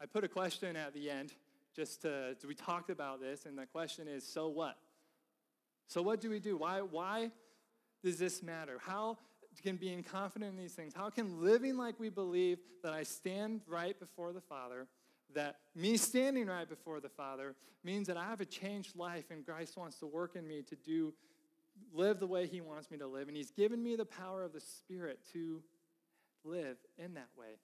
I 0.00 0.06
put 0.06 0.24
a 0.24 0.28
question 0.28 0.76
at 0.76 0.92
the 0.92 1.10
end 1.10 1.32
just 1.74 2.02
to, 2.02 2.36
we 2.46 2.54
talked 2.54 2.90
about 2.90 3.20
this, 3.20 3.46
and 3.46 3.58
the 3.58 3.66
question 3.66 4.06
is 4.08 4.26
so 4.26 4.48
what? 4.48 4.76
So 5.88 6.02
what 6.02 6.20
do 6.20 6.30
we 6.30 6.40
do? 6.40 6.56
Why, 6.56 6.80
why 6.80 7.30
does 8.04 8.18
this 8.18 8.42
matter? 8.42 8.78
How 8.84 9.18
can 9.62 9.76
being 9.76 10.02
confident 10.02 10.52
in 10.52 10.58
these 10.58 10.74
things, 10.74 10.92
how 10.94 11.10
can 11.10 11.42
living 11.42 11.76
like 11.76 11.98
we 11.98 12.10
believe 12.10 12.58
that 12.82 12.92
I 12.92 13.02
stand 13.02 13.62
right 13.66 13.98
before 13.98 14.32
the 14.32 14.40
Father, 14.40 14.86
that 15.34 15.56
me 15.74 15.96
standing 15.96 16.46
right 16.46 16.68
before 16.68 17.00
the 17.00 17.08
Father 17.08 17.54
means 17.82 18.06
that 18.08 18.16
I 18.16 18.24
have 18.24 18.40
a 18.40 18.44
changed 18.44 18.96
life 18.96 19.26
and 19.30 19.44
Christ 19.44 19.76
wants 19.76 19.98
to 20.00 20.06
work 20.06 20.36
in 20.36 20.46
me 20.46 20.62
to 20.62 20.76
do 20.76 21.14
live 21.92 22.20
the 22.20 22.26
way 22.26 22.46
He 22.46 22.60
wants 22.60 22.90
me 22.90 22.98
to 22.98 23.06
live. 23.06 23.28
And 23.28 23.36
He's 23.36 23.50
given 23.50 23.82
me 23.82 23.96
the 23.96 24.04
power 24.04 24.42
of 24.42 24.52
the 24.52 24.60
Spirit 24.60 25.20
to 25.32 25.62
live 26.44 26.76
in 26.98 27.14
that 27.14 27.28
way. 27.38 27.56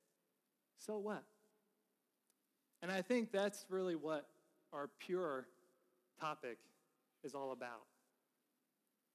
So 0.79 0.99
what? 0.99 1.25
And 2.83 2.91
I 2.91 3.03
think 3.03 3.31
that's 3.31 3.67
really 3.69 3.95
what 3.95 4.27
our 4.73 4.89
pure 5.01 5.47
topic 6.19 6.59
is 7.23 7.35
all 7.35 7.53
about. 7.53 7.90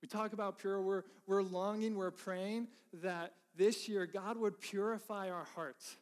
We 0.05 0.09
talk 0.09 0.33
about 0.33 0.59
pure, 0.59 0.79
we're, 0.83 1.01
we're 1.25 1.41
longing, 1.41 1.95
we're 1.95 2.11
praying 2.11 2.67
that 3.01 3.33
this 3.57 3.89
year 3.89 4.05
God 4.05 4.37
would 4.37 4.61
purify 4.61 5.31
our 5.31 5.47
hearts 5.55 5.97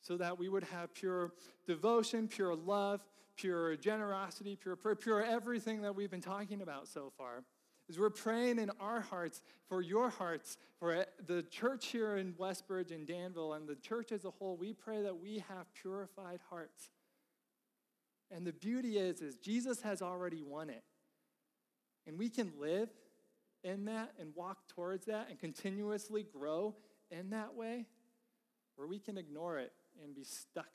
so 0.00 0.16
that 0.16 0.38
we 0.38 0.48
would 0.48 0.64
have 0.64 0.94
pure 0.94 1.34
devotion, 1.66 2.26
pure 2.26 2.54
love, 2.54 3.02
pure 3.36 3.76
generosity, 3.76 4.56
pure 4.56 4.76
pure 4.76 5.22
everything 5.22 5.82
that 5.82 5.94
we've 5.94 6.10
been 6.10 6.22
talking 6.22 6.62
about 6.62 6.88
so 6.88 7.12
far. 7.18 7.44
As 7.90 7.98
we're 7.98 8.08
praying 8.08 8.60
in 8.60 8.70
our 8.80 9.02
hearts, 9.02 9.42
for 9.68 9.82
your 9.82 10.08
hearts, 10.08 10.56
for 10.78 11.04
the 11.26 11.42
church 11.42 11.88
here 11.88 12.16
in 12.16 12.32
Westbridge 12.40 12.92
and 12.92 13.06
Danville, 13.06 13.52
and 13.52 13.68
the 13.68 13.76
church 13.76 14.10
as 14.10 14.24
a 14.24 14.30
whole, 14.30 14.56
we 14.56 14.72
pray 14.72 15.02
that 15.02 15.20
we 15.20 15.44
have 15.50 15.66
purified 15.74 16.40
hearts. 16.48 16.88
And 18.30 18.46
the 18.46 18.54
beauty 18.54 18.96
is, 18.96 19.20
is 19.20 19.36
Jesus 19.36 19.82
has 19.82 20.00
already 20.00 20.42
won 20.42 20.70
it. 20.70 20.82
And 22.06 22.18
we 22.18 22.30
can 22.30 22.50
live 22.58 22.88
in 23.64 23.86
that 23.86 24.12
and 24.20 24.34
walk 24.36 24.68
towards 24.68 25.06
that 25.06 25.28
and 25.30 25.38
continuously 25.38 26.22
grow 26.22 26.76
in 27.10 27.30
that 27.30 27.54
way, 27.54 27.86
or 28.76 28.86
we 28.86 28.98
can 28.98 29.18
ignore 29.18 29.58
it 29.58 29.72
and 30.02 30.14
be 30.14 30.24
stuck 30.24 30.68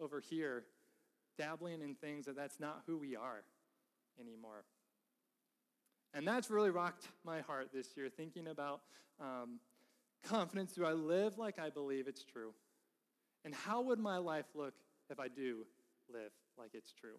over 0.00 0.20
here, 0.20 0.64
dabbling 1.38 1.80
in 1.80 1.94
things 1.94 2.26
that 2.26 2.36
that's 2.36 2.60
not 2.60 2.82
who 2.86 2.98
we 2.98 3.16
are 3.16 3.44
anymore. 4.20 4.64
And 6.12 6.26
that's 6.26 6.50
really 6.50 6.70
rocked 6.70 7.08
my 7.24 7.40
heart 7.40 7.70
this 7.72 7.88
year, 7.96 8.08
thinking 8.08 8.48
about 8.48 8.80
um, 9.20 9.58
confidence. 10.22 10.72
Do 10.72 10.84
I 10.84 10.92
live 10.92 11.38
like 11.38 11.58
I 11.58 11.70
believe 11.70 12.06
it's 12.06 12.24
true? 12.24 12.52
And 13.44 13.54
how 13.54 13.82
would 13.82 13.98
my 13.98 14.18
life 14.18 14.46
look 14.54 14.74
if 15.10 15.20
I 15.20 15.28
do 15.28 15.66
live 16.12 16.30
like 16.58 16.70
it's 16.72 16.92
true? 16.92 17.16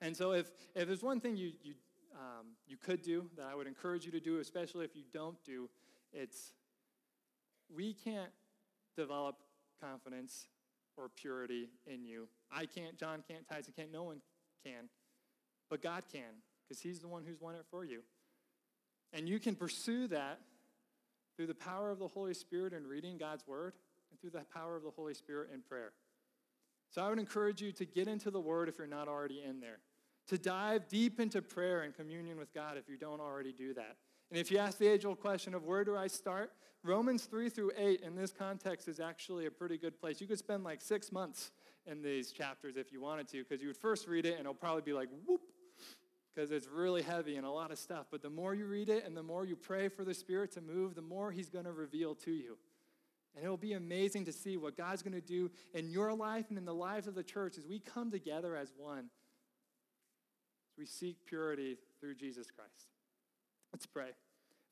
And 0.00 0.16
so, 0.16 0.32
if, 0.32 0.50
if 0.74 0.86
there's 0.86 1.02
one 1.02 1.20
thing 1.20 1.36
you, 1.36 1.52
you, 1.62 1.74
um, 2.14 2.46
you 2.66 2.76
could 2.76 3.02
do 3.02 3.26
that 3.36 3.46
I 3.46 3.54
would 3.54 3.66
encourage 3.66 4.04
you 4.04 4.12
to 4.12 4.20
do, 4.20 4.38
especially 4.38 4.84
if 4.84 4.94
you 4.94 5.02
don't 5.12 5.36
do, 5.44 5.68
it's 6.12 6.52
we 7.74 7.92
can't 7.92 8.30
develop 8.96 9.36
confidence 9.80 10.46
or 10.96 11.08
purity 11.08 11.70
in 11.86 12.04
you. 12.04 12.28
I 12.52 12.66
can't, 12.66 12.96
John 12.96 13.24
can't, 13.26 13.46
Tyson 13.48 13.72
can't, 13.76 13.92
no 13.92 14.04
one 14.04 14.20
can, 14.64 14.88
but 15.68 15.82
God 15.82 16.04
can 16.12 16.42
because 16.62 16.80
He's 16.80 17.00
the 17.00 17.08
one 17.08 17.24
who's 17.26 17.40
won 17.40 17.54
it 17.54 17.64
for 17.70 17.84
you. 17.84 18.00
And 19.12 19.28
you 19.28 19.38
can 19.38 19.54
pursue 19.54 20.08
that 20.08 20.40
through 21.36 21.46
the 21.46 21.54
power 21.54 21.90
of 21.90 21.98
the 21.98 22.08
Holy 22.08 22.34
Spirit 22.34 22.72
and 22.72 22.86
reading 22.86 23.18
God's 23.18 23.46
Word 23.46 23.74
and 24.10 24.20
through 24.20 24.30
the 24.30 24.44
power 24.52 24.76
of 24.76 24.82
the 24.82 24.90
Holy 24.90 25.14
Spirit 25.14 25.50
in 25.52 25.60
prayer. 25.60 25.92
So 26.90 27.02
I 27.02 27.08
would 27.08 27.18
encourage 27.18 27.60
you 27.60 27.72
to 27.72 27.84
get 27.84 28.06
into 28.06 28.30
the 28.30 28.40
Word 28.40 28.68
if 28.68 28.78
you're 28.78 28.86
not 28.86 29.08
already 29.08 29.42
in 29.42 29.60
there, 29.60 29.78
to 30.28 30.38
dive 30.38 30.88
deep 30.88 31.20
into 31.20 31.42
prayer 31.42 31.82
and 31.82 31.94
communion 31.94 32.38
with 32.38 32.52
God 32.54 32.76
if 32.76 32.88
you 32.88 32.96
don't 32.96 33.20
already 33.20 33.52
do 33.52 33.74
that. 33.74 33.96
And 34.30 34.38
if 34.38 34.50
you 34.50 34.58
ask 34.58 34.78
the 34.78 34.88
age 34.88 35.04
old 35.04 35.20
question 35.20 35.54
of 35.54 35.64
where 35.64 35.84
do 35.84 35.96
I 35.96 36.06
start, 36.06 36.52
Romans 36.82 37.24
3 37.24 37.48
through 37.48 37.72
8 37.76 38.00
in 38.00 38.14
this 38.14 38.32
context 38.32 38.88
is 38.88 39.00
actually 39.00 39.46
a 39.46 39.50
pretty 39.50 39.78
good 39.78 39.98
place. 40.00 40.20
You 40.20 40.26
could 40.26 40.38
spend 40.38 40.64
like 40.64 40.80
six 40.80 41.12
months 41.12 41.50
in 41.86 42.02
these 42.02 42.32
chapters 42.32 42.76
if 42.76 42.92
you 42.92 43.00
wanted 43.00 43.28
to, 43.28 43.42
because 43.42 43.60
you 43.60 43.68
would 43.68 43.76
first 43.76 44.06
read 44.08 44.26
it 44.26 44.32
and 44.32 44.40
it'll 44.40 44.54
probably 44.54 44.82
be 44.82 44.92
like, 44.92 45.08
whoop, 45.26 45.40
because 46.34 46.50
it's 46.50 46.68
really 46.68 47.02
heavy 47.02 47.36
and 47.36 47.46
a 47.46 47.50
lot 47.50 47.70
of 47.70 47.78
stuff. 47.78 48.06
But 48.10 48.22
the 48.22 48.30
more 48.30 48.54
you 48.54 48.66
read 48.66 48.88
it 48.88 49.06
and 49.06 49.16
the 49.16 49.22
more 49.22 49.44
you 49.44 49.56
pray 49.56 49.88
for 49.88 50.04
the 50.04 50.14
Spirit 50.14 50.52
to 50.52 50.60
move, 50.60 50.94
the 50.94 51.02
more 51.02 51.30
He's 51.30 51.48
going 51.48 51.64
to 51.64 51.72
reveal 51.72 52.14
to 52.16 52.32
you. 52.32 52.56
And 53.36 53.44
it'll 53.44 53.56
be 53.56 53.72
amazing 53.72 54.24
to 54.26 54.32
see 54.32 54.56
what 54.56 54.76
God's 54.76 55.02
going 55.02 55.14
to 55.14 55.20
do 55.20 55.50
in 55.72 55.90
your 55.90 56.14
life 56.14 56.46
and 56.50 56.58
in 56.58 56.64
the 56.64 56.74
lives 56.74 57.06
of 57.06 57.14
the 57.14 57.22
church 57.22 57.58
as 57.58 57.66
we 57.66 57.78
come 57.78 58.10
together 58.10 58.56
as 58.56 58.72
one, 58.76 59.10
we 60.78 60.86
seek 60.86 61.24
purity 61.26 61.78
through 62.00 62.14
Jesus 62.14 62.50
Christ. 62.50 62.88
Let's 63.72 63.86
pray. 63.86 64.10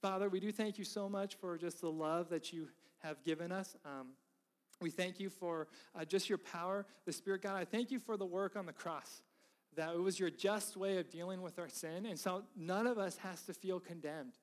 Father, 0.00 0.28
we 0.28 0.40
do 0.40 0.50
thank 0.50 0.78
you 0.78 0.84
so 0.84 1.08
much 1.08 1.36
for 1.36 1.56
just 1.56 1.80
the 1.80 1.90
love 1.90 2.28
that 2.30 2.52
you 2.52 2.68
have 3.02 3.22
given 3.24 3.52
us. 3.52 3.76
Um, 3.84 4.08
we 4.80 4.90
thank 4.90 5.20
you 5.20 5.30
for 5.30 5.68
uh, 5.94 6.04
just 6.04 6.28
your 6.28 6.38
power, 6.38 6.86
the 7.06 7.12
Spirit 7.12 7.42
God. 7.42 7.56
I 7.56 7.64
thank 7.64 7.90
you 7.90 8.00
for 8.00 8.16
the 8.16 8.26
work 8.26 8.56
on 8.56 8.66
the 8.66 8.72
cross 8.72 9.22
that 9.76 9.94
it 9.94 10.00
was 10.00 10.18
your 10.18 10.30
just 10.30 10.76
way 10.76 10.98
of 10.98 11.08
dealing 11.08 11.40
with 11.40 11.58
our 11.58 11.68
sin. 11.68 12.06
And 12.06 12.18
so 12.18 12.42
none 12.56 12.86
of 12.86 12.98
us 12.98 13.16
has 13.18 13.42
to 13.44 13.54
feel 13.54 13.80
condemned. 13.80 14.34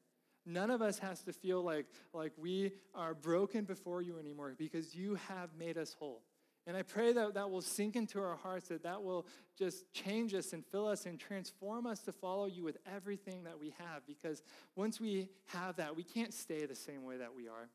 None 0.46 0.72
of 0.72 0.82
us 0.82 0.98
has 1.00 1.22
to 1.24 1.34
feel 1.34 1.62
like, 1.62 1.86
like 2.14 2.32
we 2.38 2.72
are 2.96 3.14
broken 3.14 3.66
before 3.66 4.02
you 4.02 4.18
anymore 4.18 4.56
because 4.58 4.96
you 4.96 5.16
have 5.28 5.50
made 5.58 5.78
us 5.78 5.94
whole. 5.94 6.24
And 6.68 6.78
I 6.78 6.84
pray 6.84 7.14
that 7.14 7.34
that 7.34 7.50
will 7.50 7.62
sink 7.62 7.96
into 7.96 8.20
our 8.22 8.36
hearts, 8.36 8.68
that 8.68 8.84
that 8.84 9.02
will 9.02 9.26
just 9.58 9.92
change 9.94 10.34
us 10.34 10.54
and 10.54 10.64
fill 10.66 10.88
us 10.88 11.06
and 11.06 11.20
transform 11.20 11.88
us 11.88 12.00
to 12.02 12.12
follow 12.12 12.46
you 12.46 12.64
with 12.64 12.78
everything 12.96 13.44
that 13.46 13.60
we 13.60 13.74
have. 13.78 14.06
Because 14.06 14.44
once 14.76 15.00
we 15.00 15.30
have 15.48 15.78
that, 15.78 15.96
we 15.96 16.04
can't 16.04 16.34
stay 16.34 16.66
the 16.66 16.76
same 16.76 17.04
way 17.04 17.18
that 17.18 17.34
we 17.36 17.48
are. 17.48 17.70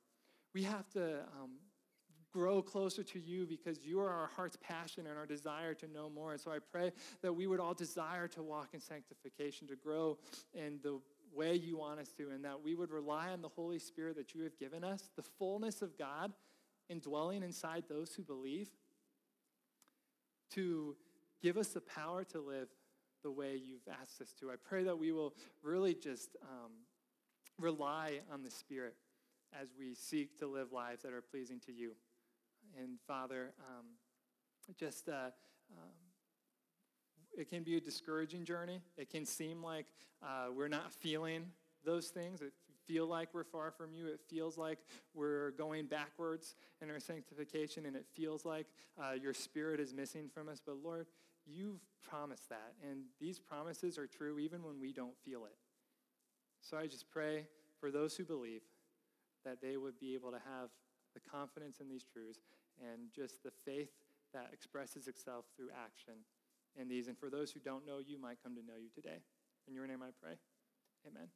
We 0.54 0.62
have 0.62 0.88
to 0.90 1.20
um, 1.42 1.56
grow 2.32 2.62
closer 2.62 3.02
to 3.02 3.20
you 3.20 3.46
because 3.46 3.78
you 3.82 4.00
are 4.00 4.10
our 4.10 4.28
heart's 4.36 4.58
passion 4.60 5.06
and 5.06 5.16
our 5.16 5.26
desire 5.26 5.74
to 5.74 5.86
know 5.86 6.10
more. 6.10 6.32
And 6.32 6.40
so 6.40 6.50
I 6.50 6.58
pray 6.58 6.92
that 7.22 7.32
we 7.32 7.46
would 7.46 7.60
all 7.60 7.74
desire 7.74 8.28
to 8.28 8.42
walk 8.42 8.70
in 8.74 8.80
sanctification, 8.80 9.66
to 9.68 9.76
grow 9.76 10.18
in 10.52 10.78
the 10.82 11.00
way 11.34 11.54
you 11.54 11.78
want 11.78 12.00
us 12.00 12.12
to, 12.12 12.30
and 12.30 12.44
that 12.44 12.62
we 12.62 12.74
would 12.74 12.90
rely 12.90 13.30
on 13.30 13.40
the 13.40 13.48
Holy 13.48 13.78
Spirit 13.78 14.16
that 14.16 14.34
you 14.34 14.42
have 14.42 14.58
given 14.58 14.84
us, 14.84 15.10
the 15.16 15.22
fullness 15.22 15.82
of 15.82 15.98
God 15.98 16.32
indwelling 16.88 17.42
inside 17.42 17.84
those 17.88 18.14
who 18.14 18.22
believe, 18.22 18.68
to 20.52 20.96
give 21.42 21.56
us 21.56 21.68
the 21.68 21.80
power 21.80 22.24
to 22.24 22.40
live 22.40 22.68
the 23.22 23.30
way 23.30 23.54
you've 23.56 23.88
asked 24.00 24.20
us 24.20 24.32
to. 24.40 24.50
I 24.50 24.54
pray 24.62 24.84
that 24.84 24.98
we 24.98 25.12
will 25.12 25.34
really 25.62 25.94
just 25.94 26.36
um, 26.42 26.72
rely 27.58 28.20
on 28.32 28.42
the 28.42 28.50
Spirit 28.50 28.94
as 29.60 29.68
we 29.78 29.94
seek 29.94 30.38
to 30.38 30.46
live 30.46 30.72
lives 30.72 31.02
that 31.02 31.12
are 31.12 31.22
pleasing 31.22 31.60
to 31.60 31.72
you. 31.72 31.92
And 32.80 32.98
Father, 33.06 33.52
um, 33.70 33.86
just 34.78 35.08
uh, 35.08 35.30
um, 35.70 35.92
it 37.36 37.48
can 37.48 37.62
be 37.62 37.76
a 37.76 37.80
discouraging 37.80 38.44
journey. 38.44 38.80
It 38.96 39.10
can 39.10 39.26
seem 39.26 39.62
like 39.62 39.86
uh, 40.22 40.46
we're 40.54 40.68
not 40.68 40.92
feeling 40.92 41.46
those 41.84 42.08
things. 42.08 42.40
It 42.40 42.52
feel 42.86 43.06
like 43.06 43.28
we're 43.32 43.44
far 43.44 43.70
from 43.70 43.92
you. 43.92 44.06
It 44.06 44.20
feels 44.28 44.56
like 44.58 44.78
we're 45.14 45.52
going 45.52 45.86
backwards 45.86 46.54
in 46.80 46.90
our 46.90 47.00
sanctification, 47.00 47.86
and 47.86 47.96
it 47.96 48.06
feels 48.14 48.44
like 48.44 48.66
uh, 49.02 49.12
your 49.12 49.34
spirit 49.34 49.80
is 49.80 49.92
missing 49.92 50.28
from 50.32 50.48
us. 50.48 50.60
But 50.64 50.76
Lord, 50.82 51.06
you've 51.46 51.80
promised 52.08 52.48
that, 52.48 52.74
and 52.82 53.02
these 53.20 53.38
promises 53.38 53.98
are 53.98 54.06
true 54.06 54.38
even 54.38 54.62
when 54.62 54.80
we 54.80 54.92
don't 54.92 55.16
feel 55.24 55.44
it. 55.44 55.56
So 56.60 56.76
I 56.76 56.86
just 56.86 57.10
pray 57.10 57.46
for 57.80 57.90
those 57.90 58.16
who 58.16 58.24
believe 58.24 58.62
that 59.44 59.60
they 59.60 59.76
would 59.76 59.98
be 60.00 60.14
able 60.14 60.30
to 60.30 60.38
have 60.38 60.70
the 61.14 61.20
confidence 61.20 61.78
in 61.80 61.88
these 61.88 62.04
truths 62.04 62.40
and 62.80 63.12
just 63.14 63.42
the 63.42 63.52
faith 63.64 63.90
that 64.32 64.50
expresses 64.52 65.06
itself 65.06 65.44
through 65.56 65.68
action 65.84 66.14
in 66.80 66.88
these. 66.88 67.08
And 67.08 67.16
for 67.16 67.30
those 67.30 67.52
who 67.52 67.60
don't 67.60 67.86
know 67.86 67.98
you, 68.04 68.18
might 68.18 68.42
come 68.42 68.54
to 68.56 68.62
know 68.62 68.78
you 68.80 68.88
today. 68.94 69.22
In 69.68 69.74
your 69.74 69.86
name 69.86 70.02
I 70.02 70.10
pray. 70.20 70.34
Amen. 71.06 71.28